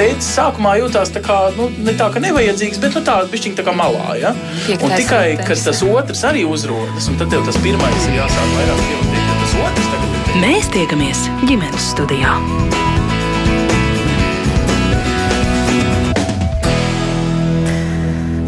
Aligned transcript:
tēvs 0.00 0.28
sākumā 0.36 0.76
jutās 0.80 1.12
tā 1.12 1.20
kā, 1.24 1.38
nu, 1.58 1.68
ne 1.84 1.94
tā, 1.98 2.08
ka 2.14 2.22
nevajadzīgs, 2.24 2.80
bet 2.80 2.96
nu, 2.96 3.04
tā 3.04 3.18
bišķiņ 3.32 3.58
tā 3.58 3.66
kā 3.66 3.74
malā. 3.76 4.16
Ja? 4.20 4.32
Un 4.78 4.94
tikai, 4.96 5.36
kad 5.44 5.60
tas 5.66 5.84
otrs 5.84 6.24
arī 6.28 6.46
uzrodas, 6.48 7.10
un 7.12 7.20
tad 7.20 7.32
tev 7.34 7.44
tas 7.48 7.60
pirmais 7.60 8.08
ir 8.08 8.20
jāsāk 8.22 8.56
vairāk 8.56 8.82
pievērt, 8.88 9.14
tad 9.28 9.44
tas 9.44 9.56
otrs 9.66 9.92
tagad 9.92 10.16
ir. 10.16 10.42
Mēs 10.46 10.72
tiekamies 10.72 11.24
ģimenes 11.44 11.90
studijā. 11.92 12.36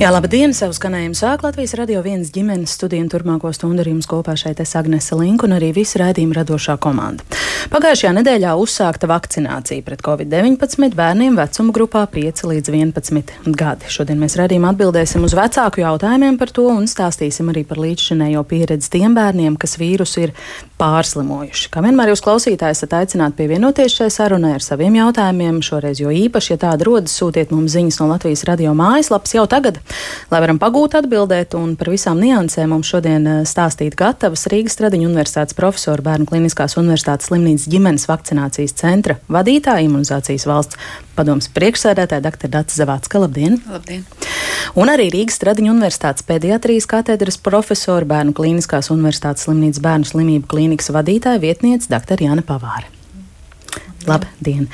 Jā, 0.03 0.09
labdien! 0.11 0.51
Savu 0.51 0.75
skanējumu 0.75 1.15
sāk 1.15 1.45
Latvijas 1.47 1.77
radio 1.79 2.01
viens 2.03 2.33
ģimenes 2.35 2.73
studiju 2.75 3.05
un 3.05 3.11
turpmāko 3.13 3.53
stundu 3.55 3.85
ar 3.85 3.91
jums 3.93 4.09
kopā 4.11 4.35
šeit 4.41 4.59
es 4.65 4.73
Agnese 4.75 5.15
Link 5.21 5.45
un 5.47 5.55
arī 5.55 5.69
visa 5.77 6.01
raidījuma 6.03 6.41
radošā 6.41 6.75
komanda. 6.83 7.23
Pagājušajā 7.71 8.11
nedēļā 8.17 8.53
uzsākta 8.59 9.07
vakcinācija 9.07 9.85
pret 9.87 10.01
covid-19 10.03 10.97
bērniem 10.99 11.37
vecuma 11.39 11.75
grupā 11.75 12.03
5 12.11 12.43
līdz 12.51 12.71
11 12.75 13.53
gadi. 13.55 13.91
Šodien 13.93 14.19
mēs 14.19 14.35
raidījumā 14.41 14.73
atbildēsim 14.73 15.23
uz 15.23 15.37
vecāku 15.39 15.85
jautājumiem 15.85 16.39
par 16.41 16.51
to 16.51 16.67
un 16.73 16.89
stāstīsim 16.91 17.53
arī 17.53 17.63
par 17.69 17.79
līdzšinējo 17.85 18.43
pieredzi 18.51 18.91
tiem 18.97 19.15
bērniem, 19.15 19.55
kas 19.61 19.77
vīrusu 19.79 20.25
ir 20.25 20.35
pārslimojuši. 20.81 21.71
Kā 21.71 21.85
vienmēr 21.85 22.11
jūs 22.11 22.25
klausītāji 22.25 22.75
esat 22.75 22.97
aicināti 22.99 23.39
pievienoties 23.39 23.95
šai 24.01 24.11
sarunai 24.11 24.57
ar 24.57 24.65
saviem 24.65 24.99
jautājumiem, 24.99 25.63
šoreiz 25.63 26.03
jo 26.03 26.11
īpaši, 26.11 26.55
ja 26.57 26.61
tāda 26.67 26.89
rodas, 26.89 27.15
sūtiet 27.15 27.55
mums 27.55 27.77
ziņas 27.77 28.01
no 28.03 28.11
Latvijas 28.11 28.43
radio 28.49 28.75
mājaslapas 28.75 29.37
jau 29.37 29.47
tagad. 29.47 29.79
Lai 30.33 30.43
varam 30.43 30.59
pagūt 30.63 30.99
atbildēt 30.99 31.55
un 31.59 31.77
par 31.79 31.93
visām 31.95 32.19
niansēm 32.23 32.75
mums 32.75 32.91
šodien 32.91 33.29
eh, 33.29 33.41
stāstīt 33.47 33.95
gatavas 33.99 34.49
Rīgas 34.51 34.81
Tradiņu 34.81 35.13
universitātes 35.13 35.57
profesora 35.59 36.03
Bērnu 36.11 36.27
Kliniskās 36.27 36.75
universitātes 36.81 37.31
slimnīcas 37.31 37.52
ģimenes 37.61 38.07
vakcinācijas 38.09 38.75
centra 38.79 39.19
vadītāja 39.33 39.85
imunizācijas 39.87 40.47
valsts 40.49 40.79
padomas 41.17 41.51
priekšsēdētāja 41.53 42.25
dr. 42.25 42.51
Data 42.53 42.75
Zavācka. 42.75 43.21
Labdien! 43.23 43.59
Labdien! 43.71 44.05
Un 44.79 44.91
arī 44.93 45.11
Rīgas 45.13 45.41
Tradiņu 45.43 45.75
universitātes 45.75 46.25
pediatrijas 46.27 46.89
katedras 46.91 47.39
profesora 47.43 48.09
Bērnu 48.09 48.35
Kliniskās 48.37 48.91
universitātes 48.95 49.47
slimnīcas 49.47 49.83
bērnu 49.85 50.09
slimību 50.09 50.49
klīnikas 50.51 50.93
vadītāja 50.95 51.43
vietniece 51.43 51.91
dr. 51.93 52.25
Jāna 52.25 52.45
Pavāra. 52.47 52.89
Labdien! 54.09 54.69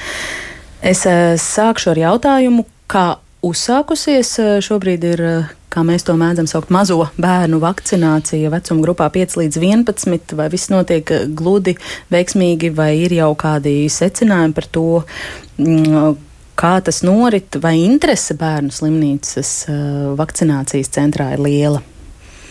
Es 0.79 1.03
uh, 1.11 1.35
sākšu 1.41 1.93
ar 1.93 2.05
jautājumu, 2.07 2.65
kā 2.91 3.19
uzsākusies. 3.45 4.39
Eh, 4.39 4.61
šobrīd 4.65 5.05
ir, 5.05 5.23
eh, 5.23 5.49
kā 5.71 5.85
mēs 5.85 6.05
to 6.05 6.15
mēdzam 6.15 6.49
saukt, 6.49 6.71
mazo 6.71 7.09
bērnu 7.19 7.61
vakcinācija 7.61 8.51
vecuma 8.51 8.83
grupā 8.83 9.11
5 9.11 9.37
līdz 9.37 9.59
11. 9.61 10.37
Vai 10.37 10.49
viss 10.49 10.69
notiek 10.69 11.11
eh, 11.11 11.27
gludi, 11.27 11.77
veiksmīgi, 12.11 12.75
vai 12.75 12.97
ir 13.05 13.11
jau 13.11 13.35
kādi 13.35 13.87
secinājumi 13.87 14.55
par 14.55 14.65
to, 14.65 15.05
mm, 15.59 16.17
kā 16.59 16.83
tas 16.83 17.03
norit, 17.03 17.61
vai 17.61 17.77
interese 17.85 18.35
bērnu 18.35 18.71
slimnīcas 18.75 19.67
vakcinācijas 20.19 20.91
centrā 20.91 21.33
ir 21.33 21.39
liela? 21.39 21.83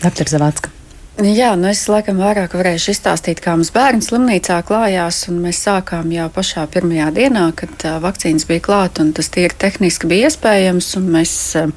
Dr. 0.02 0.30
Zavacka. 0.30 0.77
Jā, 1.18 1.56
nu 1.58 1.66
es 1.66 1.80
laikam 1.90 2.20
vairāk 2.22 2.52
varēšu 2.54 2.92
izstāstīt, 2.94 3.40
kā 3.42 3.56
mums 3.58 3.72
bērnu 3.74 4.06
slimnīcā 4.06 4.60
klājās. 4.68 5.24
Mēs 5.34 5.64
sākām 5.66 6.12
jau 6.14 6.28
pašā 6.30 6.68
pirmajā 6.70 7.08
dienā, 7.16 7.48
kad 7.58 7.86
uh, 7.90 7.96
vakcīnas 8.04 8.46
bija 8.46 8.62
klāta 8.68 9.02
un 9.02 9.16
tas 9.18 9.32
tīri 9.34 9.58
tehniski 9.58 10.06
bija 10.12 10.28
iespējams. 10.30 10.92
Mēs 11.02 11.32
uh, 11.58 11.72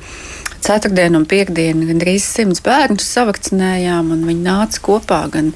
ceturtdienu 0.60 1.22
un 1.22 1.24
piekdienu 1.30 1.88
gandrīz 1.88 2.26
simts 2.28 2.60
bērnus 2.66 3.06
savakcinējām, 3.14 4.10
un 4.12 4.26
viņi 4.28 4.44
nāca 4.44 4.82
kopā 4.84 5.22
gan, 5.32 5.54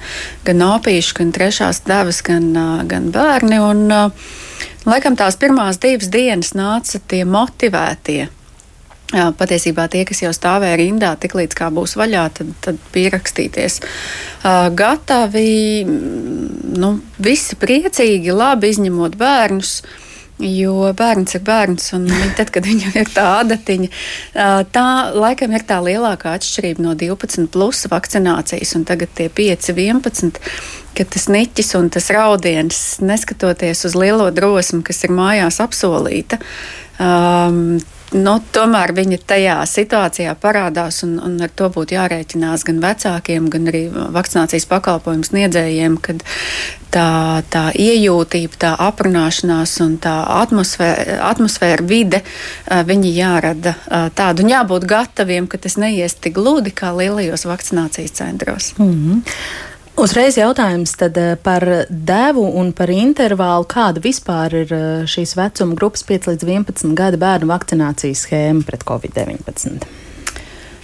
gan 0.49 0.65
opīši, 0.65 1.19
gan 1.19 1.35
trešās 1.37 1.83
devas, 1.85 2.23
gan, 2.25 2.47
uh, 2.57 2.79
gan 2.89 3.11
bērni. 3.13 3.61
Un, 3.67 3.85
uh, 3.93 4.33
laikam 4.89 5.21
tās 5.21 5.37
pirmās 5.37 5.77
divas 5.85 6.09
dienas 6.09 6.55
nāca 6.57 7.03
tie 7.05 7.21
motivētie 7.29 8.31
Jā, 9.13 9.29
patiesībā 9.37 9.85
tie, 9.93 10.03
kas 10.09 10.23
jau 10.25 10.31
stāvēja 10.33 10.79
rindā, 10.81 11.11
tiklīdz 11.21 11.55
kā 11.59 11.69
būs 11.75 11.93
vaļā, 12.01 12.25
tad, 12.39 12.55
tad 12.65 12.79
pierakstīties. 12.95 13.77
Uh, 13.83 14.71
gatavi, 14.75 15.85
nu, 15.85 16.97
visi 17.23 17.59
priecīgi, 17.61 18.33
labi 18.35 18.73
izņemot 18.73 19.21
bērnus. 19.21 19.77
Jo 20.43 20.89
bērns 20.99 21.37
ir 21.37 21.45
bērns, 21.47 21.93
un 21.95 22.09
tad, 22.35 22.49
kad 22.51 22.65
viņam 22.67 22.97
ir 22.99 23.11
tā 23.15 23.23
adatiņa, 23.45 23.91
tā 24.75 24.87
laikam 25.15 25.55
ir 25.55 25.63
tā 25.63 25.77
lielākā 25.79 26.33
atšķirība 26.35 26.83
no 26.83 26.97
12 26.99 27.47
plus 27.55 27.85
vakcinācijas, 27.87 28.75
un 28.75 28.83
tagad 28.89 29.13
tie 29.15 29.29
5, 29.31 29.71
11, 29.71 30.43
ka 30.99 31.07
tas 31.07 31.29
niķis 31.31 31.71
un 31.79 31.87
tas 31.95 32.11
raudiens, 32.11 32.83
neskatoties 32.99 33.87
uz 33.87 33.95
lielo 33.95 34.27
drosmi, 34.35 34.83
kas 34.83 35.05
ir 35.07 35.15
mājās 35.15 35.61
apsolīta, 35.63 36.43
um, 36.99 37.79
nu, 38.15 38.35
tomēr 38.55 38.93
viņa 38.97 39.19
tajā 39.27 39.57
situācijā 39.69 40.35
parādās, 40.41 41.03
un, 41.07 41.17
un 41.23 41.37
ar 41.45 41.53
to 41.57 41.69
būtu 41.75 41.97
jārēķinās 41.97 42.65
gan 42.69 42.81
vecākiem, 42.85 43.49
gan 43.53 43.69
arī 43.73 43.85
vakcinācijas 43.93 44.69
pakalpojumu 44.71 45.27
sniedzējiem, 45.27 45.99
kad 46.05 46.23
tā, 46.95 47.43
tā 47.51 47.65
iejūtība, 47.75 48.61
tā 48.67 48.73
aprunāšanās 48.87 49.75
un 49.85 49.99
tā 50.03 50.15
atmosfēra, 50.39 51.19
atmosfēra 51.33 51.87
vide, 51.91 52.23
viņi 52.71 53.15
jārada 53.19 53.77
tādu, 54.17 54.45
un 54.45 54.55
jābūt 54.55 54.89
gataviem, 54.91 55.51
ka 55.51 55.61
tas 55.67 55.79
neies 55.81 56.17
tik 56.17 56.39
gludi 56.39 56.75
kā 56.75 56.95
lielajos 56.97 57.47
vakcinācijas 57.51 58.19
centros. 58.23 58.75
Mm 58.79 58.93
-hmm. 58.93 59.73
Uzreiz 59.95 60.35
jautājums 60.35 60.97
eh, 61.07 61.35
par 61.39 61.65
devu 61.89 62.45
un 62.59 62.73
par 62.75 62.91
intervālu. 62.91 63.67
Kāda 63.71 64.03
vispār 64.03 64.57
ir 64.65 64.73
eh, 64.75 64.87
šīs 65.07 65.37
vecuma 65.39 65.77
grupas 65.79 66.03
5 66.09 66.33
līdz 66.33 66.49
11 66.49 66.97
gadu 66.99 67.21
bērnu 67.23 67.51
vakcinācijas 67.51 68.25
schēma 68.27 68.67
pret 68.67 68.83
covid-19? 68.89 69.87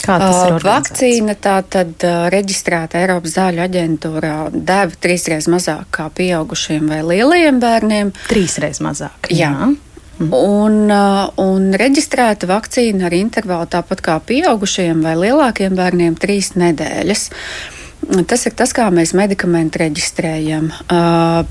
Kā 0.01 0.17
tas 0.17 0.39
ir? 0.47 0.55
Uh, 0.55 0.63
vakcīna 0.63 1.35
tā 1.43 1.59
tad 1.69 2.07
uh, 2.07 2.29
reģistrēta 2.33 3.03
Eiropas 3.03 3.35
zāļu 3.35 3.61
aģentūrā 3.67 4.37
deva 4.55 4.95
trīsreiz 5.03 5.51
mazāk 5.53 5.91
kā 5.93 6.07
pieaugušiem 6.15 6.87
vai 6.89 7.03
lielajiem 7.05 7.59
bērniem. 7.61 8.15
Trīsreiz 8.31 8.81
mazāk. 8.85 9.29
Jā. 9.29 9.51
jā. 9.51 9.73
Mm. 10.21 10.31
Un, 10.37 10.79
uh, 10.87 11.27
un 11.43 11.75
reģistrēta 11.81 12.49
vakcīna 12.49 13.11
ar 13.11 13.19
intervālu 13.19 13.69
tāpat 13.75 14.07
kā 14.07 14.17
pieaugušiem 14.31 15.03
vai 15.05 15.19
lielākiem 15.19 15.77
bērniem 15.77 16.17
trīs 16.21 16.55
nedēļas. 16.61 17.29
Uh, 17.29 17.80
Tas 18.11 18.47
ir 18.49 18.55
tas, 18.59 18.73
kā 18.75 18.89
mēs 18.91 19.15
medikamentu 19.15 19.85
reģistrējam. 19.85 20.71
Uh, 20.91 21.45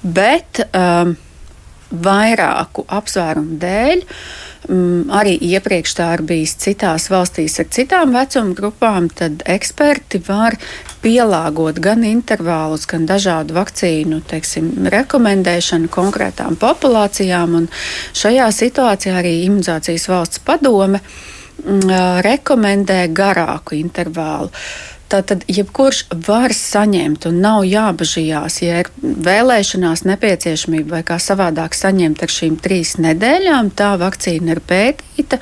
bet 0.00 0.62
uh, 0.70 1.10
vairāku 1.88 2.84
apsvērumu 2.88 3.56
dēļ, 3.60 4.02
um, 4.72 5.12
arī 5.14 5.34
iepriekš 5.50 5.94
tā 5.98 6.08
ir 6.16 6.24
bijis 6.28 6.54
citās 6.60 7.08
valstīs 7.12 7.58
ar 7.62 7.68
citām 7.72 8.12
vecuma 8.16 8.56
grupām, 8.56 9.08
tad 9.08 9.44
eksperti 9.48 10.20
var 10.26 10.58
pielāgot 11.02 11.80
gan 11.84 12.04
intervālus, 12.04 12.88
gan 12.90 13.06
dažādu 13.08 13.56
vakcīnu 13.56 14.20
teiksim, 14.28 14.70
rekomendēšanu 14.92 15.88
konkrētām 15.92 16.58
populācijām. 16.60 17.64
Šajā 18.16 18.50
situācijā 18.52 19.18
arī 19.22 19.38
imunizācijas 19.46 20.08
valsts 20.12 20.44
padome 20.44 21.00
um, 21.00 21.82
rekomendē 22.24 23.06
garāku 23.12 23.76
intervālu. 23.80 24.52
Tātad, 25.08 25.46
jebkurš 25.48 26.02
var 26.26 26.52
saņemt, 26.52 27.24
un 27.30 27.38
nav 27.40 27.62
jābažījās, 27.64 28.58
ja 28.60 28.82
ir 28.82 28.90
vēlēšanās 29.00 30.04
nepieciešamība 30.04 30.98
vai 30.98 31.02
kā 31.08 31.16
savādāk 31.22 31.76
saņemt 31.76 32.24
ar 32.26 32.34
šīm 32.34 32.58
trīs 32.60 32.98
nedēļām. 33.00 33.72
Tā 33.78 33.94
vakcīna 34.00 34.52
ir 34.52 34.60
pētīta, 34.68 35.40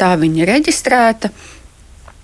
tā 0.00 0.10
viņa 0.22 0.42
ir 0.42 0.52
reģistrēta. 0.54 1.32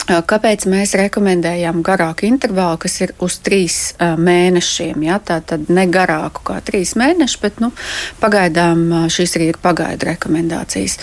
Kāpēc 0.06 0.68
mēs 0.70 0.92
rekomendējam 0.94 1.80
garāku 1.82 2.28
intervālu, 2.28 2.78
kas 2.84 3.00
ir 3.02 3.12
uz 3.22 3.40
trīs 3.42 3.78
mēnešiem? 3.98 5.02
Ja? 5.02 5.18
Tā 5.18 5.40
tad 5.42 5.66
ne 5.66 5.86
garāku 5.90 6.44
kā 6.46 6.60
trīs 6.62 6.94
mēneši, 6.98 7.40
bet 7.42 7.58
nu, 7.62 7.72
pagaidām 8.22 9.08
šīs 9.10 9.34
arī 9.38 9.48
ir 9.50 9.58
pagaidu 9.62 10.06
rekomendācijas. 10.12 11.00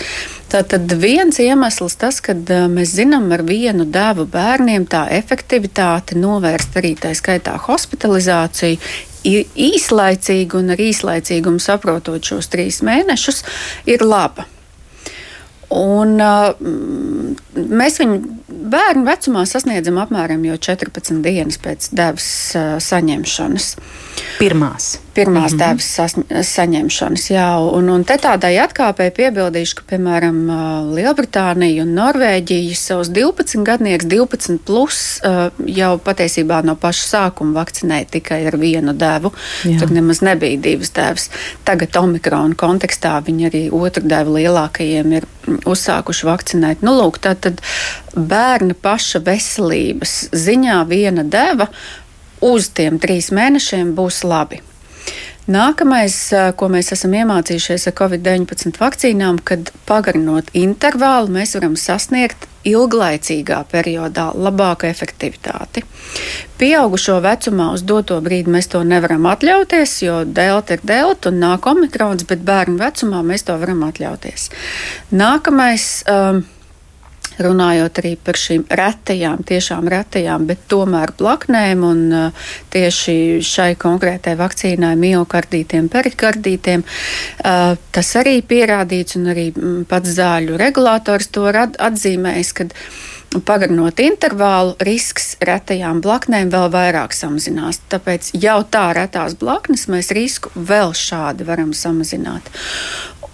Tātad 0.54 0.88
viens 1.02 1.36
iemesls 1.42 1.98
tas, 2.00 2.22
ka 2.24 2.32
mēs 2.72 2.94
zinām 2.96 3.28
ar 3.36 3.44
vienu 3.44 3.84
devu 3.84 4.24
bērniem 4.30 4.88
tā 4.88 5.04
efektivitāte 5.18 6.16
novērst 6.16 6.80
arī 6.80 6.94
tā 6.96 7.12
skaitā 7.18 7.58
hospitalizāciju, 7.66 8.80
īslaicīgi 9.24 10.58
un 10.60 10.72
ar 10.72 10.80
īslaicīgumu 10.80 11.60
saprotot 11.60 12.24
šos 12.24 12.48
trīs 12.52 12.80
mēnešus, 12.84 13.44
ir 13.88 14.04
laba. 14.04 14.48
Un, 15.74 16.18
uh, 16.22 16.54
mēs 17.54 17.98
viņu 18.02 18.20
bērnu 18.74 19.06
vecumā 19.08 19.44
sasniedzam 19.48 19.98
apmēram 20.02 20.44
14 20.46 21.22
dienas 21.24 21.58
pēc 21.62 21.90
devas 21.96 22.28
uh, 22.58 22.76
saņemšanas. 22.82 23.72
Pirmās. 24.38 24.94
Pirmās 25.14 25.52
mm 25.52 25.58
-hmm. 25.58 26.16
devas 26.28 26.48
saņemšanas. 26.48 27.30
Jā, 27.30 27.48
un, 27.76 27.88
un 27.88 28.04
te 28.04 28.16
tādai 28.20 28.56
atkāpēji 28.62 29.14
piebildīšu, 29.18 29.76
ka, 29.78 29.86
piemēram, 29.94 30.40
Lielbritānija 30.94 31.82
un 31.82 31.94
Norvēģija 31.98 32.76
savus 32.76 33.08
12 33.08 33.64
gadnieks, 33.64 34.04
12 34.10 34.58
plus 34.66 35.20
jau 35.66 35.92
patiesībā 35.98 36.62
no 36.64 36.76
paša 36.76 37.06
sākuma 37.08 37.60
vakcinēja 37.60 38.10
tikai 38.10 38.46
ar 38.46 38.58
vienu 38.58 38.92
devu. 38.92 39.32
Jā. 39.64 39.78
Tur 39.80 39.94
nemaz 39.94 40.20
nebija 40.20 40.60
divas 40.60 40.90
devas. 40.90 41.30
Tagad 41.64 41.96
Omikrona 41.96 42.54
kontekstā 42.54 43.20
viņi 43.24 43.50
arī 43.50 43.64
otru 43.72 44.04
devu 44.08 44.36
lielākajiem 44.38 45.12
ir 45.12 45.26
uzsākuši 45.66 46.26
vakcinēt. 46.26 46.82
Nu, 46.82 46.96
lūk, 46.98 47.20
tā 47.22 47.34
tad 47.34 47.60
bērna 48.14 48.74
paša 48.74 49.22
veselības 49.24 50.28
ziņā 50.32 50.84
viena 50.88 51.24
deva 51.24 51.68
uz 52.44 52.70
tiem 52.76 52.98
trīs 53.00 53.30
mēnešiem 53.34 53.94
būs 53.96 54.24
labi. 54.28 54.60
Nākamais, 55.44 56.16
ko 56.56 56.70
mēs 56.72 56.88
esam 56.94 57.12
iemācījušies 57.18 57.90
ar 57.90 57.94
Covid-19 57.98 58.78
vakcīnām, 58.80 59.42
kad 59.44 59.68
pagarinot 59.84 60.48
intervālu, 60.56 61.28
mēs 61.36 61.52
varam 61.58 61.74
sasniegt 61.76 62.46
ilglaicīgā 62.64 63.58
periodā 63.68 64.30
labāku 64.32 64.88
efektivitāti. 64.88 65.84
Pieaugušo 66.56 67.18
vecumā 67.20 67.68
uz 67.76 67.84
doto 67.84 68.16
brīdi 68.24 68.54
mēs 68.56 68.70
to 68.72 68.80
nevaram 68.88 69.28
atļauties, 69.28 69.98
jo 70.06 70.22
delta 70.24 70.78
ir 70.78 70.86
delta 70.88 71.28
un 71.28 71.42
nāk 71.44 71.68
omikrons, 71.68 72.24
bet 72.30 72.40
bērnu 72.46 72.80
vecumā 72.80 73.20
mēs 73.26 73.44
to 73.44 73.58
varam 73.60 73.84
atļauties. 73.90 74.48
Nākamais. 75.12 75.88
Um, 76.08 76.44
runājot 77.42 78.00
arī 78.02 78.14
par 78.20 78.38
šīm 78.38 78.66
retajām, 78.70 79.42
tiešām 79.46 79.88
retajām, 79.90 80.46
bet 80.48 80.66
tomēr 80.70 81.14
blaknēm 81.18 81.86
un 81.86 82.04
uh, 82.12 82.44
tieši 82.74 83.16
šai 83.44 83.72
konkrētai 83.80 84.36
vakcīnai 84.40 84.94
miocardītiem, 85.00 85.88
perikardītiem. 85.92 86.84
Uh, 86.84 87.74
tas 87.94 88.14
arī 88.20 88.38
pierādīts 88.46 89.18
un 89.20 89.32
arī 89.34 89.48
mm, 89.54 89.88
pats 89.90 90.14
zāļu 90.18 90.60
regulators 90.60 91.32
to 91.34 91.48
atzīmējis, 91.54 92.54
kad 92.56 92.72
pagarinot 93.42 93.98
intervālu, 94.02 94.74
risks 94.84 95.34
retajām 95.42 96.00
blaknēm 96.04 96.52
vēl 96.52 96.68
vairāk 96.70 97.14
samazinās. 97.16 97.80
Tāpēc 97.90 98.30
jau 98.38 98.60
tā 98.70 98.86
retās 98.96 99.34
blaknes 99.40 99.88
mēs 99.90 100.12
risku 100.14 100.52
vēl 100.54 100.94
šādi 100.94 101.46
varam 101.48 101.72
samazināt. 101.74 102.50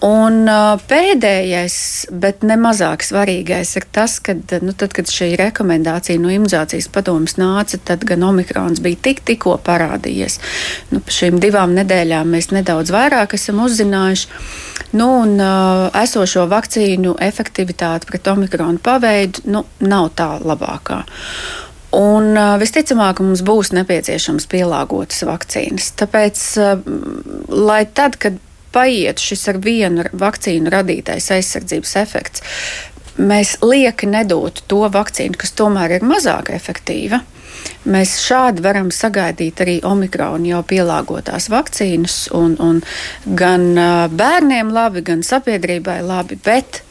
Un 0.00 0.48
pēdējais, 0.88 1.74
bet 2.22 2.44
ne 2.48 2.56
mazāk 2.56 3.02
svarīgais, 3.04 3.74
ir 3.76 3.84
tas, 3.92 4.14
ka, 4.24 4.32
nu, 4.64 4.72
tad, 4.72 4.94
kad 4.96 5.12
šī 5.12 5.34
rekomendācija 5.36 6.20
no 6.22 6.32
imunizācijas 6.32 6.88
padomus 6.92 7.36
nāca, 7.36 7.76
tad 7.84 8.06
gan 8.08 8.24
omikrons 8.24 8.80
bija 8.80 8.96
tik, 9.10 9.20
tikko 9.28 9.58
parādījies. 9.66 10.38
Nu, 10.94 11.02
pa 11.04 11.16
šīm 11.18 11.36
divām 11.44 11.76
nedēļām 11.76 12.32
mēs 12.32 12.48
nedaudz 12.56 12.94
vairāk 12.96 13.36
esam 13.36 13.60
uzzinājuši. 13.66 14.32
Nu, 14.96 15.12
un 15.20 15.36
uh, 15.36 15.92
esošo 16.00 16.48
vakcīnu 16.48 17.18
efektivitāte 17.20 18.08
pret 18.08 18.32
omikronu 18.32 18.80
paveidu 18.82 19.50
nu, 19.52 19.66
nav 19.84 20.14
tā 20.16 20.32
labākā. 20.40 21.04
Un 22.00 22.36
visticamāk, 22.62 23.20
mums 23.20 23.42
būs 23.44 23.74
nepieciešams 23.74 24.46
pielāgotas 24.48 25.24
vakcīnas. 25.26 25.90
Tāpēc, 25.98 26.44
lai 27.50 27.82
tad, 27.98 28.16
kad 28.22 28.38
paiet 28.72 29.22
šis 29.22 29.48
ar 29.52 29.60
vienu 29.64 30.06
vakcīnu 30.12 30.72
radītais 30.72 31.30
aizsardzības 31.36 31.96
efekts, 32.00 32.44
mēs 33.20 33.56
lieki 33.64 34.08
nedotu 34.10 34.64
to 34.70 34.84
vakcīnu, 34.92 35.38
kas 35.38 35.54
tomēr 35.58 35.98
ir 35.98 36.06
mazāk 36.06 36.52
efektīva. 36.54 37.22
Mēs 37.90 38.18
šādi 38.20 38.62
varam 38.64 38.90
sagaidīt 38.92 39.60
arī 39.64 39.78
omikronu 39.84 40.50
jau 40.50 40.60
pielāgotās 40.68 41.48
vakcīnas, 41.52 42.16
un, 42.36 42.54
un 42.60 42.80
gan 43.36 43.66
bērniem 44.12 44.72
labi, 44.72 45.04
gan 45.04 45.24
sabiedrībai 45.24 46.00
labi, 46.04 46.36
bet 46.44 46.82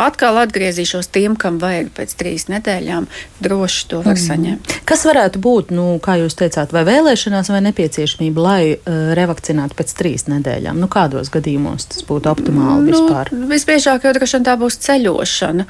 atkal 0.00 0.38
atgriezīšos 0.42 1.10
tiem, 1.14 1.36
kam 1.38 1.60
vajag 1.62 1.90
pēc 1.94 2.14
trīs 2.18 2.46
nedēļām, 2.50 3.06
droši 3.42 3.86
to 3.90 4.00
var 4.02 4.16
mm. 4.16 4.22
saņemt. 4.24 4.74
Kas 4.88 5.04
varētu 5.06 5.42
būt, 5.42 5.70
nu, 5.74 5.84
kā 6.02 6.16
jūs 6.20 6.36
teicāt, 6.38 6.74
vai 6.74 6.82
vēlēšanās, 6.88 7.52
vai 7.52 7.60
nepieciešamība, 7.68 8.44
lai 8.44 8.62
uh, 8.74 9.12
revakcinātu 9.18 9.78
pēc 9.78 9.94
trīs 9.98 10.26
nedēļām? 10.30 10.80
Nu, 10.80 10.90
kādos 10.90 11.30
gadījumos 11.34 11.90
tas 11.94 12.06
būtu 12.08 12.32
optimāli 12.32 12.88
nu, 12.88 12.94
vispār? 12.94 13.30
Visbiežāk 13.50 14.08
jau 14.08 14.14
droši 14.16 14.38
vien 14.38 14.48
tā 14.48 14.56
būs 14.60 14.80
ceļošana 14.86 15.68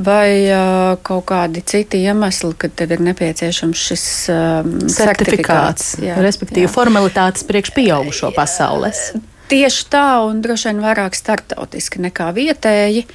vai 0.00 0.28
uh, 0.46 0.94
kaut 1.06 1.26
kādi 1.30 1.64
citi 1.66 2.04
iemesli, 2.06 2.54
kad 2.60 2.76
tev 2.78 2.94
ir 2.94 3.02
nepieciešams 3.10 3.86
šis 3.90 4.06
um, 4.34 4.78
certifikāts. 4.90 5.96
Jā, 6.02 6.20
respektīvi, 6.22 6.68
jā. 6.68 6.72
formalitātes 6.72 7.46
priekš 7.48 7.74
pieaugušo 7.76 8.32
pasaules. 8.36 9.10
Tieši 9.50 9.86
tā, 9.90 10.06
un 10.28 10.42
droši 10.44 10.70
vien 10.70 10.82
vairāk 10.84 11.16
startautiski 11.18 12.02
nekā 12.04 12.28
vietēji, 12.36 13.06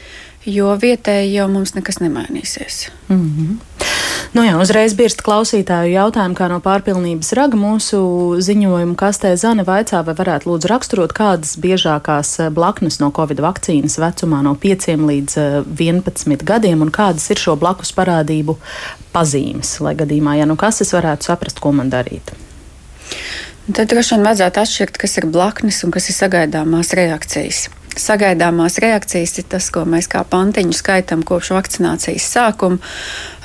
jo 0.52 0.74
vietēji 0.82 1.38
jau 1.38 1.48
mums 1.52 1.72
nekas 1.78 2.02
nemainīsies. 2.04 2.90
Mm 3.08 3.30
-hmm. 3.30 3.76
Nu 4.36 4.44
jā, 4.44 4.58
uzreiz 4.60 4.92
birst 4.98 5.22
klausītāju 5.24 5.94
jautājumu, 5.94 6.36
kā 6.36 6.50
no 6.52 6.58
pārpilnības 6.60 7.30
raga 7.38 7.56
mūsu 7.56 8.00
ziņojumu 8.44 8.98
kastē 9.00 9.32
Zane 9.40 9.64
vaicā, 9.64 10.02
vai 10.04 10.16
varētu 10.18 10.50
lūdzu 10.50 10.68
raksturot, 10.68 11.14
kādas 11.16 11.54
biežākās 11.56 12.40
eh, 12.44 12.50
blaknes 12.50 13.00
no 13.00 13.12
Covid 13.16 13.40
vakcīnas 13.40 13.96
vecumā 13.96 14.42
no 14.44 14.56
5 14.60 14.88
līdz 15.08 15.38
11 15.80 16.34
eh, 16.34 16.44
gadiem 16.44 16.82
un 16.82 16.92
kādas 16.92 17.30
ir 17.32 17.40
šo 17.40 17.56
blakus 17.56 17.94
parādību 17.96 18.58
pazīmes, 19.14 19.80
lai 19.80 19.96
gadījumā, 19.96 20.36
ja 20.36 20.46
nu 20.46 20.60
kas 20.60 20.82
es 20.82 20.92
varētu 20.92 21.32
saprast, 21.32 21.64
ko 21.64 21.72
man 21.72 21.94
darīt. 21.94 22.36
Tad 23.66 23.90
droši 23.90 24.14
vien 24.14 24.28
vajadzētu 24.28 24.62
atšķirt, 24.62 24.98
kas 25.02 25.18
ir 25.18 25.26
blaknes 25.34 25.82
un 25.86 25.94
kas 25.94 26.12
ir 26.12 26.16
sagaidāmās 26.20 26.94
reakcijas. 26.98 27.64
Sagaidāmās 27.96 28.76
reakcijas 28.84 29.38
ir 29.40 29.46
tas, 29.50 29.70
ko 29.74 29.86
mēs 29.90 30.10
kā 30.12 30.20
pantiņu 30.28 30.76
skaitām 30.76 31.24
kopš 31.26 31.54
vakcinācijas 31.56 32.28
sākuma. 32.36 32.78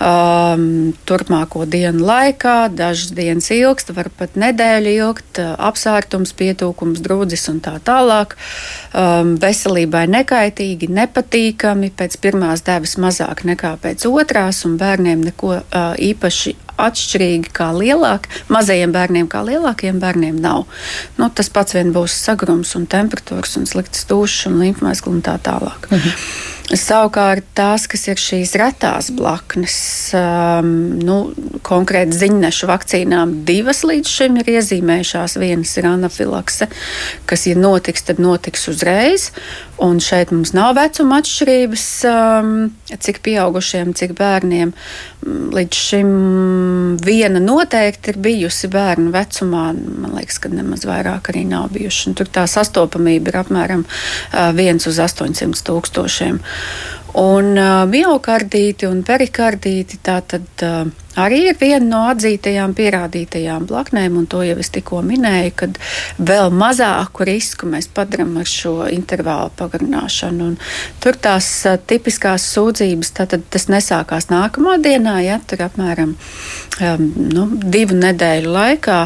Um, 0.03 0.91
turpmāko 1.09 1.65
dienu 1.71 2.05
laikā, 2.05 2.69
dažas 2.75 3.15
dienas 3.17 3.49
ilgst, 3.55 3.95
var 3.97 4.11
pat 4.13 4.37
nedēļu 4.41 4.95
ilgt, 5.07 5.41
apsārtums, 5.41 6.35
pietūkums, 6.37 7.01
drūdzis 7.05 7.47
un 7.55 7.63
tā 7.65 7.79
tālāk. 7.87 8.37
Um, 8.93 9.37
veselībai 9.41 10.05
nekaitīgi, 10.19 10.91
nepatīkami, 11.01 11.95
pēc 11.97 12.19
pirmās 12.21 12.67
devas 12.67 12.99
mazāk 13.01 13.47
nekā 13.49 13.77
pēc 13.81 14.09
otrās, 14.11 14.67
un 14.69 14.77
bērniem 14.83 15.31
neko 15.31 15.61
uh, 15.61 15.95
īpaši 15.97 16.59
atšķirīgi 16.87 17.53
kā 17.57 17.71
lielāki. 17.77 18.31
Mazajiem 18.53 18.95
bērniem 18.95 19.29
kā 19.31 19.43
lielākiem 19.47 20.01
bērniem 20.03 20.41
nav. 20.43 20.67
Nu, 21.19 21.31
tas 21.35 21.53
pats 21.53 21.77
vien 21.77 21.93
būs 21.95 22.17
sagrums 22.25 22.75
un 22.79 22.89
temperatūras 22.91 23.59
un 23.61 23.69
slikts 23.71 24.07
dušas 24.11 24.51
un 24.51 24.61
līmpmēskli 24.63 25.15
un 25.17 25.23
tā 25.27 25.37
tālāk. 25.45 25.91
Mhm. 25.91 26.17
Savukārt 26.71 27.49
tās, 27.59 27.89
kas 27.91 28.05
ir 28.07 28.21
šīs 28.23 28.53
retās 28.61 29.09
blaknes, 29.11 29.75
um, 30.15 30.69
nu, 31.03 31.17
konkrēti 31.67 32.15
ziņnešu 32.15 32.69
vakcīnām, 32.71 33.41
divas 33.49 33.83
līdz 33.83 34.07
šim 34.07 34.39
ir 34.39 34.53
iezīmējušās. 34.55 35.35
Vienas 35.43 35.73
ir 35.81 35.89
anafilakse, 35.91 36.69
kas, 37.27 37.49
ja 37.51 37.59
notiks, 37.59 38.07
tad 38.07 38.23
notiks 38.23 38.69
uzreiz. 38.71 39.31
Un 39.83 39.99
šeit 40.05 40.31
mums 40.31 40.53
nav 40.55 40.77
vecuma 40.79 41.19
atšķirības, 41.19 41.87
um, 42.07 42.55
cik 42.87 43.19
pieaugušiem, 43.27 43.91
cik 43.99 44.15
bērniem. 44.19 44.71
Līdz 45.21 45.77
šim 45.77 46.13
viena 47.05 47.43
noteikti 47.45 48.15
ir 48.15 48.19
bijusi 48.25 48.71
bērnu 48.73 49.13
vecumā. 49.13 49.67
Man 49.77 50.15
liekas, 50.17 50.39
ka 50.41 50.49
nemaz 50.53 50.87
vairāk 50.89 51.29
arī 51.33 51.43
nav 51.49 51.69
bijuši. 51.75 52.07
Un 52.09 52.17
tur 52.17 52.31
tā 52.33 52.47
sastopamība 52.49 53.29
ir 53.29 53.41
apmēram 53.43 53.85
1 54.33 54.89
uz 54.89 55.03
800 55.05 55.61
tūkstošiem. 55.67 56.41
Un 57.19 57.57
uh, 57.59 57.85
miocardīti 57.91 58.87
un 58.87 59.01
perikardīti 59.07 59.99
tātad, 60.07 60.47
uh, 60.63 60.87
arī 61.19 61.41
ir 61.51 61.57
viena 61.59 61.83
no 61.83 62.03
atzītajām, 62.13 62.75
pierādītajām 62.79 63.67
blaknēm, 63.67 64.21
un 64.21 64.29
to 64.31 64.45
jau 64.47 64.55
es 64.63 64.71
tikko 64.71 65.01
minēju, 65.03 65.55
kad 65.59 65.81
vēl 66.23 66.55
mazāku 66.55 67.27
risku 67.27 67.67
mēs 67.71 67.91
padarām 67.95 68.37
ar 68.39 68.47
šo 68.47 68.75
intervālu 68.95 69.51
pagarināšanu. 69.59 70.53
Un 70.53 71.03
tur 71.03 71.19
tās 71.19 71.51
uh, 71.67 71.81
tipiskās 71.83 72.47
sūdzības, 72.55 73.15
tātad 73.19 73.47
tas 73.51 73.67
nesākās 73.73 74.31
nākamā 74.31 74.79
dienā, 74.79 75.19
ja 75.27 75.41
tur 75.43 75.67
apmēram 75.67 76.15
um, 76.15 77.09
nu, 77.35 77.49
divu 77.67 77.99
nedēļu 77.99 78.55
laikā. 78.55 79.01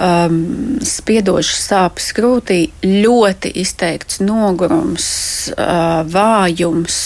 Um, 0.00 0.78
spiedošas 0.80 1.66
sāpes 1.68 2.06
krūtī, 2.16 2.70
ļoti 2.80 3.50
izteikts 3.60 4.22
nogurums, 4.24 5.10
uh, 5.52 6.00
vājums, 6.08 6.96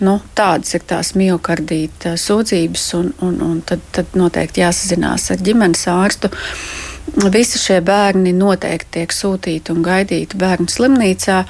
Nu, 0.00 0.14
tādas 0.32 0.72
ir 0.72 0.84
tās 0.88 1.12
miocardīta 1.12 2.14
sūdzības, 2.16 2.84
un, 2.96 3.10
un, 3.20 3.34
un 3.44 3.58
tad, 3.68 3.82
tad 3.92 4.14
noteikti 4.16 4.62
jāsazinās 4.62 5.28
ar 5.34 5.42
ģimenes 5.44 5.82
ārstu. 5.92 6.30
Visi 7.34 7.60
šie 7.60 7.80
bērni 7.84 8.32
noteikti 8.32 8.94
tiek 8.96 9.12
sūtīti 9.12 9.74
un 9.74 9.84
gaidīti 9.84 10.40
bērnu 10.40 10.72
slimnīcā. 10.72 11.42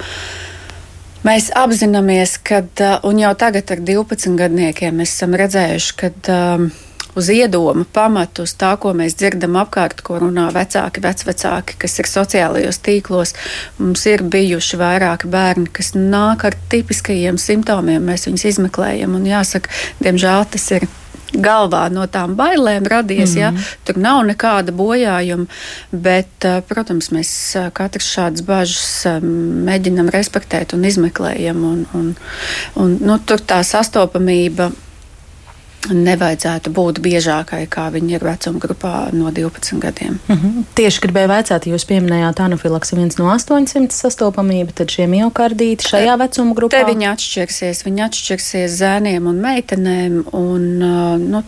Mēs 1.23 1.47
apzināmies, 1.55 2.35
ka, 2.43 2.63
un 3.07 3.21
jau 3.23 3.31
tagad 3.39 3.71
ar 3.71 3.83
12 3.87 4.35
gadniekiem 4.41 4.99
esam 5.05 5.37
redzējuši, 5.39 5.97
ka 6.01 6.11
um, 6.35 6.67
uz 7.15 7.29
iedomu 7.33 7.85
pamatu, 7.93 8.45
uz 8.47 8.53
tā, 8.59 8.71
ko 8.81 8.93
mēs 8.97 9.17
dzirdam 9.19 9.57
apkārt, 9.61 10.03
ko 10.05 10.19
runā 10.23 10.47
vecāki, 10.55 11.03
vecvecāki, 11.03 11.77
kas 11.81 11.99
ir 11.99 12.09
sociālajos 12.11 12.81
tīklos. 12.85 13.35
Mums 13.81 14.05
ir 14.11 14.23
bijuši 14.23 14.79
vairāki 14.81 15.31
bērni, 15.31 15.67
kas 15.73 15.93
nāk 15.97 16.47
ar 16.49 16.57
tipiskajiem 16.71 17.39
simptomiem, 17.41 18.03
mēs 18.11 18.27
viņus 18.29 18.49
izmeklējam, 18.53 19.15
un 19.19 19.29
jāsaka, 19.29 19.71
diemžēl 20.03 20.49
tas 20.55 20.71
ir 20.77 20.87
galvā 21.31 21.85
no 21.91 22.05
tām 22.11 22.35
bailēm 22.35 22.87
radies. 22.87 23.31
Mm 23.31 23.35
-hmm. 23.35 23.41
ja? 23.41 23.51
Mhm. 23.51 23.61
Tur 23.85 23.97
nav 23.97 24.25
nekāda 24.25 24.71
bojājuma, 24.71 25.45
bet, 25.91 26.45
eh, 26.45 26.61
protams, 26.67 27.11
mēs 27.11 27.55
eh, 27.55 27.71
katrs 27.73 28.17
šādas 28.17 28.41
bažas 28.41 29.05
eh, 29.05 29.19
mēģinam 29.67 30.09
respektēt 30.09 30.73
un 30.73 30.85
izmeklējam. 30.85 31.63
Un, 31.63 31.87
un, 31.93 32.15
un, 32.75 32.97
nu, 33.01 33.19
tur 33.19 33.39
tā 33.39 33.63
sastopamība 33.63 34.71
nevajadzētu 35.89 36.71
būt 36.75 36.99
biežākai, 37.01 37.63
kā 37.71 37.87
viņi 37.93 38.17
ir 38.17 38.25
vecuma 38.25 38.61
grupā 38.61 38.93
no 39.15 39.31
12 39.33 39.79
gadiem. 39.81 40.19
Mm 40.27 40.35
-hmm. 40.35 40.63
Tieši 40.77 41.01
gribēju 41.01 41.27
vaicāt, 41.27 41.65
jūs 41.65 41.85
pieminējāt 41.89 42.39
anafilaksi 42.39 42.95
viens 42.95 43.17
no 43.17 43.25
800 43.33 43.91
sastopamību, 43.91 44.71
tad 44.73 44.89
šie 44.89 45.07
miocardīti 45.07 45.87
šajā 45.87 46.17
vecuma 46.19 46.53
grupā? 46.53 46.69
Te 46.69 46.83
viņi 46.91 47.09
atšķirsies, 47.13 47.85
viņi 47.85 48.05
atšķirsies 48.07 48.77
zēniem 48.77 49.27
un 49.27 49.41
meitenēm. 49.41 50.23
Un, 50.31 50.83
uh, 50.83 51.17
nu, 51.17 51.43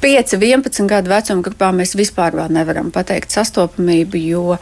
5, 0.00 0.36
11 0.36 0.86
gadu 0.86 1.10
vecuma 1.10 1.42
grupā 1.42 1.70
mēs 1.72 1.94
vispār 1.96 2.36
nevaram 2.52 2.90
pateikt 2.90 3.32
sastopamību, 3.32 4.16
jo 4.16 4.58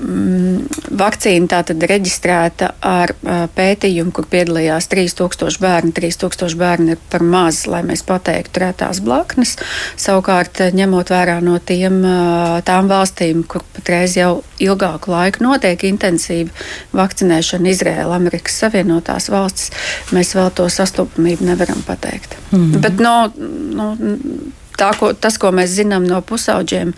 vakcīna 0.00 1.48
tātad 1.50 1.82
reģistrēta 1.90 2.70
ar 2.84 3.12
pētījumu, 3.56 4.12
kur 4.16 4.26
piedalījās 4.30 4.88
3000 4.90 5.60
bērni. 5.62 5.92
3000 5.96 6.56
bērni 6.60 6.94
ir 6.94 7.02
par 7.12 7.24
maz, 7.26 7.62
lai 7.70 7.82
mēs 7.86 8.02
pateiktu 8.08 8.62
retās 8.64 9.02
blaknes. 9.04 9.56
Savukārt, 10.00 10.62
ņemot 10.76 11.12
vērā 11.12 11.38
no 11.44 11.58
tiem, 11.58 12.00
tām 12.66 12.90
valstīm, 12.90 13.44
kur 13.48 13.64
patreiz 13.76 14.16
jau 14.18 14.40
ilgāku 14.60 15.12
laiku 15.12 15.44
notiek 15.46 15.84
intensīva 15.88 16.50
vakcinēšana, 16.96 17.70
Izraēla, 17.74 18.16
Amerikas 18.16 18.60
Savienotās 18.64 19.30
valstis, 19.32 19.70
mēs 20.16 20.34
vēl 20.36 20.50
to 20.56 20.68
sastopamību 20.72 21.52
nevaram 21.52 21.84
pateikt. 21.86 22.36
Mm 22.50 22.64
-hmm. 22.64 22.80
Bet, 22.80 22.98
no, 22.98 23.32
no, 23.76 23.94
tā, 24.80 24.90
ko, 24.98 25.12
tas, 25.12 25.36
ko 25.40 25.52
mēs 25.54 25.74
zinām 25.76 26.06
no 26.08 26.20
pusauģiem, 26.24 26.92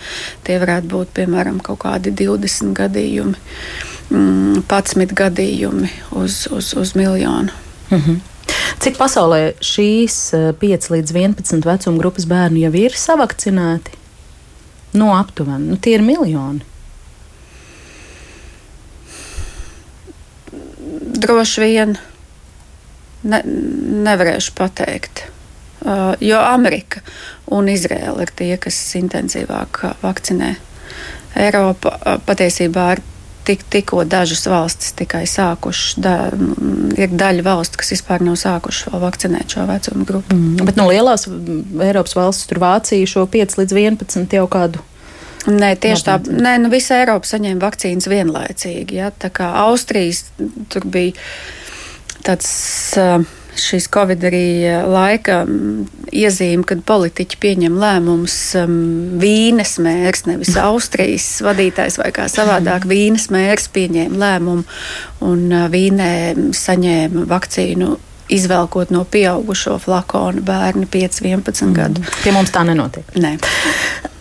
tie 0.47 0.59
varētu 0.63 0.91
būt 0.93 1.15
piemēram 1.19 1.61
kaut 1.65 1.83
kādi 1.85 2.15
20 2.23 2.75
gadījumi, 2.79 3.39
mm, 4.11 4.63
11 4.71 5.17
gadījumi 5.19 5.91
uz, 6.23 6.45
uz, 6.51 6.75
uz 6.79 6.95
miljonu. 6.99 7.51
Mm 7.91 7.99
-hmm. 7.99 8.21
Cik 8.83 8.97
pasaulē 8.99 9.55
šīs 9.61 10.19
5 10.61 10.73
eh, 10.73 10.93
līdz 10.97 11.13
11 11.13 11.67
vecuma 11.67 11.99
grupas 11.99 12.27
bērnu 12.27 12.65
jau 12.65 12.73
ir 12.75 12.97
savakcinēti? 12.97 13.99
No 14.93 15.15
aptuveni, 15.17 15.69
nu, 15.71 15.77
tie 15.77 15.95
ir 15.95 16.03
miljoni. 16.03 16.61
Droši 21.23 21.61
vien 21.61 21.97
ne, 23.23 23.43
nevarēšu 24.09 24.53
pateikt. 24.59 25.29
Uh, 25.83 26.13
jo 26.23 26.39
Amerika 26.39 27.01
un 27.51 27.71
Izraela 27.73 28.23
ir 28.25 28.35
tie, 28.37 28.53
kas 28.61 28.77
intensīvāk 28.99 29.83
vakcinē. 30.03 30.55
Eiropa 31.43 31.97
patiesībā 32.27 32.91
ir 32.97 33.03
tik, 33.45 33.65
tikko 33.73 34.05
dažas 34.05 34.45
valstis 34.47 34.93
tikai 34.99 35.25
sākušas. 35.29 35.97
Da, 36.03 36.15
ir 36.99 37.15
daļa 37.19 37.45
valstu, 37.47 37.81
kas 37.81 37.95
vispār 37.95 38.25
nav 38.25 38.39
sākušas 38.41 38.93
vēl 38.93 39.03
vakcinēt 39.03 39.57
šo 39.57 39.67
vecumu 39.71 40.07
grupu. 40.09 40.37
Mm, 40.37 40.63
bet 40.69 40.79
no 40.79 40.89
lielās 40.91 41.27
Eiropas 41.27 42.17
valstis, 42.19 42.49
tur 42.51 42.63
Vācija 42.63 43.09
šo 43.09 43.27
5 43.31 43.59
līdz 43.63 43.79
11 43.79 44.39
jau 44.39 44.47
kādu. 44.53 44.85
Nē, 45.51 45.73
tieši 45.83 46.07
tā. 46.07 46.21
Nē, 46.23 46.55
nu, 46.63 46.71
visa 46.71 47.01
Eiropa 47.01 47.27
saņēma 47.27 47.65
vakcīnas 47.65 48.07
vienlaicīgi. 48.11 49.01
Ja? 49.01 49.11
Tā 49.11 49.33
kā 49.35 49.51
Austrijas 49.65 50.29
tur 50.71 50.87
bija 50.87 51.17
tāds. 52.23 52.53
Uh, 52.99 53.25
šīs 53.59 53.89
Covid 53.93 54.25
arī 54.29 54.47
eh, 54.65 54.85
laika 54.89 55.43
mm, 55.45 56.07
iezīme, 56.23 56.65
kad 56.69 56.85
politiķi 56.89 57.41
pieņem 57.43 57.79
lēmumus 57.81 58.37
um, 58.61 58.77
Vīnes 59.23 59.77
mērs, 59.83 60.27
nevis 60.29 60.55
Austrijas 60.61 61.27
vadītājs 61.45 61.99
vai 62.03 62.11
kā 62.15 62.29
savādāk. 62.33 62.87
Vīnes 62.91 63.29
mērs 63.33 63.69
pieņēma 63.73 64.23
lēmumu 64.25 64.65
un 65.29 65.45
uh, 65.51 65.69
Vīnē 65.73 66.13
saņēma 66.57 67.27
vakcīnu 67.31 67.93
izvelkot 68.29 68.91
no 68.95 69.05
pieaugušo 69.05 69.79
flakonu 69.83 70.43
bērnu 70.47 70.87
5, 70.87 71.23
11 71.25 71.67
mm. 71.67 71.75
gadu. 71.77 72.05
Pie 72.23 72.33
mums 72.35 72.53
tā 72.55 72.65
nenotiek. 72.69 73.09
Nē. 73.19 73.37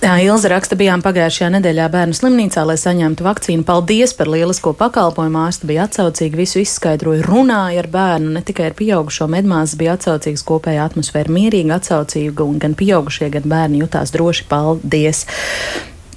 Jā, 0.01 0.15
Ilza 0.25 0.49
raksta, 0.49 0.73
bijām 0.73 1.03
pagājušajā 1.05 1.51
nedēļā 1.53 1.85
bērnu 1.93 2.15
slimnīcā, 2.17 2.63
lai 2.65 2.73
saņemtu 2.81 3.21
vakcīnu. 3.21 3.65
Paldies 3.67 4.15
par 4.17 4.31
lielisko 4.33 4.73
pakalpojumu. 4.79 5.43
Ārsta 5.43 5.69
bija 5.69 5.85
atsaucīga, 5.85 6.39
visu 6.39 6.57
izskaidroja, 6.63 7.21
runāja 7.27 7.83
ar 7.83 7.89
bērnu, 7.93 8.31
ne 8.33 8.41
tikai 8.45 8.71
ar 8.71 8.77
pieaugušo 8.79 9.29
medmāsu, 9.29 9.77
bija 9.77 9.93
atsaucīgs 9.99 10.41
kopējā 10.47 10.89
atmosfēra, 10.89 11.29
mierīga, 11.29 11.77
atsaucīga, 11.77 12.47
un 12.49 12.57
gan 12.63 12.73
pieaugušie, 12.79 13.29
gan 13.35 13.45
bērni 13.45 13.83
jutās 13.83 14.15
droši. 14.15 14.49
Paldies! 14.49 15.27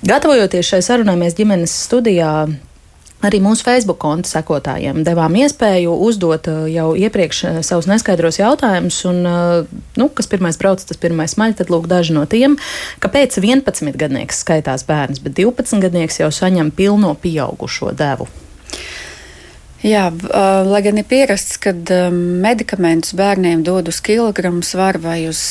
Gatavojoties 0.04 0.72
šai 0.72 0.80
sarunai, 0.84 1.18
mēs 1.20 1.36
ģimenes 1.36 1.76
studijā 1.84 2.32
Arī 3.24 3.40
mūsu 3.40 3.64
Facebook 3.64 3.98
konta 4.02 4.28
sekotājiem 4.28 5.00
devām 5.06 5.36
iespēju 5.40 5.94
uzdot 6.06 6.48
uh, 6.50 6.64
jau 6.68 6.90
iepriekš 6.98 7.38
uh, 7.48 7.60
savus 7.64 7.88
neskaidros 7.88 8.36
jautājumus, 8.40 8.98
un, 9.08 9.20
uh, 9.24 9.76
nu, 10.00 10.08
kas 10.12 10.28
pirmais 10.28 10.58
brauc, 10.60 10.84
tas 10.84 11.00
pirmais 11.00 11.36
maļ, 11.40 11.56
tad 11.62 11.72
lūk 11.72 11.88
daži 11.88 12.16
no 12.16 12.26
tiem, 12.28 12.58
kāpēc 13.00 13.38
11 13.40 13.96
gadnieks 14.00 14.44
skaitās 14.44 14.84
bērns, 14.88 15.22
bet 15.24 15.38
12 15.40 15.80
gadnieks 15.86 16.20
jau 16.20 16.28
saņem 16.34 16.74
pilno 16.76 17.14
pieaugušo 17.24 17.94
devu. 17.96 18.28
Jā, 19.84 20.06
lai 20.64 20.78
gan 20.80 20.96
ir 20.96 21.04
pierasts, 21.04 21.58
ka 21.60 21.74
medikamentus 22.16 23.12
bērniem 23.18 23.60
dod 23.66 23.90
uz 23.92 23.98
kilogramu 24.00 24.64
svaru 24.64 25.02
vai 25.04 25.18
uz 25.28 25.42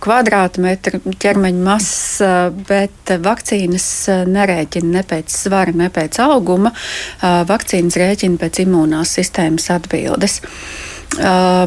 kvadrātmetru 0.00 1.02
ķermeņa 1.12 1.60
masas, 1.66 2.54
bet 2.70 3.12
vakcīnas 3.20 3.88
nerēķina 4.32 4.94
ne 4.94 5.02
pēc 5.04 5.36
svara, 5.44 5.76
ne 5.76 5.90
pēc 5.92 6.16
auguma. 6.24 6.72
Vakcīnas 7.20 7.98
rēķina 8.00 8.40
pēc 8.40 8.62
imūnās 8.64 9.12
sistēmas 9.18 9.68
atbildes. 9.76 10.38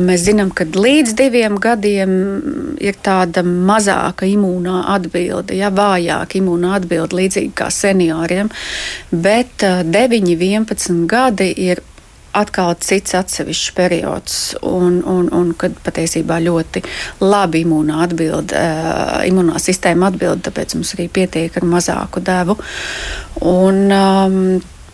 Mēs 0.01 0.25
zinām, 0.25 0.49
ka 0.49 0.65
līdz 0.65 1.13
diviem 1.17 1.61
gadiem 1.61 2.17
ir 2.81 2.97
tāda 3.05 3.45
mazāka 3.45 4.25
imūnā 4.27 4.81
atbilde, 4.95 5.55
ja 5.61 5.69
vājāka 5.69 6.41
imūnā 6.41 6.73
atbilde, 6.81 7.21
līdzīgi 7.21 7.53
kā 7.57 7.69
senioriem, 7.73 8.51
bet 9.13 9.63
uh, 9.65 9.79
9, 9.87 10.35
11 10.35 11.07
gadi 11.09 11.53
ir 11.69 11.81
atkal 12.37 12.75
cits 12.83 13.15
atsevišķs 13.17 13.75
periods, 13.77 14.35
un, 14.61 14.99
un, 15.07 15.29
un 15.35 15.53
kad 15.59 15.77
patiesībā 15.85 16.39
ļoti 16.45 16.83
labi 17.23 17.63
imūnā 17.65 18.03
atbild, 18.05 18.53
uh, 18.53 19.19
imunā 19.29 19.61
sistēma 19.61 20.11
atbild, 20.11 20.43
tāpēc 20.45 20.77
mums 20.77 20.93
arī 20.97 21.09
pietiek 21.13 21.57
ar 21.57 21.67
mazāku 21.69 22.23
devu. 22.25 22.57
Un, 23.49 23.81
um, 23.89 24.39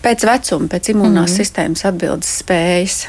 pēc 0.05 0.25
vecuma, 0.29 0.71
pēc 0.71 0.93
imunās 0.93 1.11
mm 1.11 1.33
-hmm. 1.33 1.37
sistēmas 1.37 1.85
atbildes 1.85 2.41
spējas. 2.43 3.05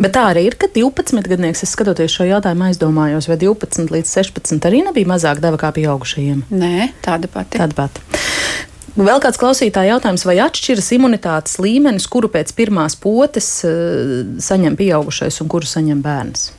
Bet 0.00 0.14
tā 0.16 0.22
arī 0.30 0.46
ir, 0.48 0.54
ka 0.56 0.68
12 0.72 1.28
gadnieks, 1.28 1.62
es 1.62 1.74
skatoties 1.74 2.14
šo 2.14 2.24
jautājumu, 2.24 2.64
aizdomājos, 2.70 3.28
vai 3.28 3.36
12 3.36 3.90
līdz 3.92 4.12
16 4.16 4.68
arī 4.68 4.84
nebija 4.86 5.06
mazāk 5.06 5.42
deva 5.44 5.58
kā 5.60 5.72
pieaugušajiem. 5.76 6.46
Nē, 6.50 6.88
tāda 7.04 7.28
pati. 7.28 7.58
Tāda 7.58 7.74
pati. 7.74 8.00
Vēl 9.00 9.20
kāds 9.22 9.40
klausītāja 9.40 9.94
jautājums, 9.94 10.26
vai 10.28 10.38
atšķiras 10.44 10.92
imunitātes 10.96 11.58
līmenis, 11.62 12.08
kuru 12.10 12.28
pēc 12.32 12.52
pirmās 12.56 12.98
potes 13.00 13.50
uh, 13.64 14.24
saņem 14.42 14.76
pieaugušais 14.76 15.40
un 15.40 15.52
kuru 15.52 15.68
saņem 15.68 16.02
bērns? 16.04 16.50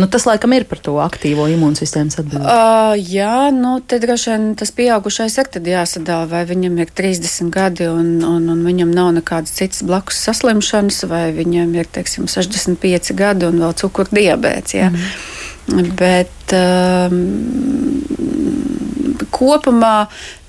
Nu, 0.00 0.06
tas 0.06 0.24
laikam 0.24 0.52
ir 0.54 0.64
par 0.70 0.78
to 0.80 0.94
aktīvo 1.02 1.44
imūnsistēmas 1.50 2.20
atbildību. 2.22 2.46
Uh, 2.46 2.94
jā, 2.96 3.50
nu, 3.52 3.74
te 3.82 3.98
droši 4.00 4.30
vien 4.30 4.46
tas 4.56 4.70
pieaugušais 4.72 5.36
ir 5.42 5.68
jāsadala, 5.72 6.28
vai 6.30 6.44
viņam 6.48 6.78
ir 6.80 6.92
30 6.96 7.50
gadi 7.52 7.88
un, 7.90 8.14
un, 8.24 8.46
un 8.54 8.62
viņam 8.64 8.94
nav 8.94 9.10
nekādas 9.18 9.52
citas 9.58 9.82
blakus 9.84 10.22
saslimšanas, 10.24 11.02
vai 11.10 11.26
viņam 11.36 11.74
ir, 11.76 11.90
teiksim, 11.90 12.30
65 12.30 13.12
gadi 13.18 13.50
un 13.50 13.60
vēl 13.60 13.76
cukurdiabēts. 13.82 14.78
Mm. 14.78 15.10
Bet 15.98 16.54
um, 16.56 17.20
kopumā 19.40 19.94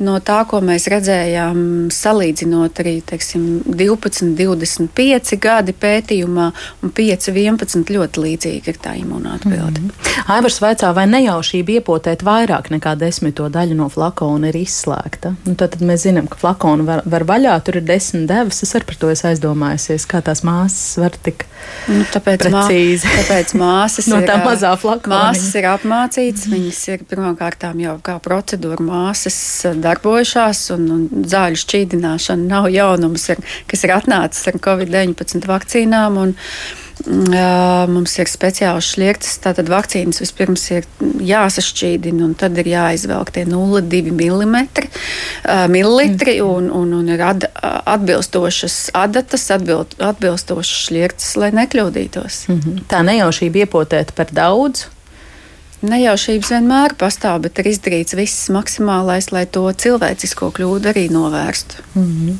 no 0.03 0.17
tā, 0.25 0.41
ko 0.49 0.59
mēs 0.65 0.87
redzējām, 0.91 1.89
salīdzinot 1.93 2.81
arī 2.83 2.95
teiksim, 3.07 3.61
12, 3.67 4.33
25 4.37 5.37
gadi 5.41 5.75
pētījumā 5.77 6.47
un 6.83 6.93
5, 6.97 7.29
11 7.35 7.93
ļoti 7.95 8.25
līdzīga 8.25 8.73
ir 8.73 8.79
tā 8.81 8.95
imunātbilde. 8.99 9.83
Mm 9.83 9.89
-hmm. 9.89 10.31
Aivars 10.35 10.61
vaicā, 10.61 10.93
vai 10.95 11.05
nejaušība 11.07 11.77
iepotēt 11.79 12.25
vairāk 12.27 12.71
nekā 12.73 12.95
desmito 12.99 13.49
daļu 13.49 13.77
no 13.77 13.89
flakona 13.89 14.49
ir 14.49 14.57
izslēgta? 14.63 15.35
Nu, 15.45 15.55
tad, 15.55 15.75
tad 15.75 15.81
mēs 15.81 16.07
zinām, 16.07 16.27
ka 16.27 16.37
flakonu 16.37 16.85
var, 16.85 17.01
var 17.05 17.23
vaļā, 17.23 17.59
tur 17.63 17.77
ir 17.77 17.85
desmit 17.87 18.27
devas. 18.27 18.63
Es 18.63 18.75
ar 18.75 18.83
par 18.83 18.95
to 18.95 19.09
esmu 19.09 19.29
aizdomājusies, 19.29 20.07
kā 20.07 20.21
tās 20.21 20.43
māsas 20.43 20.97
var 20.97 21.15
tik 21.23 21.45
nu, 21.87 22.03
tāpēc 22.13 22.47
precīzi. 22.47 23.07
Mā, 23.07 23.17
tāpēc 23.21 23.53
māsas 23.55 24.07
no 24.11 24.21
tā 24.25 24.39
ir, 24.39 24.45
mazā 24.45 24.73
flakona. 24.77 25.10
Māsas 25.11 25.55
ir 25.59 25.67
apmācītas, 25.71 26.47
viņas 26.51 26.81
ir 26.93 27.05
pirmkārt 27.09 27.65
jau 27.83 27.97
kā 28.03 28.17
procedūra 28.23 28.83
māsas 28.85 29.39
darbojušās, 29.83 30.63
un, 30.75 30.87
un 30.95 31.25
zāļu 31.31 31.61
šķīdināšana 31.63 32.47
nav 32.47 32.69
jaunums, 32.73 33.29
ar, 33.33 33.41
kas 33.71 33.85
ir 33.87 33.95
atnācis 33.97 34.47
ar 34.51 34.61
Covid-19 34.69 35.49
vakcīnām. 35.51 36.21
Un, 36.21 36.37
Mums 37.01 38.13
ir 38.19 38.29
speciāls 38.29 38.91
šliekts, 38.93 39.39
tātad 39.41 39.69
vakcīnas 39.71 40.21
vispirms 40.21 40.63
ir 40.75 40.87
jāsašķīdina, 41.25 42.21
un 42.27 42.35
tad 42.37 42.59
ir 42.61 42.69
jāizvelk 42.71 43.31
tie 43.33 43.45
0,2 43.49 44.11
mm, 44.11 44.59
mililitri, 45.71 46.37
un, 46.45 46.69
un, 46.69 46.93
un 46.99 47.09
ir 47.09 47.23
ad, 47.25 47.47
atbilstošas 47.61 48.91
adatas, 48.97 49.47
atbild, 49.55 49.95
atbilstošas 49.97 50.87
šliektas, 50.87 51.35
lai 51.41 51.51
nekļūdītos. 51.57 52.43
Mm 52.49 52.59
-hmm. 52.59 52.81
Tā 52.91 53.01
nejaušība 53.07 53.65
iepotēt 53.65 54.13
par 54.15 54.29
daudz. 54.31 54.85
Nejaušības 55.81 56.51
vienmēr 56.53 56.95
pastāv, 56.99 57.39
bet 57.47 57.57
ir 57.61 57.71
izdarīts 57.71 58.15
viss 58.17 58.49
maksimālais, 58.53 59.31
lai 59.33 59.47
to 59.49 59.65
cilvēcisko 59.71 60.51
kļūdu 60.53 60.91
arī 60.93 61.07
novērstu. 61.09 61.81
Mm 61.95 62.05
-hmm. 62.05 62.37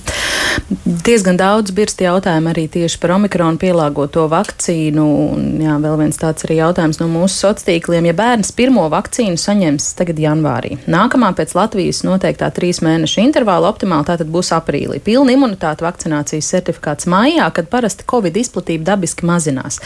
Diezgan 1.05 1.37
daudz 1.37 1.71
birsti 1.71 2.03
jautājumu 2.03 2.49
arī 2.51 2.67
tieši 2.69 2.99
par 2.99 3.11
omikronu 3.11 3.57
pielāgoto 3.57 4.27
vakcīnu. 4.29 5.05
Un, 5.33 5.61
jā, 5.61 5.79
vēl 5.81 5.97
viens 5.97 6.17
tāds 6.17 6.45
arī 6.45 6.55
jautājums 6.55 6.99
no 6.99 7.07
mūsu 7.07 7.35
sociāliem 7.35 7.71
tīkliem. 7.71 8.05
Ja 8.09 8.13
bērns 8.13 8.51
pirmo 8.51 8.83
vakcīnu 8.91 9.39
saņems 9.39 9.93
tagad 9.97 10.19
janvārī, 10.19 10.77
nākamā 10.91 11.31
pēc 11.37 11.55
Latvijas 11.57 12.03
noteiktā 12.07 12.51
trīs 12.53 12.81
mēnešu 12.83 13.21
intervāla 13.23 13.69
optimāli 13.71 14.05
tātad 14.09 14.27
būs 14.31 14.51
aprīlī. 14.55 14.99
Pilna 14.99 15.31
imunitāte 15.31 15.85
vakcinācijas 15.85 16.49
certifikāts 16.53 17.07
maijā, 17.11 17.47
kad 17.55 17.69
parasti 17.71 18.03
Covid 18.11 18.37
izplatība 18.37 18.83
dabiski 18.93 19.25
mazinās. 19.25 19.79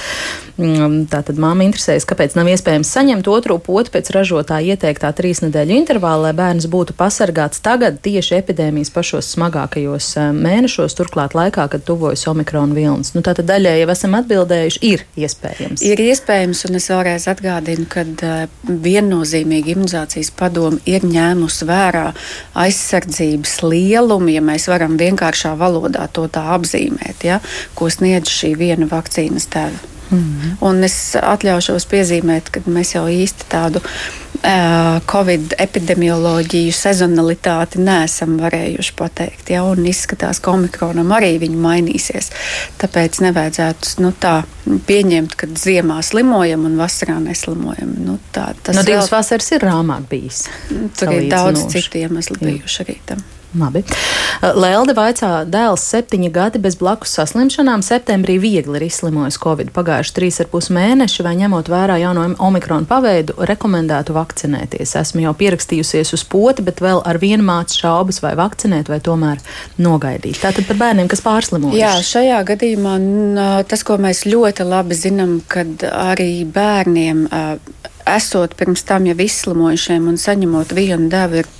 Mm, 0.58 1.06
tātad 1.12 1.40
māma 1.42 1.66
interesējas, 1.68 2.08
kāpēc 2.10 2.36
nav 2.36 2.50
iespējams 2.52 2.92
saņemt 2.98 3.28
otru 3.28 3.45
otru 3.46 3.60
potu 3.62 3.92
pēc 3.94 4.10
ražotāja 4.10 4.74
ieteiktā 4.74 5.12
trīs 5.14 5.44
nedēļu 5.44 5.76
intervāla, 5.78 6.30
lai 6.30 6.34
bērns 6.34 6.66
būtu 6.72 6.96
pasargāts 6.98 7.62
tagad 7.62 8.00
tieši 8.02 8.40
epidēmijas 8.40 8.90
pašos 8.90 9.30
smagākajos 9.36 10.08
eh, 10.18 10.32
mēnešos, 10.34 10.96
turklāt 10.98 11.36
laikā, 11.38 11.68
kad 11.70 11.86
tuvojas 11.86 12.26
omikrona 12.32 12.74
vilnis. 12.74 13.14
Nu, 13.14 13.22
tātad 13.22 13.46
daļai 13.46 13.76
jau 13.84 13.92
esam 13.94 14.18
atbildējuši, 14.18 14.82
ir 14.90 15.06
iespējams. 15.22 15.86
Ir 15.86 16.02
iespējams, 16.08 16.66
un 16.66 16.80
es 16.82 16.90
vēlreiz 16.90 17.30
atgādinu, 17.30 17.86
ka 17.92 18.06
uh, 18.06 18.46
viennozīmīgi 18.66 19.76
imunizācijas 19.76 20.34
padoma 20.34 20.82
ir 20.90 21.06
ņēmusi 21.06 21.70
vērā 21.70 22.06
aizsardzības 22.66 23.60
lielumu, 23.66 24.34
ja 24.34 24.46
mēs 24.46 24.70
varam 24.72 24.98
vienkāršā 24.98 25.54
valodā 25.60 26.10
to 26.10 26.26
tā 26.34 26.48
apzīmēt, 26.58 27.28
ja, 27.30 27.44
ko 27.78 27.94
sniedz 27.94 28.34
šī 28.34 28.56
viena 28.58 28.90
vakcīnas 28.90 29.54
tēva. 29.54 29.95
Mm. 30.12 30.56
Un 30.66 30.86
es 30.86 30.98
atļaušos 31.18 31.88
piezīmēt, 31.90 32.52
ka 32.54 32.62
mēs 32.70 32.94
jau 32.96 33.06
īsti 33.10 33.48
tādu 33.52 33.82
uh, 33.82 35.02
Covid 35.10 35.56
epidemioloģiju 35.62 36.74
sezonalitāti 36.76 37.82
neesam 37.84 38.38
varējuši 38.42 38.96
pateikt. 39.00 39.52
Ja? 39.56 39.64
Un 39.70 39.86
izskatās, 39.90 40.42
ka 40.44 40.54
omikronam 40.56 41.14
arī 41.16 41.36
viņa 41.42 41.62
mainīsies. 41.68 42.32
Tāpēc 42.82 43.22
nevajadzētu 43.26 44.06
nu, 44.06 44.14
tā 44.14 44.38
pieņemt, 44.88 45.38
ka 45.40 45.50
ziemā 45.60 46.02
slimojam 46.06 46.68
un 46.70 46.78
vasarā 46.82 47.18
neslimojam. 47.24 47.96
Nu, 48.06 48.20
tā, 48.36 48.52
tas 48.64 48.78
no 48.78 48.86
divas 48.86 49.10
vēl... 49.10 49.18
vasaras 49.20 49.54
ir 49.58 49.66
rāmāk 49.66 50.10
bijis. 50.12 50.46
Tur 51.00 51.16
ir 51.18 51.30
daudz 51.32 51.68
citu 51.74 52.04
iemeslu 52.04 52.40
bijuši 52.42 52.86
arī 52.86 53.00
tam. 53.10 53.26
Labi. 53.56 53.84
Lelde 54.56 54.94
vaicā, 54.98 55.30
dēls 55.48 55.84
septiņi 55.94 56.30
gadi 56.34 56.60
bez 56.62 56.76
blakus 56.80 57.14
saslimšanām. 57.16 57.82
Septembrī 57.86 58.36
viegli 58.42 58.78
ir 58.80 58.86
izslimojis 58.88 59.40
Covid. 59.42 59.72
Pagājuši 59.76 60.14
trīs 60.18 60.40
ar 60.44 60.50
pus 60.52 60.68
mēneši, 60.76 61.24
vai 61.26 61.36
ņemot 61.40 61.72
vērā 61.72 61.96
jauno 62.02 62.28
omikronu 62.44 62.88
paveidu, 62.90 63.38
rekomendētu 63.48 64.16
vakcinēties. 64.18 64.96
Esmu 65.00 65.24
jau 65.24 65.34
pierakstījusies 65.40 66.14
uz 66.18 66.26
poti, 66.28 66.66
bet 66.68 66.84
vēl 66.84 67.02
ar 67.08 67.20
vienu 67.22 67.48
mācu 67.48 67.80
šaubas, 67.80 68.22
vai 68.26 68.36
vakcinēt, 68.38 68.92
vai 68.92 69.00
tomēr 69.04 69.42
nogaidīt. 69.82 70.42
Tātad 70.44 70.68
par 70.68 70.82
bērniem, 70.84 71.10
kas 71.12 71.24
pārslimojuši. 71.26 71.82
Jā, 71.82 71.96
šajā 72.04 72.44
gadījumā 72.52 72.98
tas, 73.72 73.88
ko 73.88 73.98
mēs 74.02 74.26
ļoti 74.28 74.68
labi 74.68 75.00
zinām, 75.00 75.40
kad 75.48 75.88
arī 75.90 76.44
bērniem 76.46 77.28
esot 78.06 78.54
pirms 78.60 78.84
tam 78.86 79.08
jau 79.10 79.16
izslimojušiem 79.18 80.12
un 80.12 80.20
saņemot 80.22 80.76
vienu 80.78 81.10
devu, 81.10 81.42
ir 81.42 81.54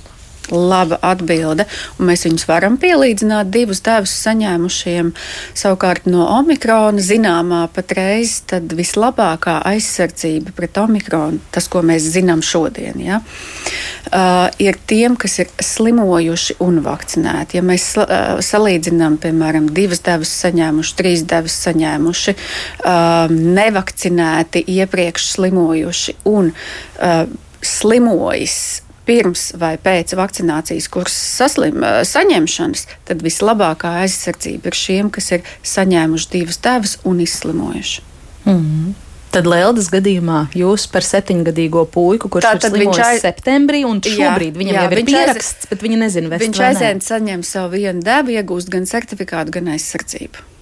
laba 0.50 0.98
atbilde. 1.04 1.66
Mēs 1.98 2.26
viņus 2.26 2.46
varam 2.48 2.76
pielīdzināt 2.80 3.50
divus 3.52 3.82
devus 3.84 4.14
saņēmušiem. 4.24 5.12
Savukārt 5.56 6.08
no 6.10 6.26
omikrona 6.36 7.02
zināmā 7.02 7.64
patreiz 7.74 8.38
vislabākā 8.50 9.58
aizsardzība 9.66 10.54
pret 10.56 10.78
omikronu, 10.80 11.40
tas, 11.54 11.68
ko 11.72 11.82
mēs 11.86 12.06
zinām 12.14 12.42
šodien, 12.44 12.98
ja, 13.02 13.20
uh, 13.20 14.46
ir 14.62 14.78
tiem, 14.86 15.16
kas 15.18 15.38
ir 15.42 15.50
slimojuši 15.62 16.58
un 16.64 16.80
vakcinēti. 16.84 17.58
Ja 17.58 17.64
mēs 17.66 17.88
uh, 18.00 18.38
salīdzinām, 18.44 19.18
piemēram, 19.22 19.70
divas 19.74 20.02
devas 20.06 20.32
saņēmuši, 20.44 20.96
trīs 20.98 21.24
devas 21.28 21.56
saņēmuši, 21.66 22.36
uh, 22.36 23.32
nevakcinēti, 23.32 24.64
iepriekš 24.76 25.30
slimojuši 25.36 26.18
un 26.30 26.52
uh, 26.52 27.22
slimojis 27.66 28.85
pirms 29.06 29.48
vai 29.60 29.76
pēc 29.78 30.16
vakcinācijas 30.18 30.90
kursa 30.92 31.46
saslim, 31.46 31.84
saņemšanas, 32.06 32.86
tad 33.08 33.24
vislabākā 33.24 33.96
aizsardzība 34.02 34.72
ir 34.72 34.78
šiem, 34.78 35.10
kas 35.14 35.32
ir 35.36 35.48
saņēmuši 35.62 36.30
divas 36.34 36.62
devas 36.62 36.98
un 37.04 37.20
izslimojuši. 37.24 38.06
Mm 38.46 38.56
-hmm. 38.60 38.94
Tad 39.36 39.44
Lēldas 39.44 39.90
gadījumā 39.92 40.46
jūs 40.56 40.86
par 40.88 41.04
septiņgadīgo 41.04 41.84
puiku, 41.92 42.30
kurš 42.32 42.46
tā, 42.46 42.54
ir 42.56 42.70
slimojis 42.70 43.02
aiz... 43.04 43.20
septembrī, 43.20 43.82
un 43.84 44.00
šobrīd 44.00 44.54
jā, 44.54 44.58
viņam 44.62 44.74
jā, 44.74 44.82
jau 44.82 44.92
ir 44.92 45.04
pieraksts, 45.04 45.66
aiz... 45.66 45.70
bet 45.70 45.82
viņa 45.82 45.98
nezina, 46.06 46.30
vai 46.32 46.38
viņš 46.38 46.60
aizēna 46.70 47.04
saņem 47.04 47.42
savu 47.42 47.74
vienu 47.76 48.00
devu, 48.06 48.32
iegūst 48.38 48.70
gan 48.72 48.86
certifikātu, 48.88 49.50
gan 49.58 49.68
aizsardzību. 49.74 50.55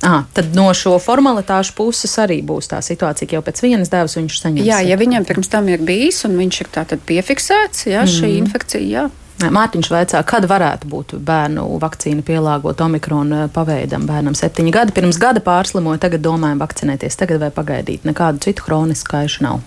À, 0.00 0.22
tad 0.32 0.54
no 0.56 0.70
šo 0.72 0.94
formalitāšu 1.02 1.74
puses 1.76 2.14
arī 2.22 2.38
būs 2.46 2.70
tā 2.70 2.78
situācija, 2.80 3.28
ka 3.28 3.36
jau 3.36 3.42
pēc 3.44 3.58
vienas 3.60 3.90
devas 3.92 4.16
viņš 4.16 4.38
saņems. 4.40 4.64
Jā, 4.64 4.78
ja 4.80 4.96
viņam 4.96 5.26
pirms 5.28 5.50
tam 5.52 5.68
ir 5.68 5.82
bijis 5.84 6.22
un 6.24 6.38
viņš 6.40 6.60
ir 6.64 6.70
tātad 6.72 7.02
piefiksēts, 7.04 7.84
jā, 7.90 8.06
šī 8.08 8.30
mm. 8.30 8.38
infekcija, 8.46 8.86
jā. 8.88 9.08
Mārtiņš 9.40 9.88
vaicā, 9.92 10.20
kad 10.28 10.44
varētu 10.48 10.88
būt 10.90 11.14
bērnu 11.24 11.64
vakcīna 11.80 12.24
pielāgota 12.26 12.84
omikrona 12.84 13.46
paveidam. 13.52 14.04
Bērnam 14.08 14.36
septiņi 14.36 14.72
gadi, 14.74 14.96
pirms 14.96 15.20
gada 15.20 15.40
pārslimoja, 15.44 16.02
tagad 16.02 16.24
domājam 16.24 16.60
vakcinēties, 16.60 17.16
tagad 17.20 17.40
vai 17.44 17.52
pagaidīt. 17.54 18.04
Nekādu 18.08 18.44
citu 18.44 18.66
hronisku 18.68 19.14
kaišu 19.14 19.46
nav. 19.46 19.62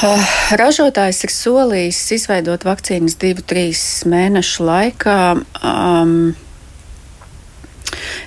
Uh, 0.00 0.28
ražotājs 0.56 1.18
ir 1.26 1.32
solījis 1.34 2.04
izveidot 2.16 2.62
vakcīnas 2.64 3.18
divu, 3.20 3.42
trīs 3.44 3.82
mēnešu 4.08 4.64
laikā. 4.64 5.18
Um, 5.60 6.14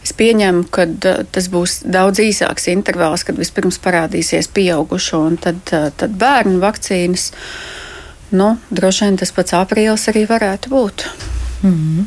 Es 0.04 0.14
pieņemu, 0.18 0.66
ka 0.74 0.88
tas 1.34 1.50
būs 1.54 1.82
daudz 1.86 2.22
īsāks 2.24 2.70
intervāls, 2.74 3.26
kad 3.28 3.40
vispirms 3.40 3.80
parādīsies 3.84 4.52
pieaugušo 4.54 5.22
un 5.28 5.38
tad, 5.42 5.62
tad 5.70 6.18
bērnu 6.20 6.60
vakcīnas. 6.64 7.30
Nu, 8.34 8.56
droši 8.74 9.08
vien 9.08 9.22
tas 9.22 9.32
pats 9.36 9.56
aprīlis 9.58 10.10
arī 10.12 10.26
varētu 10.30 10.74
būt. 10.74 11.08
Mm 11.64 11.72
-hmm. 11.72 12.06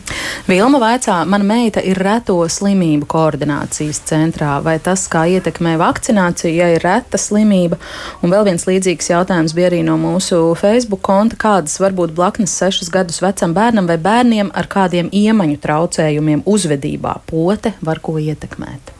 Vilma 0.49 0.79
vaicā, 0.79 1.25
mana 1.25 1.45
meita 1.45 1.81
ir 1.81 1.97
reto 1.97 2.35
slimību 2.49 3.07
koordinācijas 3.07 4.01
centrā. 4.05 4.63
Vai 4.65 4.79
tas 4.79 5.09
kā 5.09 5.25
ietekmē 5.27 5.77
vakcināciju, 5.79 6.55
ja 6.55 6.69
ir 6.75 6.83
reta 6.83 7.19
slimība? 7.19 7.77
Un 8.23 8.31
vēl 8.31 8.45
viens 8.45 8.67
līdzīgs 8.67 9.11
jautājums 9.11 9.55
bija 9.55 9.71
arī 9.71 9.83
no 9.85 9.97
mūsu 9.97 10.55
Facebook 10.55 11.01
konta. 11.03 11.37
Kādas 11.37 11.81
var 11.81 11.93
būt 11.93 12.13
blaknes 12.13 12.59
sešus 12.59 12.91
gadus 12.91 13.23
vecam 13.23 13.55
bērnam 13.55 13.87
vai 13.87 13.97
bērniem 13.97 14.51
ar 14.55 14.67
kādiem 14.67 15.09
iemaņu 15.13 15.57
traucējumiem 15.57 16.43
uzvedībā? 16.47 17.17
Pote 17.27 17.73
var 17.81 17.99
ko 17.99 18.19
ietekmēt. 18.19 18.93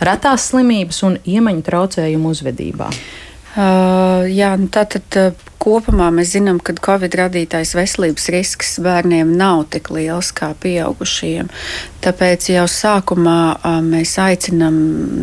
Retās 0.00 0.48
slimības 0.50 1.02
un 1.02 1.18
iemaņu 1.24 1.62
traucējumu 1.62 2.28
uzvedībā. 2.28 2.90
Uh, 3.50 4.26
jā, 4.30 4.56
nu 4.56 4.68
tātad 4.68 5.34
kopumā 5.60 6.08
mēs 6.14 6.32
zinām, 6.34 6.58
ka 6.64 6.72
Covid 6.80 7.14
radītais 7.20 7.74
veselības 7.76 8.30
risks 8.32 8.78
bērniem 8.82 9.34
nav 9.36 9.66
tik 9.74 9.90
liels 9.92 10.32
kā 10.36 10.54
pieaugušajiem. 10.62 11.50
Tāpēc 12.00 12.46
jau 12.54 12.64
sākumā 12.64 13.82
mēs 13.84 14.14
aicinām 14.22 14.76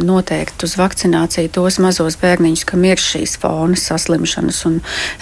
noteikt 0.05 0.61
uz 0.67 0.75
vakcināciju 0.77 1.49
tos 1.55 1.79
mazos 1.81 2.19
bērniņus, 2.21 2.65
kam 2.69 2.85
ir 2.85 3.01
šīs 3.01 3.33
fona 3.41 3.77
saslimšanas. 3.81 4.59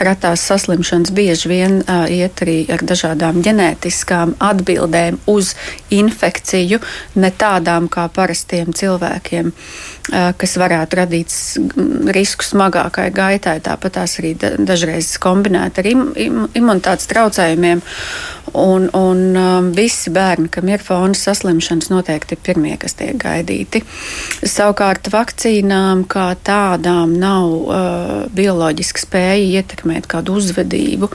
Retās 0.04 0.43
saslimšanas 0.49 1.13
bieži 1.15 1.51
vien 1.54 1.80
iet 2.12 2.43
arī 2.43 2.58
ar 2.75 2.84
dažādām 2.84 3.39
ģenētiskām 3.45 4.36
atbildēm 4.43 5.21
uz 5.32 5.54
infekciju, 5.95 6.82
ne 7.15 7.32
tādām 7.32 7.88
kā 7.91 8.10
parastiem 8.12 8.75
cilvēkiem, 8.75 9.54
kas 10.12 10.58
varētu 10.60 10.99
radīt 10.99 11.39
risku 12.12 12.43
smagākai 12.43 13.08
gaitai. 13.15 13.58
Tāpat 13.63 13.95
tās 14.01 14.19
arī 14.19 14.36
dažreiz 14.36 15.04
kombinēt 15.21 15.81
ar 15.81 15.89
im, 15.89 16.07
im, 16.15 16.41
imunitātes 16.57 17.09
traucējumiem. 17.11 17.83
Un, 18.55 18.85
un 18.93 19.35
um, 19.35 19.71
visi 19.75 20.11
bērni, 20.13 20.47
kam 20.53 20.69
ir 20.69 20.83
fona 20.83 21.17
saslimšanas, 21.17 21.89
noteikti 21.91 22.37
ir 22.37 22.41
pirmie, 22.45 22.75
kas 22.79 22.93
tiek 22.95 23.17
gaidīti. 23.19 23.81
Savukārt 24.45 25.09
vakcīnām 25.11 26.05
kā 26.07 26.27
tādām 26.45 27.17
nav 27.19 27.49
uh, 27.49 28.13
bioloģiska 28.37 29.01
spēja 29.01 29.59
ietekmēt 29.59 30.07
kādu 30.11 30.37
uzvedību 30.39 31.09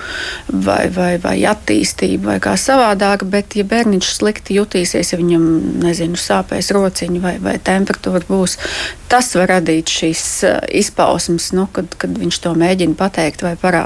vai, 0.50 0.82
vai, 0.92 1.14
vai 1.22 1.36
attīstību 1.48 2.32
vai 2.32 2.36
kā 2.44 2.56
savādāk, 2.60 3.24
bet 3.30 3.56
ja 3.56 3.64
bērniņš 3.64 4.12
slikti 4.18 4.58
jutīsies, 4.58 5.14
ja 5.14 5.20
viņam, 5.22 5.46
nezinu, 5.86 6.20
sāpēs 6.20 6.72
rociņi 6.76 7.22
vai, 7.24 7.36
vai 7.40 7.56
temperatūra 7.62 8.26
būs, 8.28 8.58
tas 9.08 9.32
var 9.38 9.54
radīt 9.54 9.94
šīs 10.00 10.26
uh, 10.50 10.60
izpausmes, 10.82 11.52
nu, 11.56 11.70
kad, 11.72 11.94
kad 11.96 12.20
viņš 12.20 12.42
to 12.44 12.52
mēģina 12.58 12.98
pateikt 13.00 13.46
vai 13.46 13.54
parādīt. 13.54 13.79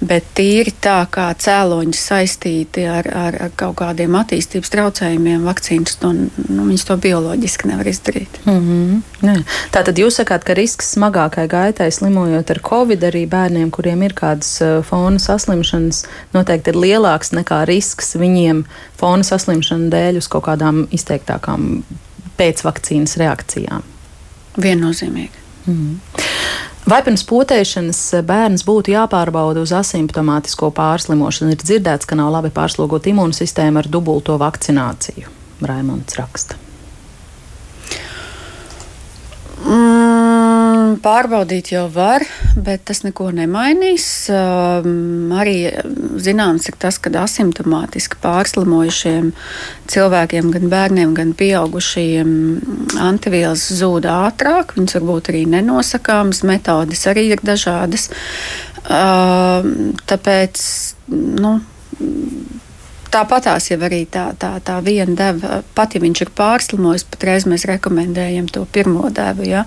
Bet 0.00 0.30
tīri 0.38 0.72
tā 0.82 0.98
kā 1.12 1.28
cēloņi 1.38 1.96
saistīti 1.96 2.84
ar, 2.88 3.08
ar, 3.14 3.38
ar 3.46 3.54
kaut 3.58 3.78
kādiem 3.80 4.16
attīstības 4.20 4.72
traucējumiem, 4.74 5.44
vakcīnas 5.48 5.98
to, 6.00 6.12
nu, 6.48 6.68
to 6.86 6.96
bioloģiski 7.00 7.70
nevar 7.70 7.88
izdarīt. 7.90 8.40
Mm 8.44 8.60
-hmm. 8.60 9.00
Jā. 9.26 9.36
Tātad 9.72 9.98
jūs 9.98 10.20
sakāt, 10.20 10.44
ka 10.44 10.54
risks 10.54 10.94
smagākai 10.96 11.46
gaitai 11.48 11.90
slimojot 11.92 12.50
ar 12.50 12.60
covid 12.70 13.02
arī 13.10 13.26
bērniem, 13.28 13.70
kuriem 13.70 14.02
ir 14.02 14.14
kādas 14.14 14.60
uh, 14.64 14.84
fona 14.84 15.18
saslimšanas, 15.18 16.04
noteikti 16.32 16.70
ir 16.70 16.76
lielāks 16.76 17.32
nekā 17.32 17.64
risks 17.64 18.16
viņiem 18.16 18.64
fona 18.96 19.22
saslimšanu 19.22 19.90
dēļ 19.90 20.16
uz 20.16 20.28
kaut 20.28 20.44
kādām 20.44 20.86
izteiktākām 20.90 21.82
pēcvakcīnas 22.38 23.16
reakcijām. 23.20 23.82
Viennozīmīgi. 24.60 25.39
Mm. 25.66 25.98
Vai 26.90 27.02
pirms 27.06 27.22
potēšanas 27.28 28.00
bērns 28.26 28.64
būtu 28.66 28.94
jāpārbauda 28.94 29.62
uz 29.62 29.74
asimptomātisko 29.76 30.72
pārslimošanu? 30.74 31.52
Ir 31.54 31.60
dzirdēts, 31.62 32.08
ka 32.08 32.18
nav 32.18 32.32
labi 32.34 32.50
pārslogota 32.54 33.12
imūnsistēma 33.12 33.84
ar 33.84 33.90
dubulto 33.92 34.38
vakcināciju. 34.40 35.30
Raimonds 35.60 36.16
raksta. 36.18 36.56
Mm, 39.60 40.94
pārbaudīt 41.04 41.70
jau 41.74 41.84
var, 41.92 42.24
bet 42.56 42.86
tas 42.88 43.02
neko 43.04 43.28
nemainīs. 43.36 44.06
Um, 44.32 45.32
arī 45.36 45.56
zināms 46.22 46.70
ir 46.70 46.78
tas, 46.80 46.96
ka 47.02 47.12
asimptomātiski 47.20 48.18
pārslimojušiem 48.22 49.32
cilvēkiem, 49.92 50.48
gan 50.54 50.72
bērniem, 50.72 51.12
gan 51.18 51.34
pieaugušajiem, 51.36 52.30
antivielas 53.04 53.66
zūd 53.80 54.08
ātrāk. 54.10 54.76
Viņas 54.78 54.96
varbūt 54.98 55.32
arī 55.34 55.44
nenosakāmas, 55.56 56.42
metodes 56.48 57.04
arī 57.10 57.28
ir 57.34 57.44
dažādas. 57.44 58.08
Uh, 58.80 59.60
tāpēc, 60.08 60.64
nu, 61.12 61.58
Tāpatās 63.10 63.70
jau 63.70 63.80
arī 63.82 64.04
tā, 64.06 64.30
tā, 64.38 64.52
tā 64.62 64.78
viena 64.86 65.16
deva, 65.18 65.60
pat 65.74 65.96
ja 65.96 66.00
viņš 66.02 66.22
ir 66.24 66.30
pārslimojis, 66.38 67.06
patreiz 67.10 67.46
mēs 67.50 67.66
rekomendējam 67.66 68.46
to 68.52 68.62
pirmo 68.70 69.10
devu. 69.10 69.48
Ja? 69.48 69.64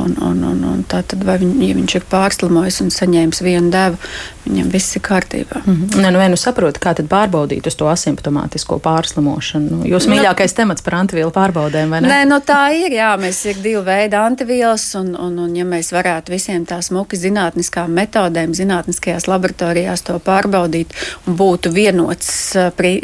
Un, 0.00 0.14
un, 0.22 0.38
un, 0.46 0.60
un 0.64 0.82
tā 0.88 1.02
tad, 1.04 1.24
viņ, 1.26 1.50
ja 1.66 1.74
viņš 1.76 1.94
ir 1.98 2.04
pārslimojis 2.08 2.78
un 2.84 2.92
saņēmis 2.94 3.42
vienu 3.42 3.72
devu, 3.74 3.98
viņam 4.46 4.68
viss 4.72 4.96
ir 4.96 5.02
kārtībā. 5.04 5.60
Mm 5.64 5.74
-hmm. 5.74 6.00
Nē, 6.00 6.12
nu, 6.14 6.22
nu 6.32 6.38
saprotu, 6.40 6.80
kā 6.80 6.94
tad 6.94 7.08
pārbaudīt 7.10 7.66
uz 7.66 7.74
to 7.74 7.88
asimptomātisko 7.90 8.78
pārslimošanu. 8.78 9.70
Nu, 9.70 9.84
Jūsu 9.84 10.08
nu, 10.08 10.14
mīļākais 10.14 10.54
temats 10.54 10.82
par 10.82 10.94
antivielu 10.94 11.30
pārbaudēm, 11.30 11.90
vai 11.90 12.00
ne? 12.00 12.08
Nē, 12.08 12.20
nu, 12.30 12.38
tā 12.40 12.70
ir, 12.72 12.92
jā, 12.92 13.10
mēs 13.20 13.44
ir 13.50 13.60
divi 13.62 13.82
veidi 13.84 14.16
antivielas, 14.16 14.94
un, 14.94 15.16
un, 15.16 15.38
un 15.38 15.56
ja 15.56 15.64
mēs 15.64 15.92
varētu 15.92 16.32
visiem 16.32 16.64
tā 16.66 16.80
smuki 16.82 17.16
zinātniskām 17.16 17.90
metodēm, 17.90 18.54
zinātniskajās 18.54 19.26
laboratorijās 19.26 20.02
to 20.02 20.18
pārbaudīt 20.18 20.94
un 21.26 21.36
būtu 21.36 21.74
vienots 21.74 22.56
pri, 22.76 22.96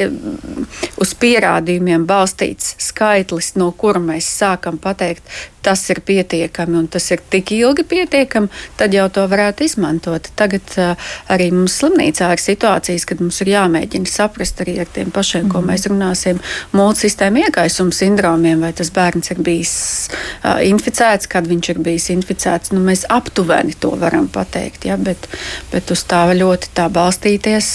uz 1.03 1.13
pierādījumiem 1.21 2.07
balstīts 2.09 2.75
skaitlis, 2.83 3.55
no 3.61 3.71
kura 3.77 4.03
mēs 4.03 4.29
sākam 4.41 4.81
pateikt, 4.83 5.25
tas 5.67 5.83
ir 5.91 6.01
pietiekami 6.07 6.79
un 6.79 6.87
tas 6.87 7.09
ir 7.11 7.23
tik 7.31 7.51
ilgi 7.57 7.83
pietiekami, 7.91 8.47
tad 8.79 8.95
jau 8.95 9.09
to 9.11 9.25
varētu 9.27 9.65
izmantot. 9.67 10.29
Tagad 10.39 10.77
uh, 10.79 11.09
arī 11.33 11.49
mums 11.55 11.75
slimnīcā 11.81 12.29
ir 12.37 12.43
situācijas, 12.43 13.07
kad 13.11 13.23
mums 13.25 13.41
ir 13.43 13.51
jāmēģina 13.51 14.11
saprast 14.11 14.63
arī 14.63 14.77
ar 14.85 14.93
tiem 14.95 15.11
pašiem, 15.15 15.49
mm. 15.49 15.51
ko 15.51 15.63
mhm. 15.63 15.73
mēs 15.73 15.89
runāsim, 15.91 16.39
multisistēmu 16.77 17.43
iekaisuma 17.49 17.97
sindromiem, 17.99 18.63
vai 18.63 18.71
tas 18.79 18.93
bērns 18.95 19.33
ir 19.35 19.43
bijis 19.47 19.75
uh, 20.13 20.63
inficēts, 20.67 21.27
kad 21.33 21.51
viņš 21.51 21.73
ir 21.75 21.83
bijis 21.89 22.09
inficēts. 22.15 22.71
Nu, 22.77 22.85
mēs 22.87 23.03
aptuveni 23.11 23.75
to 23.83 23.91
varam 23.99 24.31
pateikt, 24.31 24.87
ja, 24.87 24.95
bet, 25.01 25.27
bet 25.75 25.91
uz 25.91 26.07
tā 26.07 26.23
ļoti 26.37 26.71
tā 26.79 26.87
balstīties 26.93 27.73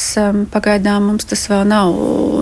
pagaidām 0.54 1.10
mums 1.10 1.28
tas 1.28 1.44
vēl 1.52 1.66
nav 1.68 1.81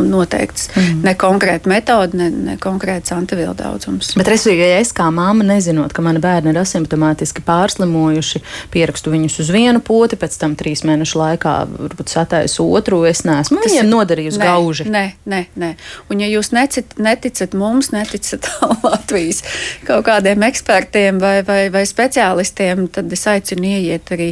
noteikts. 0.09 0.69
Mm. 0.75 1.01
Ne 1.05 1.13
konkrēta 1.19 1.69
metode, 1.71 2.17
ne, 2.19 2.29
ne 2.29 2.55
konkrēts 2.61 3.13
antivielu 3.15 3.55
daudzums. 3.57 4.13
Bet, 4.19 4.29
respektīvi, 4.31 4.67
ja 4.73 4.79
es 4.83 4.93
kā 4.95 5.07
māma 5.13 5.45
nezinot, 5.47 5.93
ka 5.95 6.03
mani 6.05 6.21
bērni 6.23 6.53
ir 6.53 6.61
asimptomātiski 6.61 7.43
pārslimojuši, 7.47 8.41
pierakstu 8.73 9.13
viņus 9.13 9.39
uz 9.43 9.51
vienu 9.53 9.83
poti, 9.85 10.19
pēc 10.19 10.37
tam 10.41 10.55
trīs 10.59 10.83
mēnešu 10.87 11.19
laikā 11.21 11.55
varbūt 11.71 12.13
sataisu 12.13 12.65
otru. 12.67 13.01
Es 13.09 13.23
neesmu 13.27 13.61
Tas 13.61 13.71
viņiem 13.71 13.91
nodarījusi 13.91 14.41
gauži. 14.43 14.87
Nē, 14.89 15.05
nē, 15.29 15.43
nē. 15.59 15.73
Un 16.11 16.23
ja 16.23 16.29
jūs 16.31 16.51
necit, 16.55 16.97
neticat 17.01 17.55
mums, 17.57 17.91
neticat 17.95 18.49
Latvijas 18.85 19.43
kaut 19.87 20.05
kādiem 20.07 20.43
ekspertiem 20.47 21.19
vai, 21.21 21.39
vai, 21.47 21.61
vai 21.73 21.83
speciālistiem, 21.87 22.87
tad 22.93 23.11
es 23.13 23.25
aicinu 23.29 23.67
ieiet 23.69 24.11
arī 24.15 24.31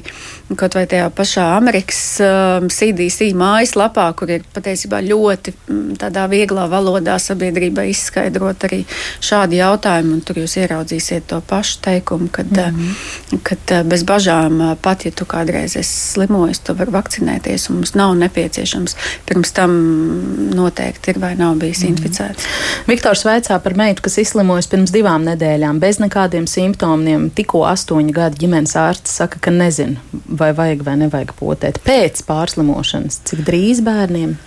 kaut 0.56 0.78
vai 0.78 0.86
tajā 0.90 1.08
pašā 1.16 1.48
Amerikas 1.58 2.02
um, 2.24 2.70
CDC 2.72 3.32
mājaslapā, 3.38 4.08
kur 4.18 4.32
ir 4.38 4.46
patiesībā 4.56 4.97
ļoti 5.04 5.54
mm, 5.54 5.98
tādā 6.02 6.26
vieglā 6.32 6.68
valodā 6.72 7.18
sabiedrībai 7.22 7.90
izskaidrot 7.92 8.66
arī 8.68 8.84
šādi 9.24 9.62
jautājumi, 9.62 10.14
un 10.18 10.22
tur 10.26 10.42
jūs 10.42 10.58
ieraudzīsiet 10.62 11.28
to 11.32 11.42
pašu 11.48 11.80
teikumu, 11.86 12.30
kad, 12.32 12.52
mm 12.52 12.80
-hmm. 12.80 13.40
kad 13.44 13.72
eh, 13.72 13.84
bez 13.84 14.04
bažām, 14.04 14.62
eh, 14.72 14.76
pat 14.82 15.06
ja 15.06 15.12
tu 15.12 15.26
kādreiz 15.26 15.78
esi 15.80 15.98
slimojis, 16.14 16.60
tu 16.60 16.74
vari 16.74 16.92
vakcinēties, 16.92 17.70
un 17.70 17.76
mums 17.76 17.94
nav 17.94 18.16
nepieciešams 18.16 18.96
pirms 19.26 19.52
tam 19.52 19.72
noteikti 20.56 21.12
ir 21.12 21.20
vai 21.20 21.36
nav 21.36 21.56
bijis 21.56 21.84
mm 21.84 21.88
-hmm. 21.88 21.98
inficēts. 21.98 22.44
Viktors 22.88 23.26
veicā 23.26 23.60
par 23.60 23.76
meitu, 23.76 24.02
kas 24.02 24.18
izslimojas 24.18 24.68
pirms 24.68 24.92
divām 24.92 25.24
nedēļām 25.24 25.80
bez 25.80 26.00
nekādiem 26.00 26.48
simptomiem. 26.48 27.30
Tikko 27.30 27.64
astoņu 27.66 28.12
gadu 28.12 28.36
ģimenes 28.38 28.76
ārsts 28.76 29.18
saka, 29.20 29.40
ka 29.40 29.52
nezina, 29.52 30.00
vai 30.40 30.54
vajag 30.54 30.84
vai 30.84 30.96
nevajag 30.96 31.34
potēt 31.40 31.80
pēc 31.86 32.24
pārslimošanas. 32.28 33.20
Cik 33.24 33.40
drīz 33.48 33.82
bērniem? 33.82 34.38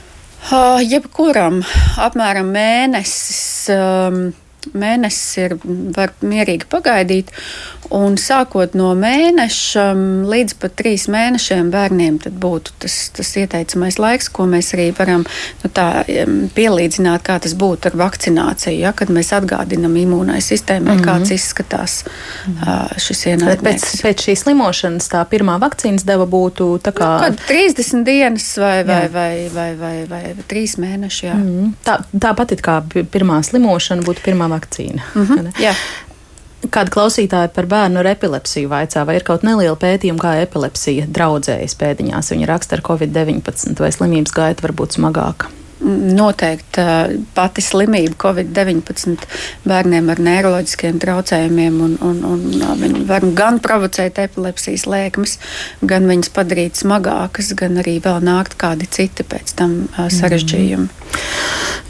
Uh, 0.48 0.80
jebkuram 0.80 1.60
apmēram 2.00 2.48
mēnesis. 2.54 3.68
Um, 3.74 4.30
mēnesis 4.76 5.36
ir, 5.40 5.54
var 5.96 6.12
mierīgi 6.24 6.68
pagaidīt. 6.70 7.30
Un 7.90 8.14
sākot 8.20 8.74
no 8.78 8.92
mēneša 8.94 9.84
līdz 10.30 10.54
pat 10.62 10.76
trīs 10.78 11.08
mēnešiem 11.10 11.72
bērniem 11.72 12.20
būtu 12.42 12.74
tas, 12.82 12.96
tas 13.16 13.30
ieteicamais 13.40 13.98
laiks, 13.98 14.28
ko 14.30 14.46
mēs 14.50 14.70
arī 14.76 14.90
varam 14.94 15.24
nu, 15.62 15.70
tā, 15.74 16.04
pielīdzināt, 16.54 17.24
kā 17.26 17.40
tas 17.42 17.56
būtu 17.58 17.90
ar 17.90 17.96
vakcināciju. 17.98 18.76
Ja, 18.84 18.92
kad 18.96 19.10
mēs 19.10 19.32
atgādinām 19.34 19.96
imūnai 19.98 20.38
sistēmai, 20.44 20.94
mm 20.94 21.00
-hmm. 21.00 21.08
kāds 21.08 21.34
izskatās 21.34 22.04
mm 22.06 22.54
-hmm. 22.54 22.98
šis 23.06 23.26
ienaidnieks. 23.26 23.82
Pēc, 23.82 24.04
pēc 24.06 24.26
šīs 24.28 24.44
slimošanas 24.44 25.10
tā 25.10 25.24
pirmā 25.24 25.58
vakcīnas 25.58 26.06
deva 26.06 26.26
būtu 26.26 26.78
tā 26.78 26.92
kā 26.92 27.10
nu, 27.30 27.36
30 27.48 28.04
dienas 28.04 28.56
vai, 28.58 28.84
vai, 28.84 29.08
vai, 29.08 29.50
vai, 29.54 29.74
vai, 29.76 29.96
vai, 30.06 30.22
vai 30.34 30.44
3 30.48 30.78
mēneši. 30.78 31.26
Jā. 31.26 31.34
Mm 31.34 31.48
-hmm. 31.48 31.72
tā, 31.84 31.98
tāpat 32.18 32.54
kā 32.62 32.82
pirmā 33.10 33.42
slimošana 33.42 34.02
būtu 34.02 34.22
pirmā 34.24 34.48
vakcīna. 34.48 35.02
Mm 35.14 35.26
-hmm. 35.26 35.52
Jā. 35.66 35.74
Kāda 36.60 36.92
klausītāja 36.92 37.48
par 37.56 37.64
bērnu 37.70 38.02
ar 38.02 38.10
epilepsiju 38.10 38.68
vaicā, 38.68 39.06
vai 39.08 39.16
ir 39.16 39.24
kaut 39.24 39.46
neliela 39.46 39.78
pētījuma, 39.80 40.20
kā 40.20 40.34
epilepsija 40.42 41.06
draudzējas 41.08 41.78
pēdiņās? 41.80 42.34
Viņa 42.34 42.50
raksta 42.50 42.76
ar 42.76 42.84
covid-19, 42.84 43.80
vai 43.80 43.88
slimības 43.96 44.36
gaita 44.36 44.68
var 44.68 44.76
būt 44.76 44.98
smagāka? 44.98 45.48
Noteikti 45.80 46.84
pati 47.34 47.64
slimība 47.64 48.16
Covid-19 48.20 49.16
bērniem 49.68 50.10
ar 50.12 50.22
neiroloģiskiem 50.26 51.00
traucējumiem, 51.02 51.80
un, 51.86 51.96
un, 52.04 52.22
un 52.28 52.44
viņi 52.82 53.04
var 53.08 53.26
gan 53.36 53.60
provocēt 53.64 54.20
epilepsijas 54.22 54.86
lēkmes, 54.90 55.38
gan 55.80 56.08
viņas 56.10 56.32
padarīt 56.36 56.80
smagākas, 56.80 57.54
gan 57.58 57.80
arī 57.80 57.98
vēl 58.04 58.20
nākt 58.26 58.58
kādi 58.60 58.88
citi 58.90 59.26
pēc 59.26 59.56
tam 59.60 59.82
sarežģījumi. 59.96 60.88
Mm. 60.88 61.00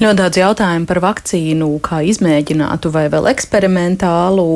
Ļoti 0.00 0.16
daudz 0.16 0.38
jautājumu 0.40 0.86
par 0.88 0.98
vakcīnu, 1.04 1.66
kā 1.84 1.98
izmēģinātu 2.08 2.88
vai 2.94 3.02
vēl 3.12 3.26
eksperimentālu. 3.34 4.46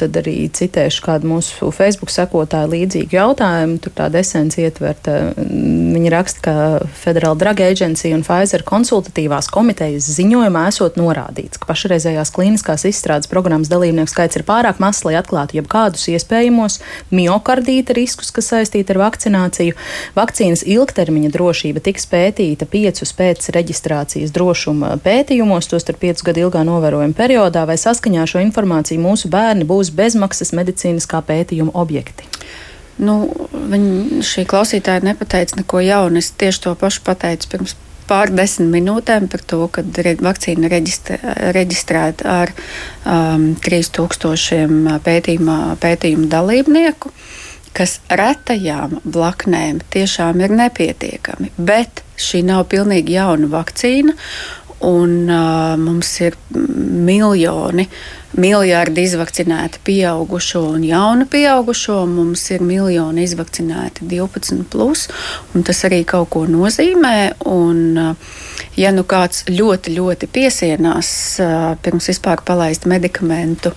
Tad 0.00 0.18
arī 0.18 0.48
citēšu 0.50 1.04
kādu 1.04 1.30
mūsu 1.30 1.70
Facebook 1.74 2.10
sekotāju 2.10 2.72
līdzīgu 2.72 3.14
jautājumu. 3.14 3.78
Tur 3.84 3.94
tāda 3.94 4.18
esence 4.18 4.58
ietverta. 4.58 5.30
Viņa 5.38 6.10
raksta, 6.16 6.42
ka 6.42 6.90
Federal 7.04 7.38
Drug 7.38 7.62
Agency 7.62 8.10
un 8.16 8.24
Pfizer 8.26 8.53
konsultatīvās 8.62 9.48
komitejas 9.50 10.06
ziņojumā 10.14 10.68
esot 10.70 10.94
norādīts, 11.00 11.58
ka 11.58 11.66
pašreizējās 11.66 12.30
klīniskās 12.36 12.84
izstrādes 12.86 13.30
programmas 13.30 13.70
dalībnieku 13.72 14.12
skaits 14.12 14.38
ir 14.38 14.44
pārāk 14.46 14.78
mazs, 14.78 15.02
lai 15.02 15.16
atklātu 15.18 15.58
jebkādus 15.58 16.06
iespējamos 16.12 16.78
miocardīta 17.10 17.96
riskus, 17.98 18.30
kas 18.34 18.52
saistīti 18.52 18.94
ar 18.94 19.02
vakcināciju. 19.02 19.74
Vakcīnas 20.14 20.62
ilgtermiņa 20.76 21.32
drošība 21.34 21.82
tiks 21.88 22.06
pētīta 22.12 22.68
piecus 22.70 23.14
pēc 23.18 23.50
reģistrācijas 23.56 24.34
drošuma 24.36 24.94
pētījumos, 25.04 25.72
tostarp 25.72 26.04
piecu 26.04 26.30
gadu 26.30 26.46
ilgā 26.46 26.62
novērojuma 26.68 27.18
periodā, 27.18 27.66
vai 27.66 27.80
saskaņā 27.80 28.22
ar 28.22 28.30
šo 28.30 28.44
informāciju 28.44 29.02
mūsu 29.02 29.32
bērni 29.32 29.66
būs 29.66 29.90
bezmaksas 29.96 30.54
medicīniskā 30.54 31.24
pētījuma 31.26 31.74
objekti? 31.74 32.30
Nu, 32.98 33.16
viņa, 33.50 34.22
šī 34.22 34.44
klausītāja 34.46 35.02
nepateica 35.02 35.58
neko 35.58 35.82
jaunu. 35.82 36.20
Es 36.22 36.30
tieši 36.38 36.62
to 36.66 36.74
pašu 36.78 37.02
pateicu 37.06 37.50
pirms 37.50 37.74
pār 38.08 38.32
desmit 38.34 38.70
minūtēm 38.72 39.28
par 39.32 39.44
to, 39.50 39.64
ka 39.72 39.84
re, 40.04 40.14
vakcīna 40.20 40.70
reģistrē, 40.72 41.18
reģistrēta 41.56 42.38
ar 42.42 42.54
um, 42.54 43.50
3000 43.64 44.98
pētījuma, 45.04 45.58
pētījuma 45.82 46.30
dalībnieku, 46.32 47.12
kas 47.74 47.98
retajām 48.08 49.00
blaknēm 49.04 49.82
tiešām 49.94 50.44
ir 50.44 50.54
nepietiekami. 50.62 51.54
Bet 51.58 52.04
Šī 52.14 52.44
nav 52.46 52.68
pilnīgi 52.70 53.16
jauna 53.16 53.48
vakcīna, 53.50 54.14
un 54.84 55.30
uh, 55.30 55.74
mums 55.80 56.10
ir 56.24 56.36
miljoni, 56.54 57.86
miljardi 58.40 59.04
izvakcinēti 59.08 59.80
pieaugušo 59.86 60.62
un 60.74 60.84
jaunu 60.86 61.28
pieaugušo. 61.30 62.00
Mums 62.10 62.44
ir 62.54 62.64
miljoni 62.64 63.24
izvakcinēti 63.24 64.08
12, 64.10 64.66
plus, 64.70 65.06
un 65.54 65.66
tas 65.66 65.84
arī 65.88 66.02
kaut 66.08 66.30
ko 66.34 66.44
nozīmē. 66.50 67.16
Un, 67.50 67.82
uh, 68.00 68.36
ja 68.80 68.92
nu 68.94 69.06
kāds 69.08 69.46
ļoti, 69.50 69.96
ļoti 69.98 70.30
piesienās 70.34 71.10
uh, 71.42 71.72
pirms 71.82 72.12
vispār 72.12 72.44
palaist 72.46 72.88
medikamentu 72.90 73.74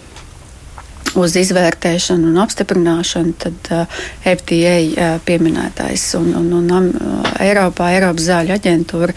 uz 1.17 1.35
izvērtēšanu 1.39 2.31
un 2.31 2.41
apstiprināšanu, 2.43 3.33
tad 3.41 3.71
uh, 3.73 4.01
FDA 4.23 4.75
uh, 4.83 5.15
pieminētais 5.25 6.05
un, 6.19 6.29
un, 6.39 6.51
un 6.59 6.69
um, 6.77 6.89
Eiropā, 7.43 7.91
Eiropas 7.95 8.27
zāļu 8.29 8.55
aģentūra 8.57 9.15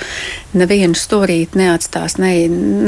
nevienu 0.61 0.99
stūrīti 0.99 1.61
neatstās, 1.61 2.17
ne, 2.23 2.33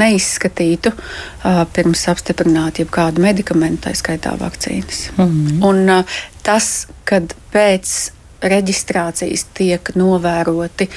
neizskatītu 0.01 0.93
uh, 0.93 1.63
pirms 1.75 2.07
apstiprināt 2.13 2.83
jebkādu 2.83 3.23
medikamentu, 3.23 3.87
tā 3.87 3.95
skaitā 3.97 4.35
vakcīnas. 4.39 5.05
Mm 5.17 5.29
-hmm. 5.29 5.63
Un 5.69 5.89
uh, 5.99 6.19
tas, 6.43 6.87
kad 7.05 7.35
pēc 7.53 8.11
reģistrācijas 8.43 9.45
tiek 9.57 9.93
novēroti 9.99 10.89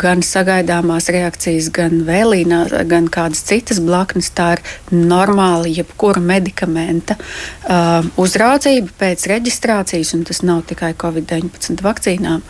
gan 0.00 0.24
sagaidāmās 0.26 1.10
reakcijas, 1.12 1.70
gan 1.74 2.02
vēlīnās, 2.08 2.74
gan 2.90 3.08
kādas 3.12 3.44
citas 3.48 3.80
blaknes. 3.84 4.30
Tā 4.36 4.52
ir 4.58 4.64
normāla 4.94 5.70
jebkura 5.70 6.22
medikamenta 6.22 7.16
uh, 7.16 8.06
uzraudzība 8.20 8.94
pēc 9.00 9.26
reģistrācijas, 9.32 10.14
un 10.16 10.26
tas 10.28 10.44
nav 10.46 10.64
tikai 10.70 10.94
Covid-19 11.00 11.82
vakcīnām. 11.84 12.46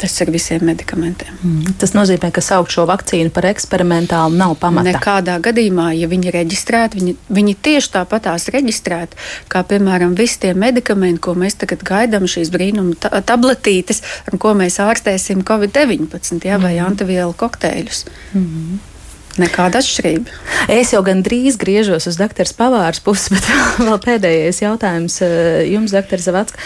Tas 0.00 0.14
ir 0.20 0.30
visiem 0.34 0.64
medikamentiem. 0.66 1.34
Mm. 1.42 1.76
Tas 1.80 1.94
nozīmē, 1.96 2.30
ka 2.34 2.42
saukt 2.44 2.74
šo 2.74 2.86
vakcīnu 2.88 3.32
par 3.34 3.48
eksperimentālu 3.50 4.36
nav 4.36 4.56
pamata. 4.60 4.90
Nekādā 4.90 5.36
gadījumā, 5.44 5.90
ja 5.96 6.08
viņi 6.10 6.30
ir 6.30 6.36
reģistrēti, 6.40 7.00
viņi, 7.00 7.14
viņi 7.38 7.54
tieši 7.68 7.92
tāpatās 7.96 8.48
reģistrēti, 8.54 9.20
kā 9.52 9.62
piemēram 9.68 10.16
visi 10.18 10.42
tie 10.44 10.52
medikamenti, 10.58 11.22
ko 11.26 11.36
mēs 11.38 11.58
tagad 11.62 11.84
gaidām, 11.86 12.28
šīs 12.30 12.52
brīnuma 12.54 13.22
tabletītes, 13.24 14.02
ar 14.28 14.36
ko 14.42 14.52
mēs 14.58 14.80
ārstēsim 14.84 15.46
Covid-19 15.46 16.44
ja, 16.44 16.60
vai 16.60 16.76
mm. 16.76 16.90
antivielu 16.90 17.32
kokteļus. 17.40 18.04
Mm. 18.36 18.84
Nekāda 19.36 19.82
atšķirība. 19.82 20.32
Es 20.72 20.94
jau 20.94 21.02
gandrīz 21.04 21.58
griežos 21.60 22.08
uz 22.08 22.16
doktora 22.16 22.56
Pavārs 22.56 23.02
puses, 23.04 23.28
bet 23.34 23.48
vēl 23.82 23.98
pēdējais 24.04 24.62
jautājums 24.64 25.20
eh, 25.24 25.66
jums, 25.68 25.92
doktor 25.92 26.22
Zavats. 26.24 26.56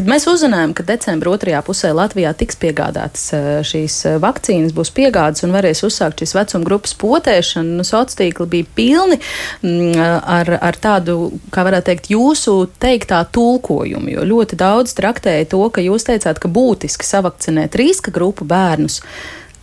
Kad 0.00 0.06
mēs 0.08 0.24
uzzinājām, 0.30 0.70
ka 0.72 0.80
decembra 0.88 1.28
otrajā 1.34 1.58
pusē 1.60 1.90
Latvijā 1.92 2.30
tiks 2.32 2.56
piegādātas 2.56 3.24
eh, 3.36 3.48
šīs 3.68 3.96
eh, 4.08 4.14
vakcīnas, 4.22 4.72
būs 4.72 4.88
piegādes 4.96 5.44
un 5.44 5.52
varēs 5.52 5.82
uzsākt 5.84 6.22
šīs 6.22 6.32
vecuma 6.38 6.64
grupas 6.64 6.94
potēšanu, 6.96 7.74
nu, 7.76 7.84
sociālā 7.84 8.16
tīkli 8.22 8.46
bija 8.48 8.68
pilni 8.78 9.18
mm, 9.20 10.00
ar, 10.24 10.54
ar 10.56 10.78
tādu, 10.80 11.18
kā 11.52 11.66
varētu 11.68 11.90
teikt, 11.90 12.08
jūsu 12.14 12.54
teiktā 12.80 13.18
tulkojumu. 13.28 14.08
Jo 14.14 14.24
ļoti 14.24 14.56
daudz 14.64 14.96
traktēja 14.96 15.50
to, 15.52 15.60
ka 15.68 15.84
jūs 15.84 16.08
teicāt, 16.08 16.40
ka 16.40 16.48
būtiski 16.48 17.04
savakcinēt 17.04 17.76
riska 17.76 18.16
grupu 18.16 18.48
bērnus 18.48 19.02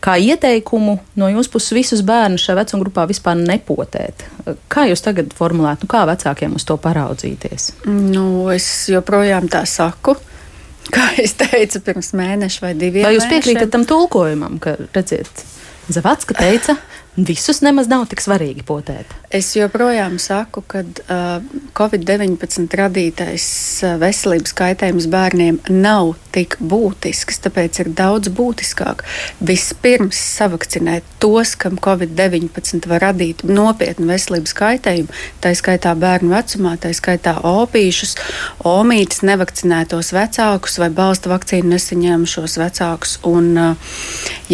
kā 0.04 0.16
ieteikumu 0.22 0.98
no 1.20 1.30
jūsu 1.32 1.52
puses 1.54 1.76
visus 1.76 2.04
bērnus 2.06 2.46
šajā 2.46 2.60
vecuma 2.62 2.84
grupā 2.86 3.06
vispār 3.10 3.38
nepotēt. 3.40 4.26
Kā 4.72 4.88
jūs 4.90 5.04
tagad 5.06 5.34
formulētu, 5.38 5.86
nu, 5.86 5.92
kā 5.92 6.06
vecākiem 6.10 6.56
uz 6.58 6.66
to 6.68 6.78
paraudzīties? 6.82 7.72
Nu, 7.88 8.48
es 8.54 8.68
joprojām 8.92 9.50
tā 9.52 9.66
saku. 9.70 10.18
Kā 10.96 11.10
es 11.20 11.34
teicu, 11.36 11.82
pirms 11.84 12.14
mēneša 12.16 12.62
vai 12.64 12.70
diviem. 12.80 13.04
Vai 13.04 13.18
jūs 13.18 13.26
piekrītat 13.28 13.74
tam 13.74 13.84
tulkojumam, 13.84 14.56
ka, 14.64 14.78
redziet, 14.96 15.44
Zavacka 15.92 16.36
teica, 16.38 16.78
visus 17.18 17.62
nemaz 17.66 17.90
nav 17.90 18.06
tik 18.12 18.22
svarīgi 18.22 18.62
potēt. 18.66 19.10
Es 19.34 19.50
joprojām 19.58 20.20
saku, 20.22 20.62
ka 20.70 20.84
uh, 20.86 21.46
Covid-19 21.78 22.70
radītais 22.78 23.48
uh, 23.84 23.96
veselības 24.02 24.54
kaitējums 24.58 25.08
bērniem 25.12 25.58
nav 25.74 26.14
tik 26.36 26.60
būtisks. 26.62 27.42
Tāpēc 27.42 27.82
ir 27.82 27.90
daudz 27.98 28.30
būtiskāk 28.38 29.02
vispirms 29.42 30.20
savakcinēt 30.38 31.08
tos, 31.24 31.56
kam 31.58 31.80
Covid-19 31.82 32.86
var 32.92 33.08
radīt 33.10 33.42
nopietnu 33.50 34.06
veselības 34.12 34.54
kaitējumu. 34.58 35.18
Tā 35.42 35.56
skaitā 35.58 35.96
bērnu 35.98 36.32
vecumā, 36.36 36.76
tā 36.78 36.94
skaitā 36.94 37.40
opīšus, 37.42 38.14
omītes, 38.62 39.24
nevakcinētos 39.26 40.14
vecākus 40.14 40.78
vai 40.84 40.92
balsta 40.94 41.34
vakcīnu 41.34 41.74
nesaņēmušos 41.74 42.60
vecākus. 42.62 43.18
Un, 43.26 43.52
uh, 43.58 43.92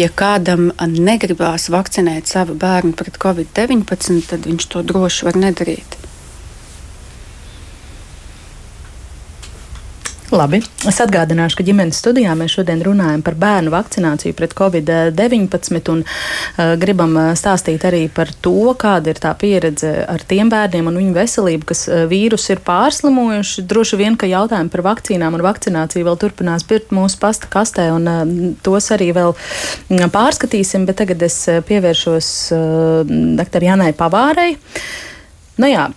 ja 0.00 0.08
kādam 0.08 0.70
negribās 0.88 1.68
vakcinēt 1.70 2.32
savu 2.32 2.53
bērnu 2.58 2.94
pret 2.98 3.18
Covid-19, 3.20 4.24
tad 4.30 4.48
viņš 4.48 4.70
to 4.72 4.82
droši 4.86 5.28
var 5.28 5.38
nedarīt. 5.46 5.98
Labi. 10.34 10.58
Es 10.88 10.96
atgādināšu, 10.98 11.60
ka 11.60 11.64
ģimenes 11.66 12.00
studijā 12.02 12.32
mēs 12.34 12.56
šodien 12.56 12.80
runājam 12.82 13.20
par 13.22 13.36
bērnu 13.38 13.70
vakcināciju 13.70 14.34
pret 14.34 14.56
covid-19 14.58 15.90
un 15.92 16.00
uh, 16.02 16.72
gribam 16.80 17.14
uh, 17.14 17.28
stāstīt 17.38 17.86
arī 17.86 18.08
par 18.10 18.32
to, 18.42 18.72
kāda 18.80 19.12
ir 19.12 19.20
tā 19.22 19.30
pieredze 19.38 19.92
ar 20.10 20.24
tiem 20.26 20.50
bērniem 20.50 20.90
un 20.90 20.98
viņu 20.98 21.14
veselību, 21.14 21.68
kas 21.70 21.84
uh, 21.86 22.02
vīrusu 22.10 22.56
ir 22.56 22.64
pārslimojuši. 22.66 23.66
Droši 23.70 24.00
vien, 24.00 24.18
ka 24.18 24.26
jautājumi 24.30 24.74
par 24.74 24.82
vakcīnām 24.88 25.38
un 25.38 25.46
vakcināciju 25.46 26.10
vēl 26.10 26.18
turpinās 26.26 26.66
pirt 26.66 26.90
mūsu 26.94 27.22
pasta 27.22 27.50
kastē 27.54 27.92
un 27.94 28.10
uh, 28.10 28.22
tos 28.66 28.90
arī 28.96 29.12
vēl 29.14 29.36
uh, 29.36 30.06
pārskatīsim, 30.18 30.88
bet 30.90 30.98
tagad 31.04 31.22
es 31.22 31.44
pievēršos 31.70 32.30
uh, 32.58 33.18
doktor 33.38 33.70
Janai 33.70 33.92
Pavārai. 33.94 34.56
Nu 35.62 35.70
jā, 35.70 35.92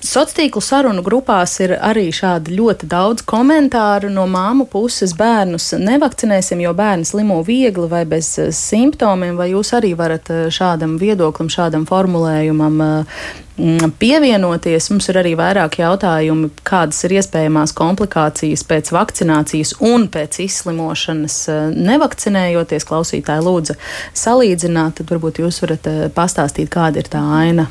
Sociālo 0.00 0.62
sarunu 0.64 1.02
grupās 1.04 1.58
ir 1.60 1.74
arī 1.76 2.06
šādi 2.08 2.54
ļoti 2.56 2.86
daudz 2.88 3.20
komentāru 3.28 4.08
no 4.08 4.22
māmu 4.24 4.64
puses. 4.64 5.12
Bērnus 5.12 5.74
nevakcinēsim, 5.76 6.62
jo 6.64 6.70
bērni 6.72 7.04
slimo 7.04 7.42
viegli 7.44 7.84
vai 7.88 8.06
bez 8.08 8.30
eh, 8.40 8.48
simptomiem. 8.48 9.36
Vai 9.36 9.50
jūs 9.50 9.74
arī 9.76 9.90
varat 9.98 10.30
eh, 10.32 10.46
šādam 10.48 10.94
viedoklim, 10.96 11.50
šādam 11.52 11.84
formulējumam 11.84 12.80
eh, 12.86 13.90
pievienoties? 14.00 14.88
Mums 14.88 15.10
ir 15.12 15.18
arī 15.20 15.34
vairāk 15.36 15.76
jautājumi, 15.82 16.48
kādas 16.64 17.04
ir 17.04 17.18
iespējamās 17.18 17.76
komplikācijas 17.76 18.64
pēc 18.70 18.94
vakcinācijas 18.96 19.74
un 19.84 20.08
pēc 20.08 20.40
izslimošanas 20.46 21.36
nevakcinējoties. 21.76 22.88
Klausītāji 22.88 23.44
lūdza 23.44 23.76
salīdzināt, 24.16 24.96
tad 25.02 25.12
varbūt 25.12 25.42
jūs 25.44 25.60
varat 25.66 25.92
pastāstīt, 26.16 26.72
kāda 26.72 27.04
ir 27.04 27.12
tā 27.12 27.20
aina 27.42 27.68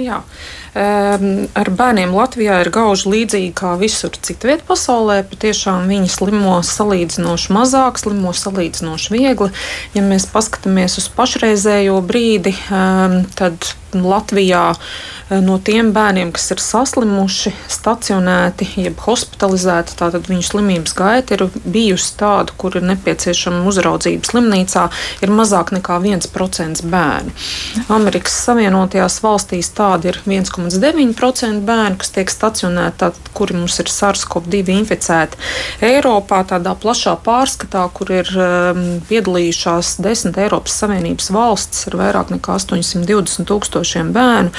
Jā. 0.00 0.20
Ar 1.60 1.70
bērniem 1.76 2.12
Latvijā 2.14 2.60
ir 2.62 2.70
gauži 2.74 3.10
līdzīgi 3.10 3.50
kā 3.58 3.74
visur 3.80 4.14
citur 4.14 4.62
pasaulē. 4.66 5.20
Patiešām 5.30 5.90
viņi 5.90 6.10
slimo 6.12 6.56
salīdzinoši 6.66 7.54
mazāk, 7.56 8.00
slimo 8.00 8.32
salīdzinoši 8.36 9.14
viegli. 9.14 9.50
Ja 9.96 10.04
mēs 10.06 10.28
paskatāmies 10.30 10.98
uz 11.02 11.10
pašreizējo 11.16 12.00
brīdi, 12.06 12.54
tad 13.38 13.72
Latvijā 13.94 14.70
no 15.38 15.58
tiem 15.62 15.92
bērniem, 15.94 16.32
kas 16.34 16.48
ir 16.50 16.60
saslimuši, 16.62 17.52
stacionēti, 17.70 18.66
jeb 18.82 18.98
hospitalizēti, 19.04 19.94
tātad 20.00 20.26
viņu 20.26 20.46
slimības 20.48 20.94
gaita 20.98 21.36
ir 21.36 21.44
bijusi 21.62 22.16
tāda, 22.18 22.54
kur 22.58 22.74
ir 22.78 22.86
nepieciešama 22.88 23.62
uzraudzība 23.70 24.26
slimnīcā, 24.26 24.86
ir 25.22 25.34
mazāk 25.34 25.70
nekā 25.76 26.00
1% 26.02 26.82
bērnu. 26.90 27.34
Amerikas 27.94 28.40
Savienotajās 28.46 29.20
valstīs 29.22 29.70
tāda 29.76 30.10
ir 30.10 30.20
1,9% 30.26 31.62
bērnu, 31.68 32.00
kas 32.00 32.14
tiek 32.16 32.32
stacionēti, 32.32 32.98
tātad, 33.04 33.30
kuri 33.36 33.58
mums 33.60 33.78
ir 33.82 33.92
SARS-CoV-2 33.92 34.74
inficēti. 34.80 35.38
Eiropā 35.86 36.42
tādā 36.50 36.74
plašā 36.80 37.14
pārskatā, 37.24 37.86
kur 37.94 38.10
ir 38.18 38.34
um, 38.34 38.82
piedalījušās 39.06 39.94
desmit 40.02 40.40
Eiropas 40.42 40.80
Savienības 40.82 41.30
valstis 41.34 41.86
ar 41.90 41.98
vairāk 42.02 42.34
nekā 42.34 42.58
820 42.58 43.46
tūkstošiem 43.50 44.12
bērnu, 44.16 44.52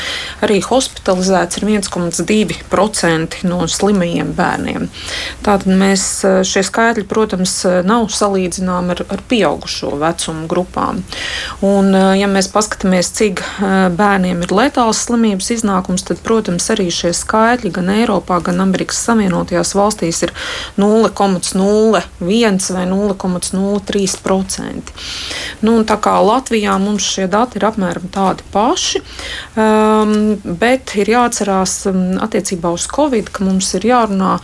arī 0.45 0.60
arī 0.61 0.67
hospitalizēts 0.67 1.57
ir 1.57 1.63
1,2% 1.65 3.43
no 3.47 3.67
slimajiem 3.67 4.33
bērniem. 4.35 4.89
Tātad 5.43 5.67
mēs 5.67 6.23
eh, 6.25 6.43
šie 6.45 6.63
skaitļi, 6.63 7.05
protams, 7.09 7.65
eh, 7.65 7.81
nav 7.83 8.09
salīdzināmi 8.09 8.91
ar, 8.95 9.05
ar 9.09 9.21
pieaugušo 9.27 9.97
vecumu 10.01 10.47
grupām. 10.47 11.01
Un, 11.61 11.95
eh, 11.95 12.19
ja 12.21 12.27
mēs 12.27 12.51
paskatāmies, 12.51 13.11
cik 13.17 13.41
bērniem 13.97 14.41
ir 14.43 14.53
letāls 14.53 15.05
slimības 15.05 15.51
iznākums, 15.55 16.03
tad, 16.05 16.17
protams, 16.23 16.69
arī 16.73 16.91
šie 16.91 17.13
skaitļi 17.15 17.71
gan 17.73 17.89
Eiropā, 17.89 18.41
gan 18.43 18.61
Amerikas 18.61 19.05
Savienotajās 19.05 19.75
valstīs 19.75 20.23
ir 20.23 20.31
0,01 20.77 22.71
vai 22.71 22.85
0,03%. 22.85 24.83
Nu, 25.61 25.83
tā 25.83 25.97
kā 26.01 26.21
Latvijā 26.21 26.77
mums 26.81 27.03
šie 27.05 27.27
dati 27.31 27.59
ir 27.59 27.65
apmēram 27.69 28.09
tādi 28.13 28.43
paši, 28.53 29.01
um, 29.55 30.50
bet 30.59 30.95
ir 30.99 31.11
jāatcerās 31.13 31.75
um, 31.91 32.01
attiecībā 32.23 32.71
uz 32.73 32.87
Covid, 32.91 33.31
ka 33.33 33.45
mums 33.47 33.71
ir 33.79 33.87
jārunā 33.91 34.37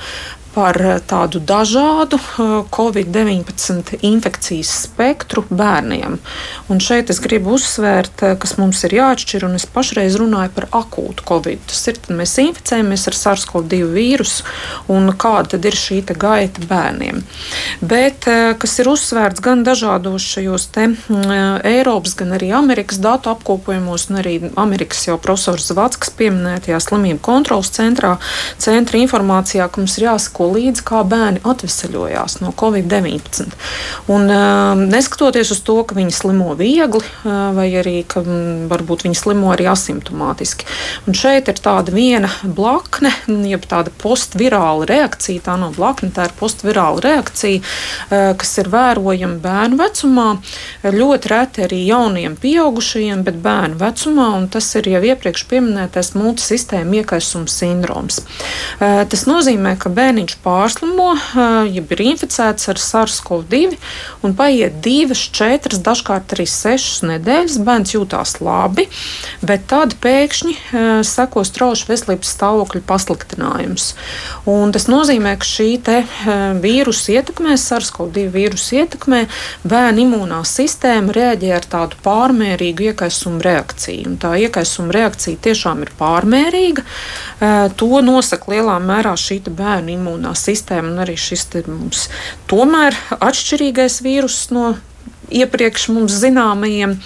par 0.57 0.77
eh, 0.81 0.97
tādu 1.05 1.37
dažādu 1.37 2.17
eh, 2.17 2.53
Covid-19 2.73 3.99
infekcijas 4.01 4.71
spektru 4.87 5.43
bērniem. 5.49 6.17
Un 6.73 6.81
šeit 6.81 7.11
es 7.13 7.21
gribu 7.21 7.53
uzsvērt, 7.57 8.23
eh, 8.25 8.33
kas 8.41 8.55
mums 8.57 8.81
ir 8.87 8.95
jāatšķir, 8.97 9.45
un 9.45 9.59
es 9.59 9.67
pašreiz 9.69 10.17
runāju 10.17 10.55
par 10.55 10.69
akūtu 10.81 11.27
Covid. 11.29 11.61
Tas 11.69 11.83
ir, 11.91 11.99
kad 12.01 12.17
mēs 12.17 12.33
inficējamies 12.41 13.05
ar 13.11 13.17
SARS-CoV-2 13.19 13.91
vīrusu, 13.93 14.47
un 14.93 15.11
kāda 15.13 15.53
tad 15.53 15.69
ir 15.69 15.77
šī 15.77 16.01
gaita 16.07 16.63
bērniem. 16.69 17.19
Bet 17.83 18.25
kas 18.61 18.73
ir 18.79 18.87
uzsvērts 18.87 19.41
gan 19.43 19.63
dažādos 19.65 20.23
šajos 20.23 20.67
te 20.73 20.85
Eiropas, 21.67 22.13
gan 22.17 22.31
arī 22.37 22.49
Amerikas 22.55 23.01
datu 23.03 23.31
apkopojumos, 23.33 24.07
un 24.09 24.21
arī 24.21 24.35
Amerikas 24.55 25.03
jau 25.07 25.17
profesors 25.21 25.67
Zvackas 25.67 26.13
pieminētajā 26.17 26.79
slimību 26.85 27.19
kontrolas 27.25 27.73
centrā, 27.75 28.15
centra 28.61 29.01
informācijā, 29.01 29.67
ka 29.67 29.83
mums 29.83 29.97
ir 29.99 30.07
jāsako 30.07 30.46
līdzi, 30.53 30.83
kā 30.87 31.03
bērni 31.07 31.41
atvesaļojās 31.47 32.39
no 32.43 32.53
Covid-19. 32.57 33.53
Un, 34.13 34.29
uh, 34.31 34.79
neskatoties 34.79 35.51
uz 35.51 35.61
to, 35.65 35.77
ka 35.87 35.97
viņi 35.97 36.13
slimo 36.15 36.53
viegli, 36.57 37.03
uh, 37.03 37.51
vai 37.57 37.67
arī 37.79 38.01
ka 38.07 38.21
um, 38.23 38.67
varbūt 38.71 39.05
viņi 39.07 39.19
slimo 39.19 39.51
arī 39.53 39.67
asimptomātiski. 39.71 40.67
Un 41.07 41.17
šeit 41.17 41.49
ir 41.51 41.59
tāda 41.63 41.93
viena 41.93 42.29
blakne, 42.43 43.11
jeb 43.27 43.65
tāda 43.69 43.91
postvirāla 44.01 44.87
reakcija. 44.89 45.43
Tā 45.47 45.57
nav 45.59 45.75
blakne, 45.77 46.11
tā 46.15 46.29
ir 46.29 46.35
postvirāla 46.39 47.03
reakcija, 47.03 47.61
uh, 47.61 48.31
kas 48.39 48.53
ir 48.61 48.71
vērojama 48.73 49.41
bērnu 49.43 49.81
vecumā. 49.81 50.27
Ļoti 50.97 51.33
reti 51.33 51.65
arī 51.67 51.81
jauniem 51.87 52.37
pieaugušajiem, 52.39 53.25
bet 53.27 53.41
bērnu 53.43 53.79
vecumā, 53.81 54.29
un 54.39 54.47
tas 54.51 54.69
ir 54.79 54.89
jau 54.93 55.03
iepriekš 55.11 55.45
pieminētais 55.51 56.13
multisistēma 56.17 57.01
iekaisuma 57.01 57.51
sindroms. 57.51 58.21
Uh, 58.79 59.03
tas 59.09 59.27
nozīmē, 59.29 59.75
ka 59.81 59.91
bērniņš 59.93 60.36
pārslimo, 60.43 61.13
ja 61.35 61.83
ir 61.83 62.03
inficēts 62.05 62.69
ar 62.71 62.79
SARS-CoV-2, 62.81 63.77
un 64.25 64.35
paiet 64.37 64.79
divas, 64.85 65.21
četras, 65.33 65.81
dažkārt 65.83 66.35
arī 66.35 66.45
sešas 66.49 67.03
nedēļas, 67.07 67.57
bērns 67.67 67.95
jūtās 67.95 68.37
labi, 68.43 68.87
bet 69.41 69.67
tad 69.71 69.95
pēkšņi 70.03 70.55
seko 71.07 71.43
strauji 71.47 71.87
veselības 71.89 72.33
stāvokļa 72.37 72.83
pasliktinājums. 72.87 73.89
Un 74.49 74.73
tas 74.75 74.87
nozīmē, 74.91 75.35
ka 75.39 75.47
šī 75.47 75.69
vīrusu 76.63 77.13
ietekmē, 77.17 77.57
SARS-CoV-2 77.59 78.27
vīrusu 78.33 78.79
ietekmē, 78.81 79.23
bērna 79.67 80.03
imūnā 80.03 80.39
sistēma 80.47 81.13
reaģē 81.15 81.51
ar 81.55 81.67
tādu 81.69 81.99
pārmērīgu 82.05 82.89
iekaisumu 82.91 83.43
reakciju. 83.45 84.13
Un 84.13 84.17
tā 84.21 84.33
iekaisuma 84.41 84.95
reakcija 84.95 85.39
tiešām 85.47 85.83
ir 85.85 85.91
pārmērīga. 85.99 86.85
To 87.77 88.01
nosaka 88.03 88.55
lielā 88.55 88.77
mērā 88.83 89.13
šī 89.19 89.39
bērnu 89.47 89.93
imūna 89.93 90.26
imunā 90.27 90.35
sistēma 90.35 90.91
un 90.91 90.99
arī 91.03 91.15
šis 91.17 91.47
mums 91.67 92.09
tomēr 92.47 92.95
atšķirīgais 93.19 94.01
vīrus 94.03 94.51
no 94.51 94.77
iepriekš 95.29 95.89
mums 95.91 96.13
zināmajiem. 96.21 96.97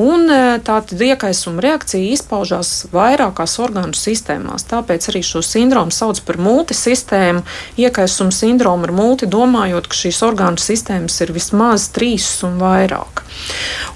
Un 0.00 0.30
e, 0.30 0.58
tāda 0.64 0.96
iekaisuma 1.04 1.60
reakcija 1.60 2.14
izpaužās 2.14 2.88
vairākās 2.92 3.58
orgānu 3.60 3.92
sistēmās. 3.92 4.64
Tāpēc 4.64 5.10
arī 5.10 5.20
šo 5.22 5.42
sindromu 5.44 5.92
sauc 5.92 6.20
par 6.24 6.38
multisistēmu. 6.40 7.44
Iekaisuma 7.76 8.32
sindromu 8.32 8.88
ar 8.88 8.92
multi, 8.92 9.28
domājot, 9.28 9.88
ka 9.88 10.00
šīs 10.00 10.22
orgānu 10.24 10.56
sistēmas 10.56 11.20
ir 11.20 11.34
vismaz 11.36 11.90
trīs 11.92 12.30
un 12.48 12.56
vairāk. 12.62 13.24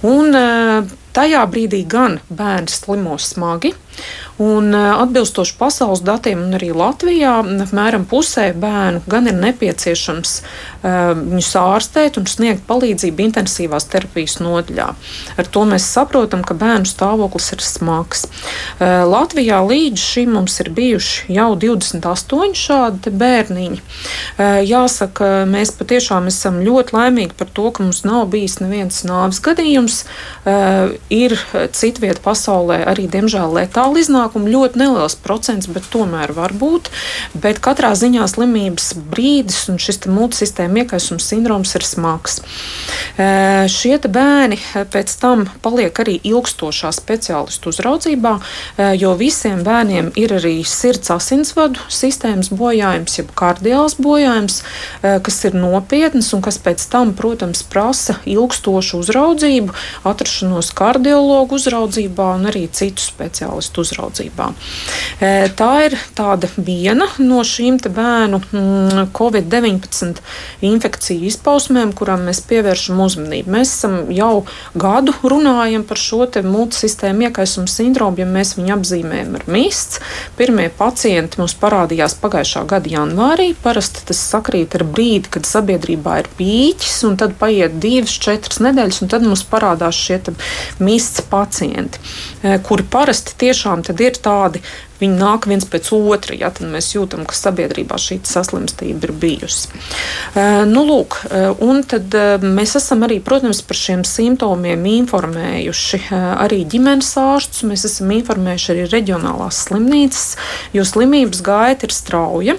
Un, 0.04 0.34
e, 0.36 0.98
Tajā 1.12 1.42
brīdī 1.44 1.82
gan 1.84 2.14
bērni 2.32 2.72
slimo 2.72 3.18
smagi, 3.20 3.74
Un 4.42 4.74
eh, 4.74 5.02
atbilstoši 5.02 5.54
pasaules 5.58 6.00
datiem, 6.04 6.40
un 6.46 6.56
arī 6.56 6.72
Latvijā, 6.74 7.34
apmēram 7.66 8.06
pusē 8.08 8.50
bērnu 8.56 9.02
gan 9.10 9.28
ir 9.28 9.36
nepieciešams 9.36 10.32
uh, 10.40 11.12
viņus 11.18 11.50
ārstēt 11.58 12.16
un 12.18 12.26
sniegt 12.30 12.64
palīdzību 12.68 13.22
intensīvās 13.26 13.86
terapijas 13.92 14.38
nodaļā. 14.42 14.88
Ar 15.38 15.50
to 15.52 15.64
mēs 15.68 15.86
saprotam, 15.92 16.42
ka 16.46 16.56
bērnu 16.58 16.88
stāvoklis 16.88 17.52
ir 17.54 17.64
smags. 17.64 18.24
Uh, 18.26 19.04
Latvijā 19.08 19.60
līdz 19.66 20.00
šim 20.00 20.32
mums 20.38 20.58
ir 20.64 20.72
bijuši 20.74 21.36
jau 21.36 21.50
28 21.60 22.58
šādi 22.58 23.12
bērniņi. 23.22 23.80
Uh, 23.82 24.62
jāsaka, 24.66 25.30
mēs 25.50 25.74
patiešām 25.78 26.30
esam 26.32 26.62
ļoti 26.64 26.96
laimīgi 26.96 27.38
par 27.38 27.52
to, 27.52 27.68
ka 27.70 27.84
mums 27.84 28.02
nav 28.08 28.26
bijis 28.32 28.58
neviens 28.62 29.02
nāves 29.06 29.42
gadījums. 29.44 30.02
Ir 31.12 31.34
citvieta 31.76 32.22
pasaulē 32.24 32.80
arī, 32.90 33.04
diemžēl, 33.10 33.52
letāli 33.60 33.91
iznākumi 34.00 34.22
iznākumu 34.22 34.50
ļoti 34.50 34.78
neliels 34.78 35.16
procents, 35.16 35.66
bet 35.66 35.84
tomēr 35.90 36.32
var 36.32 36.52
būt. 36.52 36.90
Bet 37.34 37.60
katrā 37.60 37.94
ziņā 37.94 38.26
slimības 38.28 38.92
brīdis 38.94 39.68
un 39.68 39.78
šis 39.78 40.06
multisistēma 40.06 40.82
iekaisums 40.82 41.26
sindroms 41.26 41.74
ir 41.74 41.84
smags. 41.84 42.40
Šie 43.72 43.98
bērni 44.02 44.58
pēc 44.92 45.14
tam 45.20 45.46
paliek 45.62 45.94
arī 45.98 46.18
ilgstošā 46.22 46.92
speciālistu 46.92 47.70
uzraudzībā, 47.72 48.38
jo 48.98 49.14
visiem 49.16 49.62
bērniem 49.64 50.12
ir 50.16 50.36
arī 50.38 50.62
sirds 50.66 51.10
asinsvadu 51.12 51.80
sistēmas 51.88 52.50
bojājums, 52.52 53.18
jeb 53.18 53.32
kardiāls 53.36 53.96
bojājums, 54.00 54.62
kas 55.02 55.44
ir 55.44 55.56
nopietns 55.56 56.32
un 56.34 56.42
kas 56.44 56.58
pēc 56.62 56.84
tam, 56.92 57.14
protams, 57.16 57.62
prasa 57.62 58.18
ilgstošu 58.28 59.02
uzraudzību, 59.02 59.74
atrašanos 60.08 60.72
kardiologu 60.76 61.58
uzraudzībā 61.60 62.32
un 62.38 62.50
arī 62.50 62.66
citu 62.72 63.04
speciālistu 63.04 63.71
uzraudzībā 63.78 64.02
uzraudzībā. 64.02 64.50
Tā 65.56 65.70
ir 65.86 65.96
viena 66.56 67.06
no 67.22 67.42
šīm 67.46 67.78
bērnu 67.82 68.40
mm, 68.42 69.10
Covid-19 69.16 70.20
infekciju 70.62 71.28
izpausmēm, 71.30 71.92
kurām 71.96 72.26
mēs 72.28 72.42
pievēršam 72.48 73.00
uzmanību. 73.00 73.52
Mēs 73.52 73.74
jau 74.12 74.44
gadu 74.74 75.14
runājam 75.22 75.84
par 75.84 76.00
šo 76.00 76.26
multisistēmu 76.42 77.28
iekaisumu 77.28 77.70
sindromu, 77.70 78.20
ja 78.22 78.26
mēs 78.26 78.54
viņu 78.58 78.76
apzīmējam 78.76 79.36
ar 79.38 79.46
mists. 79.50 80.00
Pirmie 80.38 80.68
pacienti 80.70 81.40
mums 81.40 81.54
parādījās 81.58 82.16
pagājušā 82.22 82.64
gada 82.70 82.92
janvārī. 82.92 83.52
Parasti 83.62 84.04
tas 84.06 84.20
sakrīt 84.32 84.76
ar 84.78 84.86
brīdi, 84.86 85.32
kad 85.32 85.48
sabiedrībā 85.48 86.20
ir 86.22 86.30
pīķis, 86.38 87.00
un 87.08 87.18
tad 87.20 87.34
paiet 87.40 87.78
divas, 87.82 88.14
četras 88.22 88.62
nedēļas, 88.62 89.02
un 89.02 89.12
tad 89.12 89.26
mums 89.26 89.44
parādās 89.48 89.98
šie 89.98 90.20
mists 90.82 91.24
pacienti, 91.30 91.98
kuri 92.66 92.86
parasti 92.92 93.34
tiešām 93.62 93.82
ir 94.02 94.16
tādi 94.18 94.62
viņi 95.02 95.18
nāk 95.18 95.46
viens 95.50 95.64
pēc 95.66 95.90
otra. 95.94 96.34
Ja, 96.38 96.50
tad 96.54 96.68
mēs 96.70 96.92
jūtam, 96.94 97.24
ka 97.26 97.34
sabiedrībā 97.34 97.96
šī 97.98 98.20
saslimstība 98.26 99.08
ir 99.08 99.12
bijusi. 99.18 99.70
Uh, 100.34 100.62
nu, 100.68 100.84
lūk, 100.86 101.18
un 101.62 101.82
tad 101.86 102.14
mēs 102.42 102.76
esam 102.78 103.02
arī, 103.06 103.18
protams, 103.22 103.62
par 103.66 103.78
šiem 103.78 104.04
simptomiem 104.06 104.84
informējuši 104.92 106.02
arī 106.12 106.62
ģimenes 106.70 107.10
ārstus. 107.18 107.66
Mēs 107.66 107.86
esam 107.88 108.12
informējuši 108.14 108.72
arī 108.74 108.86
reģionālās 108.92 109.64
slimnīcas, 109.66 110.26
jo 110.76 110.86
slimības 110.86 111.42
gaita 111.46 111.88
ir 111.88 111.94
strauja. 111.94 112.58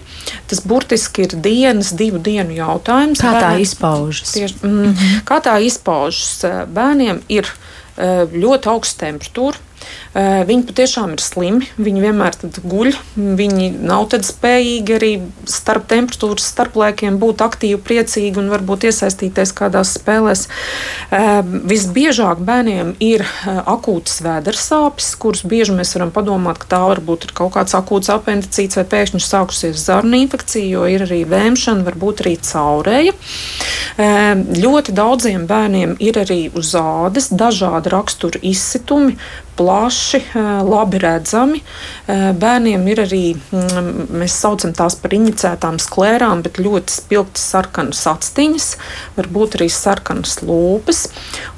Tas 0.51 0.63
burtiski 0.67 1.27
ir 1.27 1.37
dienas, 1.43 1.93
divu 1.95 2.19
dienu 2.23 2.55
jautājums. 2.57 3.23
Kā 3.23 3.37
tā 3.37 3.53
Bērni, 3.53 3.67
izpaužas? 3.67 4.35
Tieši, 4.35 4.59
mm. 4.67 5.11
Kā 5.27 5.39
tā 5.43 5.59
izpaužas? 5.63 6.43
Bērniem 6.73 7.23
ir 7.31 7.47
ļoti 7.93 8.71
augsta 8.71 9.05
temperatūra 9.05 9.61
viņi 10.13 10.67
patiešām 10.69 11.15
ir 11.15 11.24
slimi, 11.24 11.69
viņi 11.78 12.04
vienmēr 12.04 12.38
guļ, 12.62 12.93
viņi 13.15 13.69
nav 13.82 14.12
spējīgi 14.13 14.96
arī 14.98 15.12
starp 15.50 15.88
temperatūras 15.89 16.46
starplaikiem 16.54 17.17
būt 17.22 17.41
aktīvi, 17.46 17.80
priecīgi 17.82 18.39
un 18.41 18.52
varbūt 18.54 18.88
iesaistīties 18.89 19.54
kādās 19.58 19.96
spēlēs. 19.98 20.46
Eh, 21.13 21.41
visbiežāk 21.72 22.43
bērniem 22.46 22.93
ir 23.04 23.24
eh, 23.26 23.60
akūtas 23.74 24.22
vēdersāpes, 24.26 25.13
kuras 25.22 25.43
bieži 25.48 25.76
mēs 25.78 25.96
varam 25.98 26.13
padomāt, 26.13 26.62
ka 26.62 26.69
tā 26.76 26.82
varbūt 26.91 27.30
ir 27.30 27.36
kaut 27.38 27.56
kāds 27.58 27.76
akūts 27.78 28.12
apendicīts 28.13 28.80
vai 28.80 28.86
pēkšņi 28.93 29.24
sākusies 29.24 29.86
zarnu 29.88 30.19
infekcija, 30.24 30.67
jo 30.76 30.86
ir 30.89 31.06
arī 31.08 31.24
vēmšana, 31.30 31.86
varbūt 31.88 32.24
arī 32.26 32.36
caurēja. 32.43 33.15
Ļoti 34.63 34.96
daudziem 34.96 35.46
bērniem 35.50 35.96
ir 36.04 36.17
arī 36.21 36.40
uz 36.58 36.73
ādas 36.77 37.29
dažādi 37.34 37.92
rakstura 37.94 38.42
izsitumi, 38.46 39.17
plaši, 39.58 40.21
labi 40.67 40.99
redzami. 41.04 41.62
Bērniem 42.08 42.87
ir 42.91 43.04
arī, 43.06 43.23
mm, 43.35 44.15
mēs 44.21 44.37
saucam 44.43 44.73
tās 44.75 44.95
par 44.99 45.13
inicētām 45.15 45.79
sklērām, 45.81 46.43
bet 46.45 46.60
ļoti 46.62 46.93
spilgti 46.93 47.41
sarkanas 47.41 48.04
actiņas, 48.10 48.69
varbūt 49.17 49.60
arī 49.60 49.69
sarkanas 49.71 50.39
lūpas. 50.43 51.06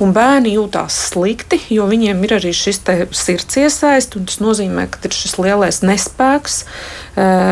Un 0.04 0.14
bērni 0.16 0.56
jūtās 0.56 0.98
slikti, 1.12 1.60
jo 1.74 1.88
viņiem 1.90 2.24
ir 2.28 2.38
arī 2.40 2.54
šis 2.56 2.82
sirds 3.16 3.58
iesaist, 3.62 4.16
un 4.20 4.28
tas 4.30 4.42
nozīmē, 4.44 4.88
ka 4.92 5.04
ir 5.08 5.16
šis 5.16 5.38
lielais 5.42 5.82
nespēks, 5.86 6.64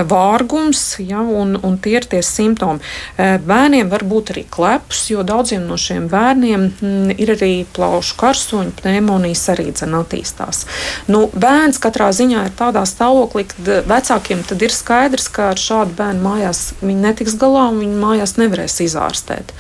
vārgums, 0.10 0.82
ja, 1.00 1.22
un, 1.24 1.56
un 1.64 1.78
tie 1.80 1.96
ir 2.00 2.08
tie 2.10 2.22
simptomi. 2.26 2.84
Bērniem 3.18 3.90
var 3.92 4.04
būt 4.08 4.34
arī 4.34 4.44
klepus, 4.52 5.06
jo 5.14 5.24
daudziem 5.24 5.68
no 5.70 5.78
šiem 5.80 6.10
bērniem 6.12 6.68
mm, 6.68 7.16
ir 7.16 7.34
arī 7.38 7.54
plaušu 7.76 8.18
karsoņu 8.20 8.76
pneimonijas 8.82 9.46
arī 9.54 9.70
dzen 9.72 9.96
attīstās. 10.34 10.66
Nu, 11.08 11.30
bērns 11.34 11.80
katrā 11.80 12.12
ziņā 12.14 12.48
ir 12.48 12.54
tādā 12.58 12.84
stāvoklī, 12.86 13.46
ka 13.48 13.82
vecākiem 13.88 14.44
tad 14.48 14.62
ir 14.62 14.72
skaidrs, 14.72 15.30
ka 15.30 15.52
ar 15.54 15.58
šādu 15.58 15.94
bērnu 15.98 16.24
mājās 16.24 16.74
viņi 16.82 17.02
netiks 17.02 17.38
galā 17.38 17.70
un 17.72 17.80
viņi 17.80 18.00
mājās 18.02 18.38
nevarēs 18.38 18.80
izārstēt. 18.84 19.54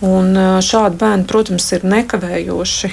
Un 0.00 0.34
šādi 0.62 1.00
bērni, 1.00 1.26
protams, 1.26 1.70
ir 1.72 1.84
nekavējoši 1.84 2.92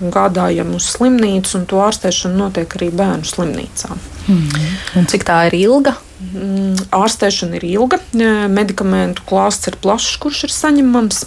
gādājami 0.00 0.76
uz 0.76 0.90
slimnīcu, 0.96 1.56
un 1.58 1.66
to 1.66 1.80
ārstēšana 1.86 2.36
notiek 2.36 2.76
arī 2.76 2.90
bērnu 2.92 3.24
slimnīcā. 3.24 3.96
Mm. 4.28 4.70
Un 5.00 5.10
cik 5.10 5.26
tā 5.26 5.46
ir 5.48 5.58
ilga? 5.62 5.96
Mm, 6.20 6.76
ārstēšana 6.92 7.56
ir 7.56 7.64
ilga, 7.64 7.96
medikamentu 8.52 9.24
klāsts 9.26 9.70
ir 9.70 9.78
plašs, 9.80 10.18
kurš 10.20 10.44
ir 10.50 10.52
saņemams. 10.52 11.22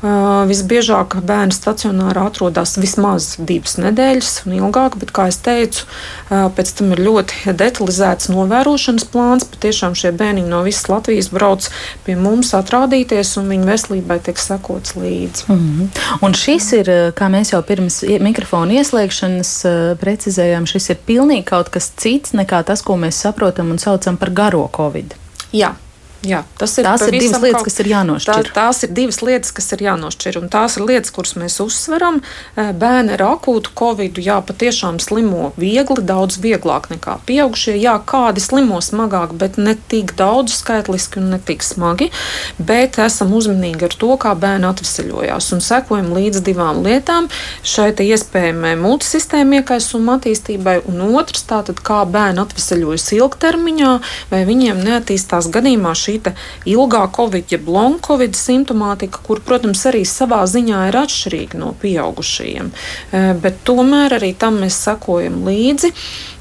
Visbiežāk 0.00 1.18
bērnu 1.28 1.52
stacionārā 1.52 2.22
atrodas 2.30 2.78
vismaz 2.80 3.34
divas 3.36 3.74
nedēļas 3.76 4.46
un 4.46 4.54
ilgāk, 4.56 4.96
bet, 4.96 5.10
kā 5.12 5.26
jau 5.28 5.36
teicu, 5.44 5.84
pēc 6.30 6.72
tam 6.78 6.94
ir 6.94 7.02
ļoti 7.04 7.52
detalizēts 7.60 8.30
novērošanas 8.32 9.04
plāns. 9.12 9.44
Patiešām 9.52 9.96
šie 9.98 10.14
bērni 10.16 10.46
no 10.48 10.62
visas 10.64 10.88
Latvijas 10.88 11.28
brauc 11.34 11.68
pie 12.06 12.16
mums 12.16 12.54
atrādīties, 12.56 13.34
un 13.42 13.52
viņu 13.52 13.68
veselībai 13.68 14.18
tiek 14.24 14.40
sekots 14.40 14.96
līdzi. 14.96 15.44
Mm 15.48 15.60
-hmm. 15.60 16.00
Un 16.24 16.34
šis 16.34 16.72
ir, 16.80 16.86
kā 17.12 17.28
mēs 17.28 17.52
jau 17.52 17.62
pirms 17.62 18.00
mikrofona 18.20 18.80
ieslēgšanas 18.80 19.52
precizējām, 20.00 20.66
šis 20.66 20.90
ir 20.90 20.98
pilnīgi 21.06 21.44
kaut 21.44 21.68
kas 21.68 21.92
cits 21.96 22.32
nekā 22.32 22.64
tas, 22.64 22.82
ko 22.82 22.96
mēs 22.96 23.20
saprotam 23.20 23.70
un 23.70 23.78
saucam 23.78 24.16
par 24.16 24.30
garo 24.30 24.70
covid. 24.76 25.14
Jā, 25.52 25.74
Jā, 26.20 26.42
tas 26.60 26.74
ir 26.76 26.84
tās 26.84 27.00
ir 27.06 27.14
divas 27.16 27.40
lietas, 27.40 27.62
kas 27.64 27.78
ir 27.80 27.88
jānošķir. 27.94 28.48
Tā, 28.50 28.52
tās 28.52 28.82
ir 28.84 28.90
divas 28.92 29.22
lietas, 29.24 29.54
kas 29.56 29.70
ir 29.72 29.84
jānošķir. 29.86 30.36
Un 30.42 30.50
tās 30.52 30.74
ir 30.76 30.84
lietas, 30.84 31.12
kuras 31.16 31.32
mēs 31.40 31.54
uzsveram. 31.64 32.18
Eh, 32.60 32.74
bērni 32.76 33.14
ar 33.14 33.24
akūtu 33.24 33.72
covid, 33.78 34.20
jā, 34.20 34.36
patiešām 34.44 34.98
slimo 35.00 35.54
viegli, 35.56 36.04
daudz 36.04 36.36
vieglāk 36.42 36.90
nekā 36.92 37.14
pieaugušie. 37.24 37.78
Jā, 37.80 37.94
kādi 38.04 38.44
slimo 38.44 38.82
smagāk, 38.84 39.32
bet 39.40 39.56
ne 39.56 39.78
tik 39.88 40.12
daudz 40.18 40.58
skaitliski 40.58 41.22
un 41.22 41.30
ne 41.32 41.38
tik 41.40 41.64
smagi. 41.64 42.10
Bet 42.58 43.00
esam 43.00 43.32
uzmanīgi 43.32 43.88
ar 43.88 43.96
to, 43.96 44.12
kā 44.20 44.34
bērni 44.36 44.68
atvesaļojās 44.68 45.50
un 45.56 45.64
sekojam 45.64 46.12
līdz 46.18 46.44
divām 46.44 46.84
lietām- 46.84 47.30
šai 47.72 47.94
iespējamai 47.96 48.74
multisistēma 48.76 49.62
iekaisuma 49.62 50.18
attīstībai, 50.18 50.82
un 50.84 51.16
otrs, 51.16 51.48
tātad 51.48 51.80
kā 51.80 52.04
bērni 52.04 52.44
atvesaļojas 52.44 53.08
ilgtermiņā, 53.16 54.00
vai 54.30 54.44
viņiem 54.44 54.84
neattīstās 54.84 55.48
gadījumā 55.48 55.96
šī 55.96 56.09
šī 56.10 56.32
ilgā 56.70 57.04
covid, 57.14 57.44
jeb 57.50 57.68
long 57.68 58.00
covid 58.00 58.34
simptomātika, 58.34 59.20
kur, 59.26 59.40
protams, 59.40 59.84
arī 59.86 60.02
savā 60.04 60.42
ziņā 60.46 60.88
ir 60.88 60.98
atšķirīga 61.00 61.58
no 61.58 61.74
pieaugušajiem. 61.80 62.70
Eh, 63.12 63.34
bet 63.40 63.62
tomēr 63.64 64.18
arī 64.18 64.34
tam 64.36 64.60
mēs 64.60 64.78
sekojam 64.84 65.44
līdzi 65.46 65.92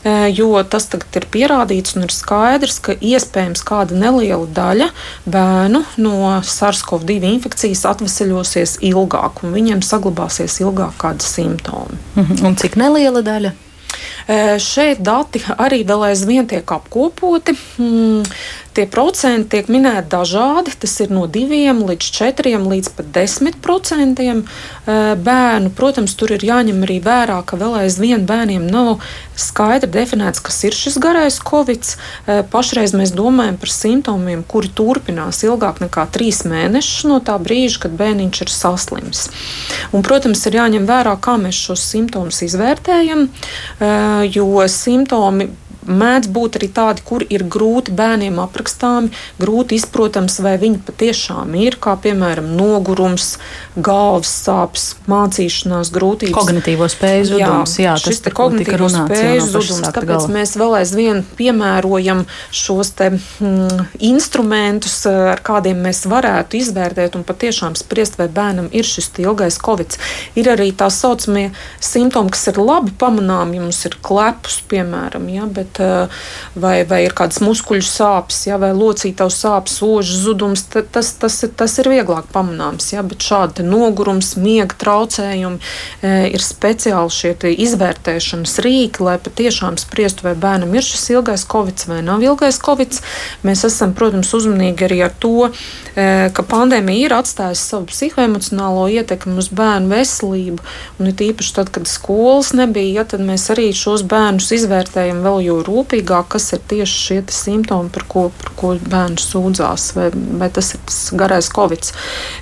eh, 0.03 0.29
jo 0.33 0.51
tas 0.63 0.87
tagad 0.89 1.15
ir 1.15 1.27
pierādīts 1.31 1.95
un 1.95 2.07
ir 2.07 2.13
skaidrs, 2.13 2.79
ka 2.79 2.93
iespējams 2.95 3.63
kāda 3.63 3.95
neliela 3.95 4.47
daļa 4.47 4.89
bērnu 5.25 5.83
no 5.97 6.41
SARS-CoV-2 6.41 7.33
infekcijas 7.35 7.85
atvesaļosies 7.93 8.79
ilgāk, 8.81 9.43
un 9.43 9.55
viņiem 9.55 9.83
saglabāsies 9.85 10.61
ilgāk 10.63 10.99
kādi 10.99 11.25
simptomi. 11.25 11.99
Mhm. 12.15 12.45
Un 12.45 12.55
cik 12.55 12.79
neliela 12.79 13.21
daļa? 13.21 13.55
Šeit 14.61 14.99
dati 15.01 15.41
arī 15.57 15.81
vēl 15.87 16.11
aizvien 16.11 16.45
tiek 16.47 16.71
apkopoti. 16.71 17.55
Tie 18.79 18.85
procenti 18.87 19.57
tiek 19.57 19.67
minēti 19.67 20.07
dažādi. 20.13 20.71
Tas 20.79 20.93
ir 21.03 21.09
no 21.11 21.25
2 21.27 21.73
līdz 21.75 22.11
4 22.15 22.53
līdz 22.63 22.89
pat 22.95 23.09
10 23.17 23.57
procentiem 23.59 24.45
bērnu. 24.87 25.73
Protams, 25.75 26.13
tur 26.15 26.31
ir 26.31 26.45
jāņem 26.47 26.85
arī 26.87 27.01
vērā, 27.03 27.41
ka 27.43 27.59
vēl 27.59 27.75
aizvien 27.81 28.23
bērniem 28.23 28.69
nav 28.71 29.03
skaidri 29.35 29.91
definēts, 29.91 30.39
kas 30.39 30.61
ir 30.63 30.77
šis 30.79 30.95
garais 31.03 31.41
covid. 31.43 31.91
Pašreiz 32.53 32.95
mēs 32.95 33.11
domājam 33.11 33.59
par 33.59 33.75
simptomiem, 33.75 34.47
kuri 34.47 34.71
turpinās 34.71 35.43
ilgāk 35.43 35.83
nekā 35.83 36.07
3 36.15 36.47
mēnešus 36.47 37.09
no 37.11 37.19
tā 37.19 37.35
brīža, 37.35 37.83
kad 37.83 37.99
bērniņš 37.99 38.43
ir 38.47 38.55
saslims. 38.55 39.27
Un, 39.91 40.07
protams, 40.07 40.47
ir 40.47 40.55
jāņem 40.61 40.87
vērā, 40.87 41.19
kā 41.19 41.35
mēs 41.35 41.59
šos 41.67 41.83
simptomus 41.91 42.39
izvērtējam 42.47 43.27
jo 44.31 44.67
simptomi 44.71 45.49
mēdz 45.89 46.29
būt 46.33 46.59
arī 46.59 46.69
tādi, 46.73 47.03
kur 47.05 47.25
ir 47.25 47.43
grūti 47.49 47.93
bērniem 47.97 48.39
aprakstāmi, 48.43 49.11
grūti 49.41 49.79
izprotams, 49.79 50.39
vai 50.45 50.55
viņi 50.61 50.81
patiešām 50.87 51.55
ir, 51.59 51.79
kā 51.81 51.95
piemēram 52.01 52.51
nogurums, 52.57 53.37
galvas 53.75 54.31
sāpes, 54.45 54.87
mācīšanās 55.09 55.91
grūtības. 55.95 56.35
Kognitīvo 56.37 56.89
spēju 56.91 57.29
zudums, 57.33 57.75
jā, 57.79 57.93
jā 57.93 57.95
tas 58.05 58.21
te 58.23 58.33
kognitīvo 58.35 58.89
spēju 58.93 59.45
zudums, 59.47 59.81
tāpēc 59.89 60.13
gala. 60.13 60.33
mēs 60.37 60.55
vēl 60.59 60.77
aizvien 60.81 61.23
piemērojam 61.39 62.25
šos 62.55 62.93
te 62.99 63.11
mm, 63.15 63.89
instrumentus, 64.11 65.01
ar 65.09 65.41
kādiem 65.45 65.81
mēs 65.87 66.05
varētu 66.09 66.59
izvērtēt 66.59 67.17
un 67.17 67.25
patiešām 67.27 67.77
spriest, 67.79 68.19
vai 68.21 68.29
bērnam 68.31 68.69
ir 68.75 68.87
šis 68.87 69.11
ilgais 69.19 69.57
covid. 69.61 69.97
Ir 70.39 70.51
arī 70.53 70.69
tā 70.77 70.89
saucamie 70.93 71.49
simptomi, 71.83 72.33
kas 72.35 72.49
ir 72.51 72.61
labi 72.61 72.93
pamanāmi, 72.99 73.57
ja 73.57 73.65
mums 73.65 73.81
ir 73.89 73.97
klepus, 74.05 74.59
piemēram, 74.69 75.27
ja, 75.33 75.47
bet 75.49 75.78
Eh, 75.79 76.21
vai, 76.59 76.83
vai 76.87 77.03
ir 77.05 77.13
kādas 77.17 77.39
muskuļu 77.43 77.85
sāpes, 77.85 78.41
ja, 78.49 78.57
vai 78.61 78.71
locītavas 78.75 79.37
sāpes, 79.43 79.77
ožas 79.85 80.23
zudums, 80.25 80.65
tas, 80.69 81.11
tas, 81.21 81.37
tas 81.55 81.77
ir 81.81 81.89
vieglāk 81.91 82.29
pamanāms. 82.33 82.91
Ja, 82.93 83.03
bet 83.05 83.23
šādi 83.23 83.63
nogurums, 83.65 84.33
miega 84.39 84.75
traucējumi 84.79 85.59
ir 86.33 86.43
speciāli 86.43 87.13
šie 87.13 87.33
izvērtēšanas 87.53 88.57
rīki, 88.65 89.03
lai 89.05 89.17
patiešām 89.21 89.77
spriestu, 89.79 90.25
vai 90.27 90.35
bērnam 90.39 90.73
ir 90.75 90.85
šis 90.85 91.09
ilgais 91.15 91.45
covid 91.49 91.85
vai 91.89 92.01
nav 92.05 92.23
ilgais 92.25 92.59
covid. 92.63 92.99
Mēs 93.47 93.63
esam, 93.67 93.93
protams, 93.97 94.33
uzmanīgi 94.35 94.87
arī 94.89 94.99
ar 95.07 95.15
to, 95.21 95.49
ka 95.95 96.45
pandēmija 96.49 97.07
ir 97.07 97.15
atstājusi 97.19 97.65
savu 97.73 97.89
psihoemocionālo 97.91 98.87
ietekmi 98.99 99.37
uz 99.39 99.51
bērnu 99.55 99.93
veselību. 99.93 100.65
Un 100.99 101.11
it 101.11 101.23
īpaši 101.23 101.55
tad, 101.59 101.71
kad 101.75 101.87
skolas 101.89 102.51
nebija, 102.57 103.01
ja, 103.01 103.07
tad 103.07 103.23
mēs 103.25 103.49
arī 103.53 103.69
šos 103.75 104.03
bērnus 104.09 104.51
izvērtējam 104.59 105.23
vēl 105.25 105.43
jau 105.47 105.59
rūpīgāk, 105.69 106.27
kas 106.33 106.49
ir 106.57 106.63
tieši 106.69 106.99
šie 107.05 107.19
simptomi, 107.33 107.91
par 107.93 108.05
ko, 108.09 108.25
par 108.41 108.51
ko 108.59 108.73
bērns 108.81 109.29
sūdzās, 109.31 109.89
vai, 109.97 110.09
vai 110.41 110.49
tas 110.53 110.73
ir 110.73 110.81
tas 110.89 110.99
garais 111.15 111.49
covid. 111.53 111.91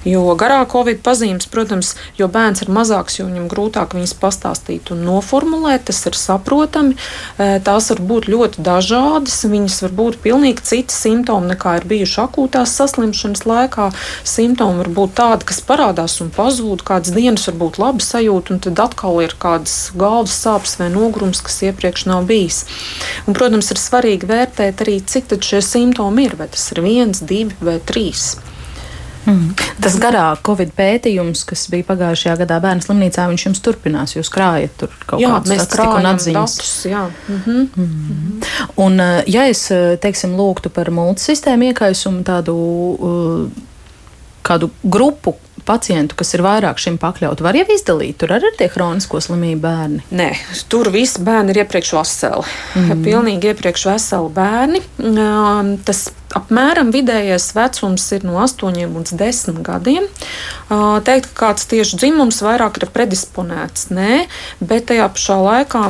Jo 0.07 0.23
garā 0.39 0.61
covid 0.69 1.03
pazīmes, 1.05 1.49
protams, 1.51 1.93
jo 2.19 2.29
bērns 2.31 2.63
ir 2.63 2.71
mazāks, 2.73 3.19
jo 3.19 3.27
viņam 3.27 3.49
grūtāk 3.51 3.95
viņas 3.97 4.15
pastāstīt 4.21 4.91
un 4.95 5.03
noformulēt, 5.07 5.87
tas 5.89 6.01
ir 6.09 6.17
saprotami. 6.17 6.97
Tās 7.37 7.91
var 7.93 8.03
būt 8.11 8.29
ļoti 8.31 8.63
dažādas, 8.65 9.41
viņas 9.47 9.81
var 9.85 9.95
būt 9.99 10.19
pilnīgi 10.23 10.65
citi 10.67 10.95
simptomi 10.95 11.51
nekā 11.53 11.77
ir 11.81 11.87
bijuši 11.89 12.21
akūtās 12.23 12.75
saslimšanas 12.79 13.45
laikā. 13.49 13.89
Simptomi 14.27 14.81
var 14.83 14.91
būt 14.99 15.15
tādi, 15.19 15.47
kas 15.51 15.61
parādās 15.65 16.19
un 16.23 16.31
pazūd, 16.33 16.85
kādas 16.87 17.13
dienas 17.15 17.47
var 17.49 17.59
būt 17.61 17.81
labi 17.81 18.05
sajūta, 18.05 18.55
un 18.55 18.63
tad 18.63 18.83
atkal 18.87 19.21
ir 19.25 19.35
kādas 19.39 19.77
galvas 19.97 20.35
sāpes 20.37 20.77
vai 20.79 20.89
nogurums, 20.93 21.41
kas 21.45 21.61
iepriekš 21.69 22.07
nav 22.11 22.27
bijis. 22.29 22.63
Un, 23.27 23.37
protams, 23.37 23.71
ir 23.71 23.81
svarīgi 23.81 24.29
vērtēt 24.29 24.83
arī, 24.85 24.99
cik 25.05 25.37
šie 25.43 25.61
simptomi 25.61 26.27
ir, 26.27 26.37
vai 26.39 26.47
tas 26.51 26.71
ir 26.73 26.83
viens, 26.85 27.23
divi 27.23 27.55
vai 27.61 27.79
trīs. 27.79 28.35
Mm. 29.27 29.55
Tas 29.83 29.97
garā 29.99 30.27
Covid 30.45 30.69
pētījums, 30.77 31.41
kas 31.49 31.65
bija 31.71 31.83
pagājušajā 31.89 32.37
gadā 32.39 32.61
bērnu 32.63 32.85
slimnīcā, 32.85 33.25
viņš 33.27 33.43
jums 33.49 33.61
turpinās. 33.65 34.15
Jūs 34.15 34.31
krājat 34.31 34.77
tur 34.79 34.93
kaut 35.03 35.19
kādas 35.19 35.65
statistikas 35.65 35.99
un 35.99 36.09
atziņas. 36.13 36.55
Datus, 36.57 36.75
jā. 36.87 37.03
Mm 37.27 37.41
-hmm. 37.45 37.67
Mm 37.75 37.89
-hmm. 37.89 38.47
Un, 38.85 38.99
eh, 38.99 39.23
ja 39.27 39.47
es, 39.47 39.71
eh, 39.71 39.97
teiksim, 39.97 40.37
lūgtu 40.37 40.69
par 40.69 40.91
multisistēmu 40.91 41.63
iekaisumu 41.63 42.23
tādu 42.23 42.55
uh, 42.55 43.49
kādu 44.43 44.69
grupu, 44.83 45.35
pacientu, 45.67 46.17
kas 46.19 46.33
ir 46.35 46.43
vairāk 46.45 46.79
šim 46.81 46.99
pakļauti, 47.01 47.45
var 47.45 47.57
jau 47.59 47.67
izdalīt? 47.75 48.17
Tur 48.21 48.35
arī 48.37 48.51
ir 48.51 48.59
tie 48.59 48.69
chronisko 48.73 49.21
slimību 49.23 49.61
bērni. 49.63 50.03
Nē, 50.17 50.29
tur 50.71 50.91
visi 50.93 51.23
bērni 51.27 51.53
ir 51.53 51.63
iepriekš 51.63 51.93
veseli. 51.97 52.45
Mm. 52.79 53.03
Pilnīgi 53.05 53.51
iepriekš 53.51 53.87
veseli 53.91 54.33
bērni. 54.37 54.83
Tas 55.87 56.07
apmēram 56.35 56.91
vidējais 56.91 57.51
vecums 57.55 58.03
ir 58.15 58.25
no 58.27 58.37
8 58.43 58.75
līdz 58.75 59.13
10 59.19 59.61
gadiem. 59.65 60.07
Teikt, 60.67 61.29
ka 61.31 61.47
kāds 61.47 61.67
tieši 61.71 61.99
dzimums 62.01 62.41
vairāk 62.43 62.81
ir 62.81 62.89
predisponēts, 62.91 63.87
nē, 63.95 64.25
bet 64.59 64.89
tajā 64.91 65.07
pašā 65.13 65.37
laikā, 65.39 65.83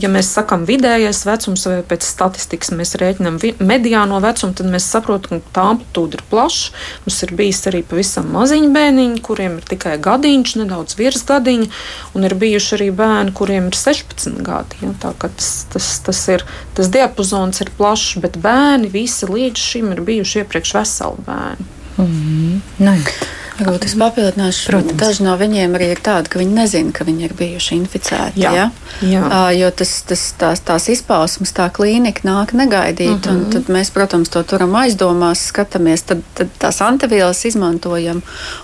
ja 0.00 0.10
mēs 0.12 0.32
sakām 0.36 0.64
vidējais 0.68 1.24
vecums 1.28 1.66
vai 1.68 1.80
pēc 1.86 2.06
statistikas 2.06 2.72
mēs 2.76 2.96
rēķinām 3.00 3.36
mediāno 3.60 4.20
vecumu, 4.24 4.56
tad 4.56 4.70
mēs 4.72 4.88
saprotam, 4.88 5.42
ka 5.44 5.54
tā 5.58 5.66
amplitūda 5.74 6.20
ir 6.20 6.24
plaša. 6.30 6.72
Mums 7.04 7.20
ir 7.26 7.34
bijis 7.36 7.62
arī 7.68 7.82
pavisam 7.86 8.30
maziņi 8.32 8.72
bērniņi, 8.72 9.22
kuriem 9.26 9.58
ir 9.60 9.68
tikai 9.68 9.98
gadiņš, 10.02 10.56
nedaudz 10.62 10.96
virs 10.98 11.26
gadiņa, 11.28 11.68
un 12.16 12.28
ir 12.28 12.36
bijuši 12.40 12.74
arī 12.78 12.88
bērni, 12.96 13.36
kuriem 13.36 13.68
ir 13.68 13.76
16 13.76 14.40
gadi. 14.46 14.80
Ja? 14.80 14.94
Tā, 15.02 15.12
tas, 15.26 15.52
tas, 15.72 15.92
tas, 16.06 16.24
ir, 16.32 16.46
tas 16.78 16.90
diapazons 16.92 17.60
ir 17.64 17.72
plašs, 17.76 18.16
bet 18.24 18.40
bērni 18.40 18.88
visi 18.92 19.28
līdz 19.28 19.65
šim 19.66 19.92
ir 19.92 20.00
bijuši 20.06 20.42
iepriekš 20.44 20.74
veseli 20.78 21.26
bērni. 21.26 21.66
Mm 21.98 22.62
-hmm. 22.78 23.26
Varbūt 23.56 23.86
es 23.88 23.94
papildināšu. 23.96 24.66
Protams. 24.68 24.98
Daži 25.00 25.24
no 25.24 25.34
viņiem 25.40 25.76
arī 25.78 25.88
ir 25.94 26.00
tādi, 26.04 26.30
ka 26.32 26.40
viņi 26.40 26.56
nezina, 26.56 26.92
ka 26.92 27.06
viņi 27.08 27.24
ir 27.28 27.34
bijuši 27.38 27.78
inficēti. 27.78 28.42
Jā, 28.42 28.52
ja? 28.52 28.66
jā. 29.00 29.22
Uh, 29.24 29.48
jo 29.56 29.70
tas, 29.80 29.92
tas, 30.08 30.24
tās, 30.36 30.60
tās 30.66 30.88
izpausmes, 30.92 31.54
tā 31.56 31.68
klīnika 31.72 32.26
nāk 32.28 32.52
negaidīt. 32.58 33.24
Uh 33.24 33.32
-huh. 33.32 33.52
Tad 33.52 33.72
mēs, 33.72 33.90
protams, 33.94 34.28
to 34.28 34.42
turam 34.42 34.76
aizdomās, 34.76 35.46
skatāmies, 35.52 36.04
tad, 36.04 36.22
tad 36.34 36.52
tās 36.58 36.80
antivielas 36.84 37.44
izmantojam. 37.44 38.22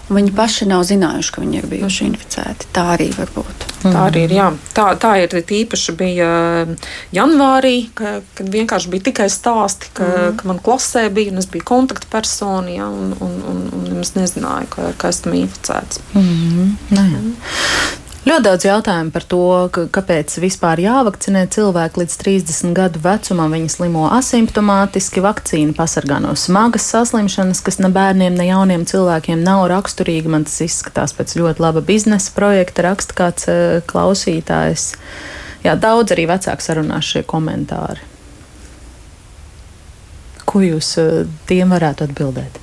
Viņi 0.08 0.34
paši 0.36 0.68
nav 0.68 0.84
zinājuši, 0.84 1.32
ka 1.32 1.40
viņi 1.40 1.58
ir 1.58 1.66
bijuši 1.66 2.04
uh 2.04 2.10
-huh. 2.10 2.12
inficēti. 2.12 2.66
Tā 2.72 2.86
arī 2.96 3.10
var 3.18 3.28
būt. 3.34 3.68
Tā 3.82 4.06
arī 4.10 4.24
ir. 4.24 4.30
Jā. 4.36 4.52
Tā, 4.74 4.86
tā 5.00 5.14
ir 5.22 5.28
īpaši 5.32 5.92
bija 5.98 6.28
janvārī, 7.12 7.88
ka, 7.94 8.20
kad 8.34 8.48
vienkārši 8.48 8.88
bija 8.88 9.02
tikai 9.10 9.28
stāsti, 9.30 9.86
ka, 9.92 10.04
uh 10.04 10.10
-huh. 10.10 10.36
ka 10.36 10.48
man 10.48 10.58
klasē 10.58 11.08
bija 11.10 11.32
un 11.32 11.38
es 11.38 11.46
biju 11.46 11.64
kontaktpersona 11.64 12.70
ja, 12.70 12.88
un, 12.88 13.14
un, 13.20 13.42
un, 13.50 13.70
es 14.04 14.14
nezināju, 14.18 14.68
ka 14.74 14.92
ka, 14.98 15.08
esmu 15.14 15.34
inficēts. 15.44 16.00
Mm 16.14 16.22
-hmm. 16.22 16.72
Nē. 16.90 17.08
Mm. 17.08 17.34
Ļoti 18.22 18.42
daudz 18.46 18.62
jautājumu 18.62 19.10
par 19.10 19.24
to, 19.26 19.38
kāpēc 19.90 20.36
vispār 20.38 20.78
jāvakcinē 20.78 21.40
cilvēki 21.50 22.04
līdz 22.04 22.12
30 22.20 22.70
gadu 22.76 23.00
vecumam. 23.02 23.50
Viņi 23.50 23.72
slimo 23.74 24.04
asimptomātiski, 24.14 25.18
vakcīna 25.24 25.74
pasargā 25.74 26.20
no 26.22 26.36
smagas 26.38 26.86
saslimšanas, 26.92 27.60
kas 27.66 27.80
ne 27.82 27.90
bērniem, 27.90 28.36
ne 28.38 28.46
jauniem 28.46 28.86
cilvēkiem 28.86 29.42
nav 29.42 29.64
raksturīga. 29.74 30.30
Man 30.30 30.46
tas 30.46 30.60
izskatās 30.62 31.16
pēc 31.18 31.34
ļoti 31.34 31.66
laba 31.66 31.82
biznesa 31.82 32.30
projekta, 32.36 32.86
raksta 32.86 33.18
kāds 33.24 33.50
uh, 33.50 33.82
klausītājs. 33.90 34.92
Jā, 35.66 35.74
daudz 35.74 36.14
arī 36.14 36.30
vecāku 36.30 36.62
sarunās 36.62 37.10
šie 37.10 37.26
komentāri. 37.26 38.06
Ko 40.46 40.62
jūs 40.62 40.94
uh, 41.02 41.24
tiem 41.50 41.74
varētu 41.74 42.06
atbildēt? 42.06 42.62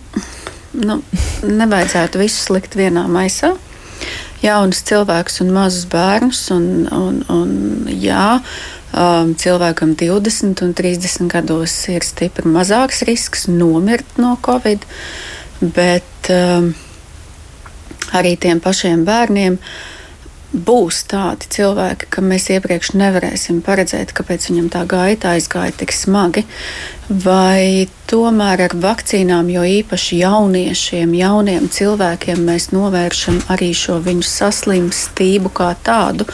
Nu, 0.73 0.99
nevajadzētu 1.43 2.21
visus 2.21 2.49
likt 2.53 2.77
vienā 2.79 3.05
maisā. 3.11 3.55
Jaunus 4.43 4.81
cilvēkus 4.87 5.41
un 5.43 5.51
mazus 5.55 5.87
bērnus. 5.91 6.45
Un, 6.55 6.67
un, 6.95 7.19
un, 7.33 7.53
jā, 7.91 8.39
um, 8.93 9.33
cilvēkam 9.39 9.95
20 9.99 10.63
un 10.65 10.73
30 10.77 11.27
gados 11.31 11.75
ir 11.91 12.05
stipri 12.07 12.47
mazāks 12.47 13.03
risks 13.09 13.47
nomirt 13.51 14.17
no 14.21 14.37
covid, 14.45 14.85
bet 15.59 16.31
um, 16.33 16.71
arī 18.15 18.37
tiem 18.39 18.63
pašiem 18.63 19.03
bērniem 19.07 19.59
uh, 19.59 19.98
būs 20.53 21.03
tādi 21.09 21.45
cilvēki, 21.53 22.07
ka 22.09 22.23
mēs 22.25 22.47
iepriekš 22.55 22.93
nevarēsim 22.97 23.61
paredzēt, 23.65 24.13
kāpēc 24.17 24.49
viņam 24.49 24.69
tā 24.73 24.83
gaita 24.89 25.35
aizgāja 25.35 25.75
tik 25.77 25.93
smagi. 25.93 26.45
Vai 27.09 27.87
tomēr 28.09 28.65
ar 28.65 28.75
vakcīnām, 28.81 29.49
jo 29.53 29.65
īpaši 29.65 30.21
jauniešiem, 30.23 31.13
jauniem 31.17 31.69
cilvēkiem, 31.73 32.41
mēs 32.49 32.71
novēršam 32.73 33.43
arī 33.53 33.71
šo 33.77 33.99
viņu 34.05 34.25
saslimstību 34.25 35.53
kā 35.53 35.73
tādu, 35.85 36.29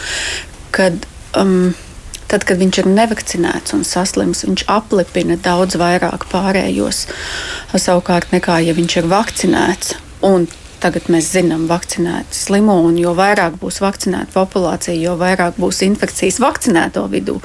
kad. 0.76 1.07
Um, 1.36 1.74
Tad, 2.26 2.41
kad 2.41 2.57
viņš 2.57 2.80
ir 2.82 2.88
nevakcinēts 2.89 3.76
un 3.78 3.84
saslims, 3.86 4.39
viņš 4.47 4.63
aplipina 4.74 5.36
daudz 5.38 5.78
vairāk 5.78 6.26
pārējos 6.32 7.03
savukārt 7.78 8.34
nekā, 8.34 8.55
ja 8.66 8.74
viņš 8.74 8.95
ir 8.97 9.09
vakcinēts. 9.11 9.93
Un 10.26 10.47
Tagad 10.86 11.07
mēs 11.09 11.31
zinām, 11.33 11.63
vakcinēti 11.65 12.38
slimo, 12.38 12.75
un 12.86 12.99
jo 13.01 13.15
vairāk 13.17 13.55
būs 13.57 13.79
vakcinēta 13.81 14.29
populācija, 14.36 14.93
jo 15.01 15.15
vairāk 15.17 15.57
būs 15.57 15.79
infekcijas 15.88 16.38
vakcinēto 16.43 17.07
vidū. 17.09 17.39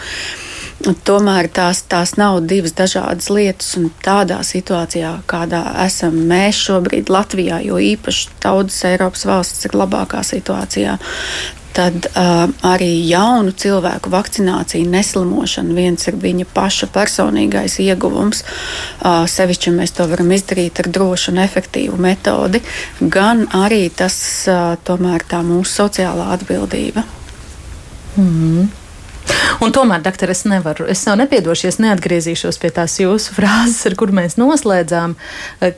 Tomēr 1.09 1.49
tās, 1.53 1.80
tās 1.88 2.14
nav 2.20 2.43
divas 2.49 2.74
dažādas 2.76 3.30
lietas, 3.32 3.70
un 3.80 3.88
tādā 4.05 4.43
situācijā, 4.45 5.14
kādā 5.28 5.62
esam 5.86 6.18
mēs 6.28 6.61
šobrīd 6.66 7.09
Latvijā, 7.12 7.62
jo 7.64 7.80
īpaši 7.80 8.28
daudzas 8.45 8.84
Eiropas 8.91 9.24
valstis 9.28 9.68
ir 9.70 9.76
labākā 9.76 10.20
situācijā, 10.24 10.99
tad 11.77 12.07
uh, 12.11 12.49
arī 12.66 12.91
jaunu 13.09 13.53
cilvēku 13.53 14.11
vakcinācija, 14.12 14.89
neslimošana, 14.91 15.75
viens 15.77 16.09
ir 16.11 16.18
viņa 16.21 16.49
paša 16.55 16.91
personīgais 16.95 17.79
ieguvums. 17.85 18.43
Uh, 19.01 19.25
sevišķi 19.31 19.75
mēs 19.77 19.95
to 19.97 20.09
varam 20.11 20.33
izdarīt 20.35 20.83
ar 20.83 20.91
drošu 20.91 21.35
un 21.35 21.43
efektīvu 21.45 22.01
metodi, 22.01 22.62
gan 23.01 23.47
arī 23.57 23.87
tas 23.95 24.18
uh, 24.51 24.75
tomēr 24.85 25.27
tā 25.31 25.45
mūsu 25.47 25.83
sociālā 25.83 26.33
atbildība. 26.37 27.07
Mm 28.16 28.29
-hmm. 28.29 28.80
Un 29.61 29.75
tomēr, 29.77 30.01
doktor, 30.01 30.31
es 30.33 30.45
nevaru, 30.49 30.87
es 30.89 31.03
sev 31.05 31.18
nepiedošu, 31.21 31.66
es 31.68 31.77
neatgriezīšos 31.83 32.57
pie 32.62 32.71
tās 32.73 32.95
jūsu 33.01 33.35
frāzes, 33.37 33.83
ar 33.91 33.97
kur 33.99 34.12
mēs 34.16 34.39
noslēdzām. 34.41 35.16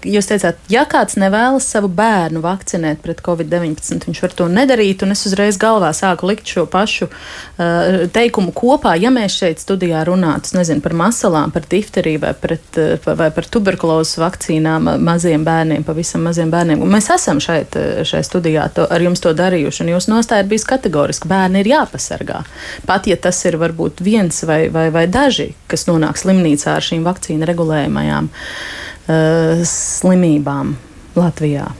Jūs 0.06 0.28
teicāt, 0.30 0.60
ja 0.70 0.84
kāds 0.86 1.16
nevēlas 1.18 1.66
savu 1.72 1.90
bērnu 1.90 2.42
vakcinēt 2.44 3.00
pret 3.02 3.22
covid-19, 3.26 4.06
viņš 4.06 4.20
var 4.22 4.36
to 4.38 4.46
nedarīt, 4.52 5.02
un 5.02 5.16
es 5.16 5.24
uzreiz 5.26 5.58
galvā 5.60 5.90
sāku 5.98 6.30
likt 6.30 6.52
šo 6.52 6.62
pašu 6.70 7.08
uh, 7.08 8.04
teikumu 8.14 8.54
kopā. 8.54 8.94
Ja 9.02 9.10
mēs 9.14 9.40
šeit 9.40 9.62
studijā 9.62 10.04
runātu, 10.06 10.54
nezinu, 10.58 10.84
par 10.84 10.94
masalām, 10.98 11.50
par 11.54 11.66
difteriju 11.70 12.22
vai, 12.22 12.32
pret, 12.38 12.78
uh, 12.78 13.10
vai 13.18 13.32
par 13.34 13.50
tuberkulozes 13.50 14.20
vakcīnām 14.22 14.92
maziem 15.02 15.42
bērniem, 15.48 15.82
pavisam 15.86 16.22
maziem 16.28 16.52
bērniem, 16.54 16.82
un 16.82 16.94
mēs 16.94 17.10
esam 17.16 17.42
šeit, 17.42 17.74
šeit 18.06 18.30
studijā 18.30 18.68
to, 18.76 18.86
ar 18.86 19.02
jums 19.02 19.22
to 19.24 19.34
darījuši, 19.34 19.82
un 19.82 19.94
jūsu 19.96 20.14
nostāja 20.14 20.46
ir 20.46 20.52
bijusi 20.54 20.70
kategoriski, 20.70 21.30
bērni 21.30 21.64
ir 21.64 21.72
jāpasargā. 21.74 22.44
Pat 22.86 23.10
ja 23.10 23.18
tas 23.18 23.31
ir 23.48 23.58
varbūt 23.60 24.02
viens 24.04 24.42
vai, 24.48 24.66
vai, 24.72 24.88
vai 24.94 25.06
daži, 25.10 25.52
kas 25.70 25.86
nonāk 25.88 26.20
slimnīcā 26.20 26.76
ar 26.78 26.86
šīm 26.86 27.04
vakcīnu 27.06 27.48
regulējumajām 27.48 28.30
uh, 28.32 29.62
slimībām 29.68 30.74
Latvijā. 31.18 31.70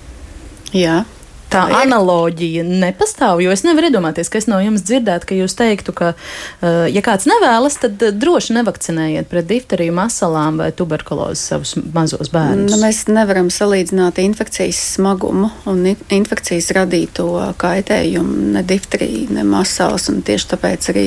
Jā, 0.76 1.02
tā 1.52 1.62
analoģija 1.82 2.64
nepastāv. 2.66 3.42
Jo 3.44 3.52
es 3.54 3.64
nevaru 3.66 3.90
iedomāties, 3.90 4.30
ka 4.32 4.40
es 4.40 4.48
no 4.50 4.58
jums 4.62 4.84
dzirdētu, 4.88 5.28
ka 5.28 5.38
jūs 5.38 5.56
teiktu, 5.58 5.94
ka, 5.96 6.12
uh, 6.14 6.84
ja 6.90 7.04
kāds 7.04 7.28
nevēlas, 7.30 7.78
tad 7.82 8.02
uh, 8.02 8.14
droši 8.14 8.56
nevakcinējiet 8.58 9.30
pret 9.30 9.48
difteriju, 9.50 9.94
masalām 9.96 10.60
vai 10.62 10.70
tuberkulozi 10.76 11.52
savus 11.52 11.76
mazos 11.94 12.32
bērnus. 12.32 12.72
Nu, 12.72 12.80
mēs 12.82 13.04
nevaram 13.12 13.50
salīdzināt 13.52 14.20
infekcijas 14.22 14.80
smagumu 14.96 15.52
un 15.70 15.84
infekcijas 15.92 16.72
radīto 16.76 17.28
kaitējumu, 17.60 18.52
ne 18.56 18.64
difteriju, 18.66 19.32
ne 19.36 19.46
masāls. 19.48 20.10
Tieši 20.22 20.54
tāpēc 20.54 20.92
arī 20.92 21.06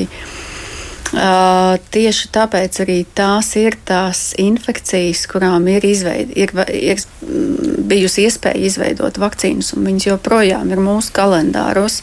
Uh, 1.06 1.76
tieši 1.94 2.32
tāpēc 2.34 2.80
arī 2.82 2.96
tās 3.14 3.52
ir 3.60 3.76
tās 3.86 4.32
infekcijas, 4.42 5.22
kurām 5.30 5.68
ir, 5.70 5.86
izveid, 5.86 6.32
ir, 6.34 6.50
ir 6.74 7.04
bijusi 7.86 8.26
iespēja 8.26 8.66
izveidot 8.66 9.20
vakcīnas, 9.22 9.70
un 9.76 9.86
viņas 9.86 10.08
joprojām 10.10 10.74
ir 10.74 10.82
mūsu 10.82 11.14
kalendāros. 11.14 12.00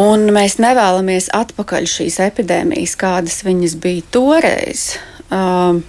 Un 0.00 0.30
mēs 0.32 0.56
nevēlamies 0.62 1.28
atpakaļ 1.36 1.88
šīs 1.90 2.20
epidēmijas, 2.30 2.96
kādas 2.96 3.42
viņas 3.44 3.76
bija 3.82 4.08
toreiz. 4.14 4.92
Uh, 5.28 5.82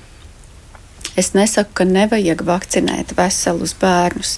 Es 1.19 1.34
nesaku, 1.36 1.74
ka 1.76 1.84
nevajag 1.84 2.39
vakcinēt 2.47 3.11
veselus 3.17 3.74
bērnus, 3.76 4.38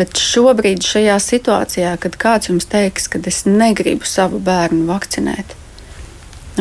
bet 0.00 0.16
šobrīd, 0.16 0.80
šajā 0.80 1.18
situācijā, 1.20 1.92
kad 2.00 2.16
kāds 2.16 2.48
jums 2.48 2.68
teiks, 2.72 3.04
ka 3.12 3.20
es 3.28 3.42
negribu 3.44 4.08
savu 4.08 4.40
bērnu 4.40 4.86
vakcinēt, 4.88 5.52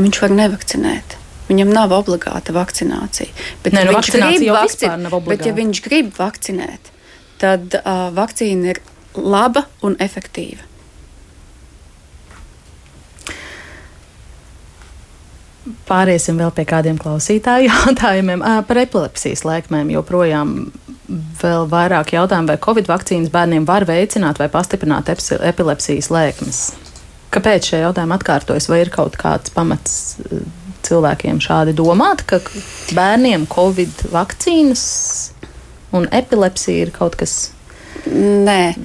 viņš 0.03 0.21
var 0.23 0.35
nevakcinēt. 0.35 1.15
Viņam 1.45 1.71
nav 1.73 1.93
obligāta 1.93 2.53
vakcinācija. 2.55 3.29
Bet, 3.63 3.75
Nē, 3.75 3.85
ja 3.85 3.91
nu, 3.91 3.97
viņš 3.99 4.11
grib 4.15 4.53
vakcinēt, 4.55 5.17
bet, 5.27 5.45
ja 5.45 5.53
viņš 5.53 5.81
grib 5.85 6.13
vakcinēt, 6.17 6.93
tad 7.41 7.75
uh, 7.77 8.07
vakcīna 8.15 8.73
ir 8.73 8.81
laba 9.15 9.67
un 9.85 9.97
efektīva. 10.01 10.65
Pāriesim 15.85 16.37
vēl 16.37 16.51
pie 16.53 16.65
kādiem 16.69 16.97
klausītāju 17.01 17.69
jautājumiem 17.73 18.43
par 18.65 18.81
epilepsijas 18.81 19.45
lēkmēm. 19.45 19.93
Joprojām 19.93 20.57
vēl 21.41 21.69
vairāk 21.69 22.15
jautājumu, 22.15 22.49
vai 22.49 22.57
Covid 22.61 22.89
vakcīnas 22.89 23.33
bērniem 23.33 23.69
var 23.69 23.85
veicināt 23.85 24.41
vai 24.41 24.49
pastiprināt 24.53 25.09
epilepsijas 25.13 26.09
lēkmes. 26.13 26.65
Kāpēc 27.36 27.71
šie 27.71 27.81
jautājumi 27.83 28.15
atkārtojas? 28.15 28.69
Vai 28.71 28.79
ir 28.86 28.91
kaut 28.93 29.17
kāds 29.19 29.51
pamats 29.55 29.97
eh, 30.23 30.45
cilvēkiem 30.88 31.41
šādi 31.43 31.75
domāt, 31.75 32.23
ka 32.29 32.39
bērniem 32.95 33.47
Covid 33.51 34.07
vakcīnas 34.13 34.86
un 35.95 36.07
epilepsija 36.15 36.88
ir 36.88 36.95
kaut 36.95 37.19
kas 37.19 37.36
Nē, 38.05 38.75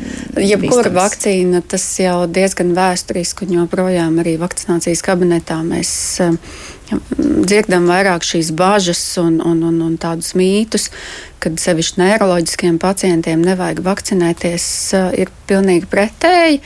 jebkura 0.41 0.89
vakcīna 0.95 1.61
tas 1.69 1.83
jau 2.01 2.23
diezgan 2.31 2.71
vēsturiski, 2.73 3.45
un 3.45 3.59
joprojām 3.59 4.17
arī 4.23 4.39
vakcinācijas 4.41 5.03
kabinetā 5.05 5.59
mēs 5.67 5.91
uh, 6.25 6.39
dzirdam 7.21 7.89
vairāk 7.91 8.25
šīs 8.27 8.53
bažas 8.57 9.01
un, 9.23 9.41
un, 9.45 9.63
un, 9.67 9.81
un 9.87 9.97
tādus 10.01 10.35
mītus, 10.39 10.89
kad 11.43 11.59
sevišķi 11.61 12.01
neiroloģiskiem 12.03 12.79
pacientiem 12.83 13.43
nevajag 13.45 13.83
vakcinēties, 13.87 14.69
uh, 14.99 15.11
ir 15.17 15.33
pilnīgi 15.51 15.89
pretēji, 15.91 16.63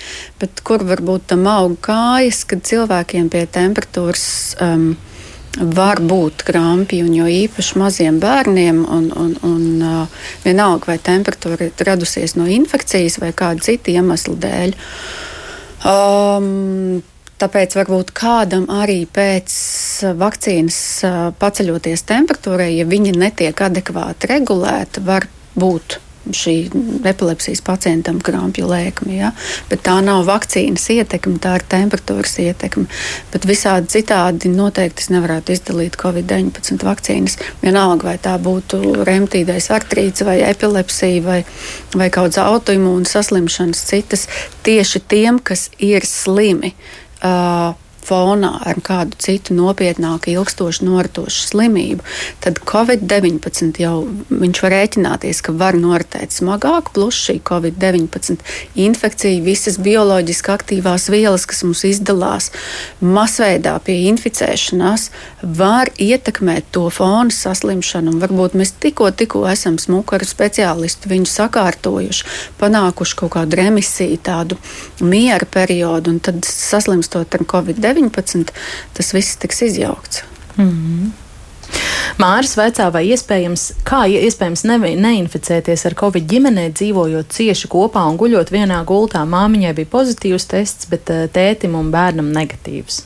kur 0.67 0.85
varbūt 0.87 1.31
tam 1.33 1.49
aug 1.51 1.79
kājas, 1.85 2.45
kad 2.49 2.65
cilvēkiem 2.67 3.33
pie 3.33 3.47
temperatūras. 3.59 4.29
Um, 4.65 4.95
var 5.55 6.01
būt 6.03 6.43
krampi, 6.49 6.99
un 7.07 7.13
jo 7.15 7.29
īpaši 7.31 7.79
maziem 7.79 8.19
bērniem, 8.23 8.81
un, 8.91 9.05
un, 9.15 9.35
un 9.47 9.85
uh, 9.87 10.23
vienalga 10.43 10.91
vai 10.91 10.99
temperatūra 10.99 11.69
ir 11.69 11.87
radusies 11.87 12.35
no 12.35 12.49
infekcijas 12.51 13.21
vai 13.23 13.31
kāda 13.37 13.63
cita 13.69 13.95
iemesla 13.95 14.35
dēļ. 14.45 14.75
Um, 15.87 17.05
Tāpēc 17.41 17.75
varbūt 17.75 18.13
kādam 18.15 18.69
arī 18.71 19.03
pēc 19.11 19.53
vakcīnas 20.21 20.79
uh, 21.05 21.21
paceļoties 21.41 22.07
temperatūrai, 22.07 22.71
ja 22.79 22.87
viņa 22.89 23.17
netiek 23.19 23.65
adekvāti 23.67 24.31
regulēta, 24.31 25.03
var 25.05 25.27
būt 25.59 25.99
šī 26.33 26.55
epilepsijas 27.05 27.61
pacientam 27.65 28.21
krampju 28.25 28.69
lēkme. 28.69 29.17
Ja? 29.19 29.33
Bet 29.69 29.85
tā 29.87 29.99
nav 30.05 30.25
vakcīnas 30.29 30.87
ietekme, 30.95 31.37
tā 31.43 31.59
ir 31.59 31.67
temperatūras 31.69 32.39
ietekme. 32.41 32.87
Bet 33.33 33.47
visādi 33.49 33.93
citādi 33.99 34.53
noteikti 34.53 35.05
es 35.05 35.11
nevarētu 35.13 35.55
izdalīt 35.55 35.99
Covid-19 36.01 36.87
vakcīnas. 36.87 37.39
Vienalga, 37.63 38.09
vai 38.13 38.17
tā 38.23 38.37
būtu 38.41 39.05
remtīdais 39.05 39.71
artrīts 39.75 40.25
vai 40.27 40.41
epilepsija 40.49 41.25
vai, 41.25 41.41
vai 41.95 42.11
kādas 42.15 42.41
autoimūnas 42.43 43.17
saslimšanas 43.19 43.85
citas, 43.91 44.29
tieši 44.65 45.05
tiem, 45.09 45.41
kas 45.45 45.69
ir 45.79 46.07
slimi. 46.09 46.75
Uh, 47.25 47.73
fonā 48.05 48.53
ar 48.69 48.81
kādu 48.85 49.17
citu 49.21 49.57
nopietnāku, 49.57 50.33
ilgstošu 50.35 50.85
noritošu 50.87 51.49
slimību, 51.51 52.05
tad 52.45 52.61
Covid-19 52.69 53.81
jau 53.81 53.97
viņš 54.31 54.63
var 54.65 54.75
rēķināties, 54.75 55.41
ka 55.45 55.55
var 55.57 55.79
noritēt 55.79 56.35
smagāk, 56.35 56.93
plus 56.97 57.19
šī 57.27 57.39
Covid-19 57.47 58.39
infekcija, 58.87 59.43
visas 59.45 59.79
bioloģiski 59.83 60.53
aktīvās 60.55 61.09
vielas, 61.13 61.47
kas 61.49 61.65
mums 61.67 61.85
izdalās 61.89 62.51
masveidā 63.01 63.77
pie 63.85 64.01
inficēšanās, 64.11 65.09
var 65.43 65.91
ietekmēt 66.01 66.71
to 66.75 66.87
fonu 66.93 67.33
saslimšanu. 67.35 68.15
Un 68.15 68.23
varbūt 68.23 68.57
mēs 68.59 68.75
tikko, 68.83 69.11
tikko 69.17 69.45
esam 69.51 69.79
smukaru 69.81 70.27
speciālisti 70.29 71.11
viņu 71.13 71.31
sakārtojuši, 71.31 72.29
panākuši 72.61 73.19
kaut 73.21 73.35
kādu 73.37 73.61
remisiju, 73.61 74.21
tādu 74.25 74.59
miera 75.05 75.47
periodu, 75.47 76.15
un 76.15 76.21
tad 76.25 76.45
saslimstot 76.49 77.35
ar 77.37 77.47
Covid-19 77.55 77.94
19, 77.95 78.55
tas 78.95 79.13
viss 79.17 79.37
tiks 79.41 79.63
izjaukts. 79.69 80.25
Mm 80.57 80.71
-hmm. 80.71 81.13
Māris 82.21 82.55
vaicā, 82.59 82.91
vai 82.93 83.03
iespējams, 83.11 83.73
kā 83.89 84.05
iespējams 84.07 84.65
ne, 84.69 84.79
neinficēties 84.79 85.87
ar 85.89 85.97
covid 85.99 86.27
ģimenē, 86.31 86.69
dzīvojot 86.73 87.33
cieši 87.35 87.71
kopā 87.73 88.05
un 88.11 88.19
guļot 88.21 88.53
vienā 88.55 88.85
gultā. 88.85 89.25
Māmiņai 89.25 89.73
bija 89.75 89.91
pozitīvs 89.97 90.47
tests, 90.47 90.87
bet 90.91 91.11
tētim 91.35 91.75
un 91.75 91.91
bērnam 91.91 92.31
negatīvs. 92.37 93.03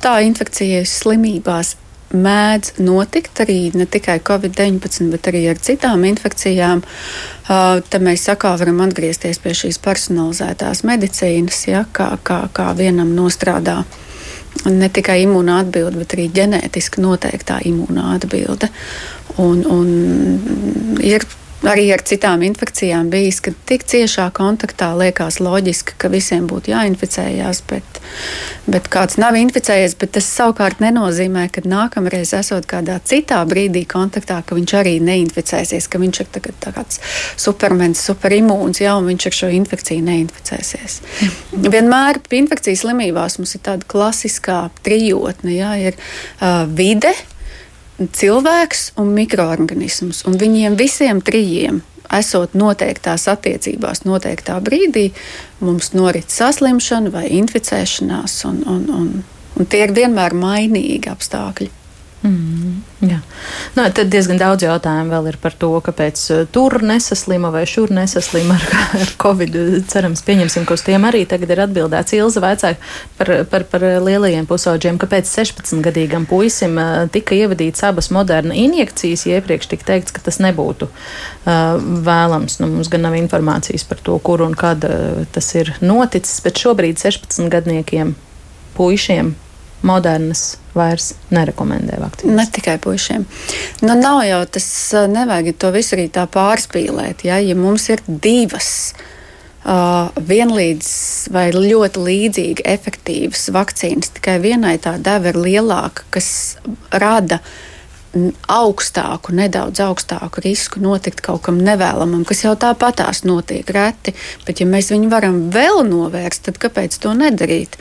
Tā 0.00 0.20
infekcijas 0.24 0.96
slimībās 1.02 1.76
mēdz 2.14 2.74
notikt 2.82 3.42
arī 3.44 3.70
ne 3.76 3.86
tikai 3.86 4.18
Covid-19, 4.26 5.10
bet 5.12 5.28
arī 5.30 5.44
ar 5.52 5.60
citām 5.62 6.04
infekcijām. 6.08 6.82
Uh, 7.50 7.80
tad 7.86 8.04
mēs 8.06 8.26
sakā, 8.28 8.52
varam 8.60 8.82
atgriezties 8.84 9.40
pie 9.42 9.54
šīs 9.56 9.80
personalizētās 9.82 10.84
medicīnas, 10.86 11.64
ja, 11.70 11.84
kā, 11.92 12.12
kā, 12.26 12.44
kā 12.54 12.70
vienam 12.78 13.14
nostrādā. 13.16 13.80
Ne 14.66 14.88
tikai 14.90 15.20
imūna 15.24 15.60
atbilde, 15.62 16.00
bet 16.02 16.16
arī 16.16 16.26
ģenētiski 16.34 17.02
noteiktā 17.02 17.60
imūna 17.70 18.10
atbilde. 18.16 18.70
Un, 19.38 19.62
un 19.70 20.98
ir 21.06 21.24
arī 21.66 21.90
ar 21.94 22.02
citām 22.06 22.42
infekcijām 22.46 23.10
bijis, 23.12 23.40
ka 23.44 23.52
tik 23.68 23.84
ciešā 23.88 24.28
kontaktā 24.36 24.90
liekas 24.96 25.40
loģiski, 25.42 25.96
ka 26.00 26.10
visiem 26.12 26.46
būtu 26.50 26.72
jāinficējās, 26.72 27.62
bet, 27.70 28.00
bet 28.70 28.88
kāds 28.92 29.18
nav 29.20 29.36
inficējies. 29.38 29.96
Tas 30.00 30.28
savukārt 30.28 30.80
nenozīmē, 30.82 31.46
ka 31.52 31.64
nākamreiz, 31.68 32.32
esot 32.36 32.68
kādā 32.70 32.98
citā 33.04 33.42
brīdī 33.48 33.84
kontaktā, 33.88 34.40
ka 34.46 34.56
viņš 34.58 34.76
arī 34.80 34.96
neinficēsies, 35.04 35.88
ka 35.90 36.00
viņš 36.02 36.22
ir 36.24 36.30
tagad 36.38 36.60
tāds 36.64 37.00
supermens, 37.40 38.04
superimūns, 38.08 38.82
ja 38.84 38.96
viņš 39.04 39.28
ar 39.30 39.38
šo 39.40 39.50
infekciju 39.60 40.06
neinficēsies. 40.06 41.00
Vienmēr 41.74 42.22
infekcijas 42.40 42.86
slimībās 42.86 43.40
mums 43.40 43.56
ir 43.58 43.64
tāda 43.68 43.88
klasiskā 43.90 44.62
trijotne, 44.84 45.54
ja, 45.58 45.74
ir 45.80 45.98
uh, 45.98 46.64
vide 46.66 47.12
cilvēks 48.08 48.92
un 49.00 49.12
mikroorganisms. 49.16 50.24
Un 50.28 50.38
viņiem 50.40 50.76
visiem 50.80 51.20
trijiem, 51.24 51.82
esot 52.10 52.54
noteiktās 52.58 53.26
attiecībās, 53.30 54.04
noteiktā 54.08 54.56
brīdī, 54.64 55.10
mums 55.60 55.92
norit 55.94 56.32
saslimšana 56.32 57.12
vai 57.14 57.26
inficēšanās, 57.38 58.38
un, 58.48 58.62
un, 58.66 58.86
un, 59.00 59.12
un 59.56 59.70
tie 59.70 59.84
ir 59.86 59.94
vienmēr 59.96 60.34
mainīgi 60.36 61.12
apstākļi. 61.12 61.70
Mm, 62.20 62.82
jā. 63.00 63.16
nu, 63.72 63.84
tad 63.96 64.10
diezgan 64.12 64.36
daudz 64.36 64.66
jautājumu 64.66 65.08
vēl 65.08 65.30
ir 65.30 65.38
par 65.40 65.54
to, 65.56 65.70
kāpēc 65.80 66.24
uh, 66.34 66.42
tur 66.52 66.82
nesaslima 66.84 67.48
vai 67.54 67.62
šur 67.64 67.88
nesaslima 67.96 68.58
ar, 68.58 68.66
ar 69.00 69.12
covid. 69.22 69.56
Cerams, 69.88 70.20
pieņemsim, 70.26 70.66
ka 70.68 70.76
uz 70.76 70.84
tiem 70.84 71.06
arī 71.08 71.22
tagad 71.30 71.54
ir 71.54 71.64
atbildēts. 71.64 72.18
Ilza 72.18 72.44
vaicāja 72.44 72.76
par, 73.16 73.32
par, 73.48 73.64
par 73.72 73.88
lielajiem 74.04 74.44
pusauģiem, 74.50 75.00
kāpēc 75.00 75.32
16-gadīgam 75.32 76.28
puisim 76.28 76.76
uh, 76.76 77.08
tika 77.12 77.38
ievadīts 77.38 77.88
abas 77.88 78.12
moderna 78.12 78.52
injekcijas, 78.52 79.24
ja 79.24 79.40
iepriekš 79.40 79.72
tika 79.72 79.88
teikts, 79.94 80.12
ka 80.12 80.20
tas 80.28 80.42
nebūtu 80.44 80.90
uh, 80.92 81.80
vēlams. 82.04 82.60
Nu, 82.60 82.68
mums 82.76 82.92
gan 82.92 83.08
nav 83.08 83.16
informācijas 83.16 83.88
par 83.88 84.04
to, 84.04 84.20
kur 84.20 84.44
un 84.44 84.52
kad 84.52 84.84
uh, 84.84 85.24
tas 85.32 85.54
ir 85.56 85.72
noticis, 85.80 86.42
bet 86.44 86.60
šobrīd 86.60 87.00
16-gadniekiem 87.00 88.12
puišiem 88.76 89.38
modernas 89.86 90.58
vairs 90.74 91.12
nerekomendē 91.34 92.00
vakcīnas. 92.00 92.36
Ne 92.36 92.46
tikai 92.52 92.76
puišiem. 92.82 93.24
Nu, 93.84 93.94
nav 93.98 94.22
jau 94.28 94.42
tas, 94.56 94.66
nevajag 95.10 95.56
to 95.60 95.72
visu 95.74 95.96
arī 95.96 96.08
tā 96.12 96.26
pārspīlēt. 96.30 97.24
Ja, 97.28 97.40
ja 97.42 97.56
mums 97.58 97.88
ir 97.90 98.02
divas 98.06 98.70
uh, 99.64 100.12
vienlīdz 100.30 100.92
vai 101.34 101.48
ļoti 101.56 102.04
līdzīgi 102.10 102.68
efektīvas 102.68 103.48
vakcīnas, 103.56 104.14
tikai 104.20 104.38
vienai 104.44 104.76
tā 104.82 104.98
deva 105.02 105.32
ir 105.32 105.40
lielāka, 105.40 106.06
kas 106.14 106.30
rada 106.92 107.40
uh, 107.40 107.58
augstāku, 108.50 109.34
nedaudz 109.36 109.82
augstāku 109.84 110.42
risku 110.44 110.82
notikt 110.82 111.22
kaut 111.22 111.44
kam 111.46 111.60
nevēlamam, 111.62 112.24
kas 112.26 112.42
jau 112.44 112.56
tāpatās 112.58 113.22
notiek 113.28 113.68
reti. 113.70 114.16
Bet, 114.46 114.62
ja 114.62 114.66
mēs 114.66 114.90
viņu 114.90 115.12
varam 115.12 115.44
vēl 115.54 115.84
novērst, 115.86 116.48
tad 116.48 116.58
kāpēc 116.62 116.98
to 117.02 117.14
nedarīt? 117.14 117.78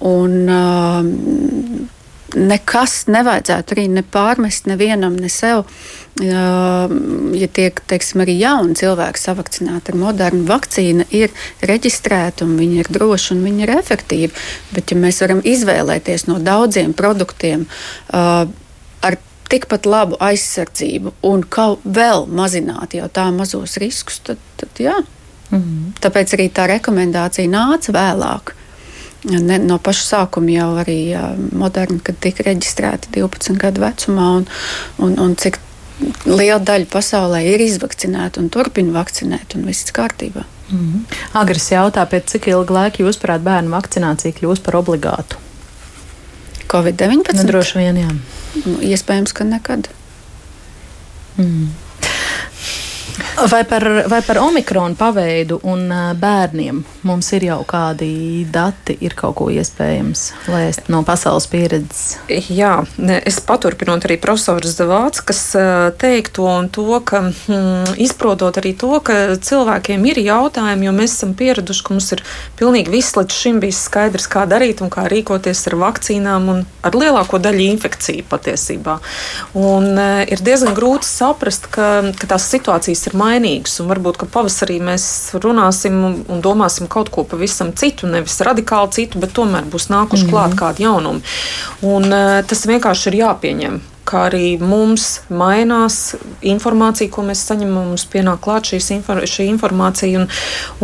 Un, 0.00 0.36
uh, 0.48 1.88
nekas 2.36 3.04
nevajadzētu 3.10 3.74
arī 3.74 3.86
nepārmest 3.90 4.68
nevienam, 4.70 5.16
ne 5.18 5.30
sev. 5.32 5.64
Ja 6.20 7.48
tiek 7.54 7.80
teiksim, 7.88 8.22
arī 8.24 8.36
jauni 8.40 8.76
cilvēki 8.78 9.22
savakcināti 9.22 9.94
ar 9.94 9.98
modernu 9.98 10.44
vakcīnu, 10.48 11.06
ir 11.16 11.32
reģistrēta 11.64 12.44
un 12.46 12.56
viņi 12.60 12.82
ir 12.82 12.90
droši 12.92 13.34
un 13.36 13.44
viņi 13.46 13.64
ir 13.64 13.74
efektīvi. 13.78 14.32
Bet, 14.74 14.92
ja 14.92 15.00
mēs 15.00 15.22
varam 15.24 15.42
izvēlēties 15.46 16.28
no 16.30 16.40
daudziem 16.42 16.94
produktiem 16.98 17.66
ar 18.12 18.50
tikpat 19.50 19.86
labu 19.86 20.18
aizsardzību 20.22 21.14
un 21.26 21.42
kaut 21.42 21.82
vēl 21.84 22.26
mazināt 22.26 22.94
jau 22.94 23.08
tā 23.12 23.26
mazos 23.34 23.76
riskus, 23.82 24.20
tad, 24.26 24.38
tad 24.60 24.82
jā. 24.82 24.96
Mm 25.50 25.58
-hmm. 25.58 25.92
Tāpēc 26.00 26.34
arī 26.36 26.50
tā 26.50 26.66
rekomendācija 26.66 27.48
nāca 27.50 27.92
vēlāk. 27.92 28.54
Ne, 29.24 29.58
no 29.58 29.78
paša 29.78 30.04
sākuma 30.16 30.50
jau 30.50 30.68
arī 30.80 31.00
moderni, 31.52 32.00
kad 32.00 32.16
tika 32.20 32.42
reģistrēta 32.42 33.10
12 33.12 33.56
gadu 33.56 33.80
vecumā, 33.80 34.36
un, 34.36 34.46
un, 34.98 35.18
un 35.18 35.36
cik 35.36 35.58
liela 36.24 36.60
daļa 36.60 36.86
pasaulē 36.92 37.42
ir 37.44 37.60
izvakcinēta 37.60 38.40
un 38.40 38.48
turpina 38.48 38.92
vakcinēt, 38.92 39.56
un 39.56 39.66
viss 39.68 39.92
kārtībā. 39.92 40.44
Mm 40.70 40.78
-hmm. 40.78 41.20
Agris 41.32 41.70
jautā, 41.70 42.06
pēc 42.06 42.24
cik 42.24 42.46
ilga 42.46 42.74
laika 42.74 43.02
jūs 43.02 43.18
prāt 43.18 43.42
bērnu 43.42 43.70
vakcinācija 43.70 44.32
kļūs 44.32 44.62
par 44.62 44.76
obligātu? 44.76 45.36
Covid-19? 46.70 47.34
Nu, 47.34 47.46
droši 47.48 47.80
vien, 47.80 47.98
jā. 47.98 48.10
Nu, 48.62 48.76
iespējams, 48.86 49.34
ka 49.34 49.46
nekad. 49.46 49.90
Mm. 51.36 51.70
Vai 53.50 53.62
par, 53.64 53.86
vai 54.10 54.20
par 54.26 54.40
omikronu 54.42 54.96
paveidu 54.98 55.60
un 55.68 55.88
bērniem 56.20 56.82
mums 57.06 57.30
ir 57.36 57.46
jau 57.48 57.60
kādi 57.68 58.44
dati, 58.52 58.96
ir 59.00 59.14
kaut 59.18 59.36
ko 59.38 59.48
iespējams 59.52 60.24
lēst 60.50 60.90
no 60.92 61.02
pasaules 61.06 61.46
pieredzes? 61.50 62.18
Jā, 62.52 62.80
es 63.24 63.40
paturpinot 63.44 64.04
arī 64.06 64.18
profesoru 64.20 64.68
Zavātskas 64.70 65.42
teikto 66.00 66.46
un 66.50 66.68
to, 66.72 66.86
ka 67.06 67.22
mm, 67.30 67.96
izprotot 68.02 68.60
arī 68.60 68.74
to, 68.78 68.92
ka 69.04 69.36
cilvēkiem 69.40 70.04
ir 70.10 70.22
jautājumi, 70.24 70.88
jo 70.88 70.94
mēs 70.96 71.16
esam 71.16 71.34
pieraduši, 71.38 71.84
ka 71.86 71.96
mums 71.96 72.10
ir 72.16 72.24
pilnīgi 72.60 72.92
viss 72.92 73.16
līdz 73.18 73.40
šim 73.42 73.60
bijis 73.62 73.82
skaidrs, 73.88 74.28
kā 74.30 74.46
darīt 74.50 74.82
un 74.84 74.92
kā 74.92 75.06
rīkoties 75.10 75.64
ar 75.70 75.78
vakcīnām 75.80 76.50
un 76.52 76.62
ar 76.86 76.96
lielāko 76.96 77.40
daļu 77.42 77.66
infekciju 77.74 78.26
patiesībā. 78.30 78.98
Un 79.60 79.92
ir 80.00 80.44
diezgan 80.44 80.76
grūti 80.76 81.08
saprast, 81.08 81.68
ka, 81.72 81.90
ka 82.18 82.30
tās 82.34 82.48
situācijas 82.52 83.09
ir 83.10 83.18
mainīgas. 83.18 83.78
Varbūt 83.86 84.24
pavasarī 84.32 84.78
mēs 84.84 85.04
runāsim 85.42 86.00
un 86.22 86.42
domāsim 86.44 86.88
kaut 86.90 87.12
ko 87.14 87.26
pavisam 87.28 87.74
citu, 87.76 88.08
nevis 88.10 88.40
radikāli 88.46 88.94
citu, 88.96 89.20
bet 89.22 89.34
tomēr 89.36 89.68
būs 89.70 89.90
nākuši 89.92 90.24
mm 90.24 90.30
-hmm. 90.30 90.34
klāt 90.34 90.58
kādi 90.58 90.86
jaunumi. 90.88 91.22
Un, 91.82 92.12
uh, 92.12 92.40
tas 92.46 92.66
vienkārši 92.66 93.10
ir 93.10 93.22
jāpieņem 93.24 93.80
kā 94.10 94.26
arī 94.28 94.58
mums 94.58 95.20
mainās 95.30 96.14
informācija, 96.46 97.10
ko 97.12 97.24
mēs 97.28 97.44
saņemam. 97.48 97.90
Mums 97.90 98.06
pienāk 98.10 98.42
klāt 98.44 98.68
infor 98.70 99.22
šī 99.28 99.46
informācija, 99.50 100.20
un, 100.20 100.26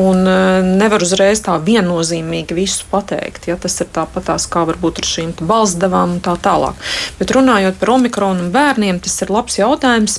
un 0.00 0.22
e, 0.30 0.36
nevar 0.80 1.02
uzreiz 1.04 1.42
tā 1.44 1.56
viennozīmīgi 1.62 2.56
visu 2.56 2.86
pateikt. 2.90 3.48
Ja? 3.50 3.58
Tas 3.60 3.78
ir 3.82 3.90
tāpatās 3.94 4.46
kā 4.50 4.64
varbūt 4.68 5.02
ar 5.02 5.08
šīm 5.08 5.34
balsdevām 5.46 6.16
un 6.16 6.22
tā 6.24 6.36
tālāk. 6.42 6.78
Bet 7.18 7.34
runājot 7.34 7.78
par 7.80 7.94
omikronu 7.96 8.46
un 8.46 8.52
bērniem, 8.54 9.00
tas 9.04 9.18
ir 9.24 9.32
labs 9.34 9.58
jautājums, 9.58 10.18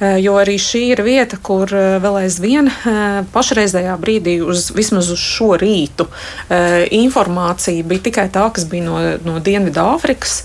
e, 0.00 0.16
jo 0.24 0.36
arī 0.40 0.56
šī 0.62 0.82
ir 0.94 1.04
vieta, 1.06 1.38
kur 1.38 1.70
e, 1.70 1.84
vēl 2.02 2.22
aizvien 2.24 2.70
pašreizējā 3.32 3.96
brīdī, 4.00 4.38
uz, 4.44 4.70
vismaz 4.74 5.10
uz 5.12 5.20
šo 5.20 5.54
rītu, 5.60 6.06
informācija 6.96 7.84
bija 7.86 8.04
tikai 8.08 8.26
tā, 8.32 8.46
kas 8.54 8.66
bija 8.70 8.86
no, 8.86 8.98
no 9.26 9.38
Dienvidāfrikas 9.42 10.36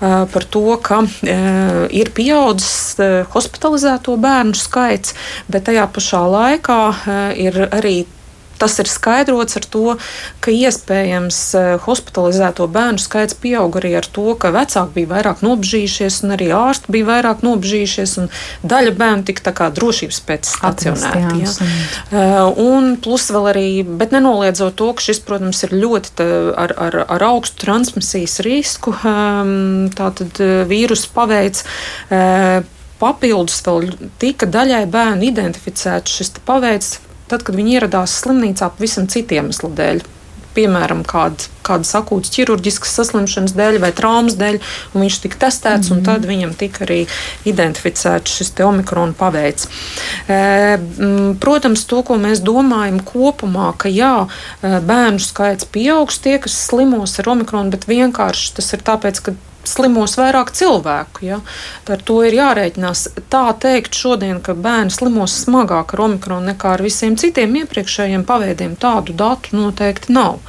par 0.00 0.46
to, 0.52 0.64
ka 0.82 1.02
Eh, 1.20 1.59
ir 1.94 2.12
pieaudzis 2.16 3.00
eh, 3.00 3.18
hospitalizēto 3.34 4.16
bērnu 4.20 4.56
skaits, 4.58 5.14
bet 5.50 5.68
tajā 5.68 5.86
pašā 5.94 6.22
laikā 6.34 6.80
eh, 6.90 7.20
ir 7.48 7.60
arī 7.70 7.96
tas 8.60 8.76
ir 8.82 8.90
skaidrots 8.90 9.58
ar 9.60 9.66
to, 9.72 9.96
ka 10.44 10.52
iespējams 10.54 11.40
hospitalizēto 11.86 12.66
bērnu 12.70 13.02
skaits 13.02 13.36
pieaug 13.40 13.80
arī 13.80 13.94
ar 14.00 14.06
to, 14.06 14.34
ka 14.40 14.52
vecāki 14.54 15.00
bija 15.00 15.12
vairāk 15.14 15.44
nobežījušies, 15.46 16.20
un 16.24 16.36
arī 16.36 16.50
ārsti 16.56 16.94
bija 16.94 17.08
vairāk 17.08 17.44
nobežījušies, 17.46 18.16
un 18.22 18.30
daļa 18.62 18.94
bērnu 19.00 19.28
tika 19.30 19.54
kā 19.56 19.70
drošības 19.74 20.20
pēc 20.28 20.50
stacionēti. 20.54 21.44
Ja? 21.44 22.48
Un 22.60 22.94
plus 23.02 23.28
vēl 23.32 23.50
arī, 23.54 23.68
bet 23.84 24.14
nenoliedzot 24.16 24.76
to, 24.78 24.92
ka 24.96 25.04
šis, 25.08 25.22
protams, 25.24 25.62
ir 25.66 25.76
ļoti 25.76 26.14
tā, 26.20 26.28
ar, 26.60 26.74
ar, 26.88 27.00
ar 27.16 27.28
augstu 27.30 27.64
transmisijas 27.64 28.40
risku, 28.46 28.94
tātad 29.96 30.42
vīrusu 30.70 31.10
paveids 31.16 31.64
papildus 33.00 33.62
vēl 33.64 33.94
tika 34.20 34.48
daļai 34.50 34.84
bērnu 34.92 35.30
identificēts 35.30 36.18
šis 36.20 36.34
paveids 36.44 36.98
tad, 37.30 37.44
kad 37.46 37.58
viņi 37.58 37.78
ieradās 37.78 38.18
slimnīcā 38.22 38.72
pavisam 38.76 39.08
citiem 39.10 39.50
iemeslu 39.50 39.70
dēļ. 39.76 40.02
Piemēram, 40.50 41.04
kāda, 41.06 41.44
kādas 41.62 41.92
akūtas 41.94 42.32
ķirurģiskas 42.34 42.90
saslimšanas 42.98 43.52
dēļ 43.54 43.76
vai 43.84 43.92
traumas 43.94 44.34
dēļ, 44.34 44.56
un 44.90 45.04
viņš 45.04 45.18
tika 45.22 45.38
testēts, 45.44 45.92
mm 45.92 45.92
-hmm. 45.92 46.00
un 46.00 46.08
tad 46.08 46.26
viņam 46.26 46.54
tika 46.58 46.82
arī 46.84 47.04
identificēts 47.46 48.34
šis 48.34 48.50
omikrona 48.66 49.14
paveids. 49.14 49.68
E, 50.26 50.78
protams, 51.38 51.84
to, 51.86 52.02
ko 52.02 52.18
mēs 52.18 52.42
domājam 52.42 52.98
kopumā, 52.98 53.70
ka 53.78 53.88
jā, 53.88 54.26
e, 54.26 54.80
bērnu 54.80 55.22
skaits 55.22 55.70
pieaugs, 55.70 56.18
tie, 56.18 56.38
kas 56.42 56.58
slimos 56.66 57.14
ar 57.22 57.30
omikronu, 57.30 57.70
bet 57.70 57.86
vienkārši 57.86 58.54
tas 58.58 58.72
ir 58.74 58.82
tāpēc, 58.82 59.22
ka 59.22 59.38
slimos 59.68 60.16
vairāk 60.18 60.52
cilvēku. 60.56 61.24
Ja? 61.26 61.40
Ar 61.90 62.02
to 62.06 62.20
ir 62.26 62.36
jārēķinās. 62.38 63.06
Tā 63.32 63.44
teikt 63.60 63.96
šodien, 63.98 64.40
ka 64.44 64.54
bērni 64.54 64.94
slimos 64.94 65.36
smagāk 65.44 65.94
ar 65.94 66.04
omikronu 66.06 66.52
nekā 66.52 66.76
ar 66.76 66.84
visiem 66.84 67.18
citiem 67.20 67.56
iepriekšējiem 67.62 68.26
paveidiem, 68.28 68.76
tādu 68.80 69.16
datu 69.16 69.56
noteikti 69.58 70.14
nav. 70.16 70.40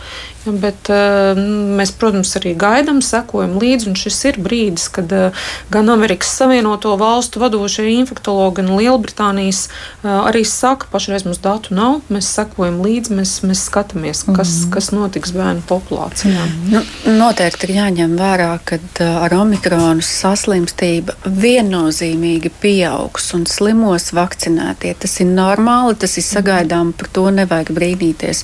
Bet 0.46 0.90
uh, 0.90 1.38
mēs, 1.78 1.92
protams, 2.02 2.34
arī 2.40 2.56
gaidām, 2.58 3.02
sekojam 3.06 3.58
līdzi. 3.62 3.94
Šis 4.02 4.18
ir 4.32 4.40
brīdis, 4.42 4.88
kad 4.94 5.12
uh, 5.14 5.44
gan 5.74 5.90
Amerikas 5.94 6.32
Savienoto 6.40 6.96
Valstu 6.98 7.42
vadošie 7.44 7.86
infektuologi, 8.00 8.62
gan 8.62 8.72
Lielbritānijas 8.80 9.68
uh, 9.68 10.24
arī 10.30 10.42
saka, 10.48 10.86
ka 10.86 10.96
pašreiz 10.96 11.28
mums 11.28 11.42
datu 11.44 11.76
nav. 11.78 12.00
Mēs 12.10 12.32
sekojam 12.34 12.80
līdzi, 12.82 13.14
mēs, 13.20 13.36
mēs 13.46 13.66
skatāmies, 13.70 14.24
kas, 14.26 14.50
mm 14.50 14.64
-hmm. 14.64 14.72
kas 14.74 14.92
notiks 14.96 15.36
bērnu 15.36 15.62
populācijā. 15.70 16.48
Nu, 16.72 16.82
noteikti 17.06 17.70
ir 17.70 17.76
jāņem 17.76 18.18
vērā, 18.18 18.52
ka 18.66 18.80
ar 19.22 19.34
omikronu 19.38 20.02
saslimstība 20.02 21.14
viennozīmīgi 21.26 22.52
pieaugs 22.62 23.34
un 23.38 23.46
slimos 23.46 24.10
vakcinētie. 24.18 24.96
Tas 25.00 25.20
ir 25.20 25.30
normāli, 25.30 25.96
tas 26.02 26.18
ir 26.18 26.26
sagaidām, 26.26 26.94
par 26.98 27.12
to 27.14 27.30
nevajag 27.30 27.74
brīnīties. 27.78 28.44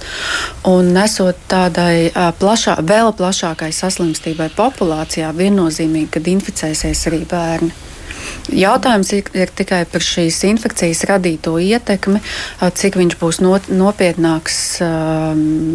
Un 0.68 0.94
nesot 0.94 1.36
tādā 1.50 1.87
šai 1.88 2.32
plašā, 2.40 2.78
vēl 2.84 3.14
plašākai 3.16 3.72
saslimstībai 3.76 4.50
populācijā 4.56 5.32
viennozīmīgi, 5.36 6.12
kad 6.12 6.28
inficēsies 6.28 7.08
arī 7.10 7.24
bērni. 7.30 7.72
Jautājums 8.52 9.12
ir, 9.16 9.28
ir 9.36 9.52
tikai 9.56 9.82
par 9.92 10.04
šīs 10.04 10.40
infekcijas 10.50 11.04
radīto 11.08 11.54
ietekmi, 11.64 12.20
cik 12.80 12.98
viņš 13.00 13.16
būs 13.20 13.40
not, 13.44 13.68
nopietnāks 13.72 14.80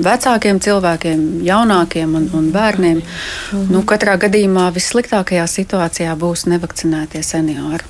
vecākiem 0.04 0.60
cilvēkiem, 0.64 1.22
jaunākiem 1.46 2.16
un, 2.18 2.28
un 2.36 2.50
bērniem. 2.52 3.00
Mhm. 3.00 3.68
Nu, 3.72 3.84
katrā 3.88 4.18
gadījumā 4.20 4.68
vissliktākajā 4.74 5.46
situācijā 5.48 6.16
būs 6.18 6.48
nevakcinētie 6.52 7.24
seniori. 7.24 7.88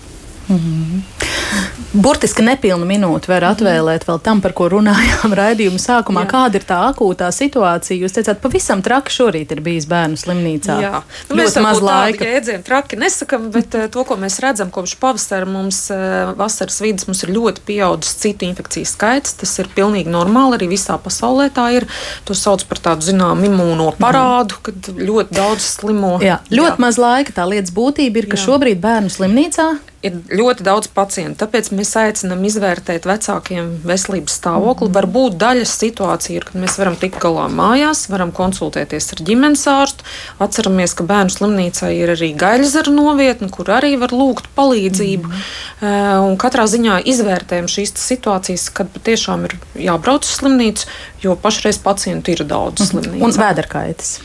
Mhm. 0.51 1.82
Burtiski 1.93 2.40
nepilnu 2.40 2.86
minūti 2.88 3.28
var 3.28 3.45
atvēlēt 3.51 4.07
vēl 4.09 4.20
tam, 4.24 4.38
par 4.40 4.55
ko 4.57 4.64
runājām 4.72 5.34
raidījuma 5.40 5.80
sākumā. 5.80 6.22
Jā. 6.24 6.30
Kāda 6.30 6.57
ir 6.57 6.64
tā 6.64 6.78
akūtā 6.88 7.28
situācija? 7.36 7.99
Jūs 8.01 8.16
teicāt, 8.16 8.40
pavisam 8.40 8.80
traki 8.84 9.12
šorīt 9.12 9.53
ir 9.53 9.61
bijis 9.64 9.84
bērnu 9.90 10.16
slimnīcā. 10.16 10.78
Jā, 10.80 11.03
nu, 11.28 11.36
mēs 11.36 11.59
maz 11.61 11.82
laika. 11.84 12.24
Jēdzienu 12.24 12.64
traki 12.64 12.97
nesakam, 12.97 13.51
bet 13.53 13.76
uh, 13.76 13.90
to, 13.93 14.07
ko 14.09 14.16
mēs 14.16 14.40
redzam 14.40 14.72
kopš 14.72 14.97
pavasara, 15.05 15.49
mums 15.49 15.82
uh, 15.93 16.32
vasaras 16.38 16.80
vidus 16.80 17.11
mums 17.11 17.26
ir 17.26 17.34
ļoti 17.36 17.66
pieaudzis 17.68 18.16
citu 18.24 18.49
infekciju 18.49 18.88
skaits. 18.88 19.36
Tas 19.45 19.53
ir 19.61 19.68
pilnīgi 19.76 20.09
normāli, 20.12 20.57
arī 20.57 20.72
visā 20.72 20.97
pasaulē 20.97 21.51
tā 21.53 21.68
ir. 21.76 21.88
To 22.24 22.36
sauc 22.38 22.64
par 22.72 22.80
tādu, 22.88 23.11
zinām, 23.12 23.45
imūno 23.45 23.93
parādu, 24.01 24.57
mm. 24.57 24.64
kad 24.70 24.93
ļoti 25.12 25.40
daudz 25.43 25.70
slimo. 25.76 26.16
Jā, 26.24 26.40
ļoti 26.49 26.76
Jā. 26.78 26.82
maz 26.88 27.05
laika. 27.05 27.36
Tā 27.36 27.49
lietas 27.53 27.76
būtība 27.76 28.24
ir, 28.24 28.32
ka 28.32 28.40
Jā. 28.40 28.47
šobrīd 28.49 28.80
bērnu 28.80 29.12
slimnīcā 29.12 29.72
ir 30.03 30.18
ļoti 30.32 30.66
daudz 30.66 30.90
pacientu. 30.92 31.38
tāpēc 31.42 31.70
mēs 31.74 31.92
aicinām 31.98 32.42
izvērtēt 32.46 33.07
vecākiem 33.07 33.70
veselības 33.86 34.36
stāvokli. 34.40 34.88
Mm. 34.88 34.96
Varbūt 34.98 35.36
daļas 35.40 35.74
situācija 35.78 36.40
ir, 36.40 36.46
kad 36.48 36.59
mēs 36.62 36.76
varam 36.80 36.96
tikt 36.98 37.20
galā 37.22 37.46
mājās, 37.53 38.09
varam 38.12 38.32
konsultēties 38.34 39.12
ar 39.14 39.22
ģimenes 39.28 39.64
ārstu. 39.70 40.07
Atceramies, 40.42 40.96
ka 40.98 41.07
bērnu 41.09 41.34
slimnīcā 41.34 41.92
ir 41.94 42.14
arī 42.16 42.32
gaļzara 42.38 42.94
novietne, 42.94 43.50
kur 43.55 43.70
arī 43.74 43.94
var 44.00 44.14
lūgt 44.14 44.50
palīdzību. 44.59 45.30
Mm. 45.30 46.26
Un 46.26 46.36
katrā 46.40 46.66
ziņā 46.70 47.00
izvērtējam 47.12 47.70
šīs 47.70 47.94
situācijas, 48.03 48.68
kad 48.74 48.90
patiešām 48.94 49.46
ir 49.48 49.57
jābrauc 49.86 50.26
uz 50.26 50.34
slimnīcu, 50.40 50.90
jo 51.22 51.36
pašreiz 51.38 51.78
pacientu 51.82 52.34
ir 52.34 52.42
daudz 52.48 52.88
slimnīcu. 52.90 53.22
Un 53.22 53.34
vēderkaitis. 53.38 54.16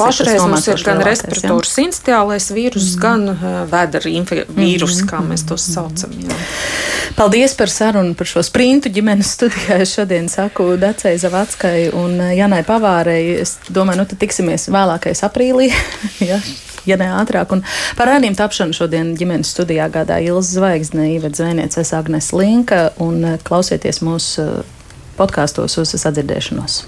Pašreiz 0.00 0.40
mums 0.48 0.68
ir 0.72 0.80
gan 0.84 1.02
respiratoru 1.04 1.68
sinciālais 1.68 2.48
vīrus, 2.54 2.94
mm. 2.94 3.00
gan 3.04 3.28
uh, 3.32 3.48
vēdera 3.70 4.46
vīrus, 4.56 5.02
kā 5.10 5.20
mēs 5.24 5.44
tos 5.48 5.66
saucam. 5.74 6.14
Jā. 6.22 6.38
Paldies 7.18 7.56
par 7.58 7.70
sarunu 7.72 8.14
par 8.14 8.28
šo 8.30 8.42
sprintu 8.46 8.92
ģimenes 8.94 9.34
studijā. 9.36 9.80
Es 9.82 9.94
šodien 9.96 10.30
saku 10.30 10.72
Dacei 10.80 11.18
Zavackai 11.20 11.90
un 11.96 12.16
Janai 12.36 12.62
Pavārei. 12.66 13.36
Es 13.42 13.56
domāju, 13.68 14.02
nu 14.02 14.08
tad 14.10 14.22
tiksimies 14.22 14.68
vēlākais 14.70 15.24
aprīlī. 15.26 15.70
ja? 16.30 16.38
ja 16.88 16.98
ne 17.00 17.10
ātrāk. 17.18 17.56
Un 17.56 17.64
par 17.98 18.12
ēniem 18.14 18.36
tapšanu 18.38 18.76
šodien 18.76 19.12
ģimenes 19.18 19.50
studijā 19.56 19.90
gādāja 19.92 20.34
Ilza 20.34 20.60
Zvaigzne, 20.60 21.10
Ivets 21.16 21.42
Zvēnieces, 21.42 21.92
Agnes 21.98 22.30
Linka 22.36 22.88
un 23.02 23.36
klausieties 23.44 24.02
mūsu 24.06 24.46
podkāstos 25.18 25.76
uz 25.82 25.98
sadzirdēšanos. 26.00 26.84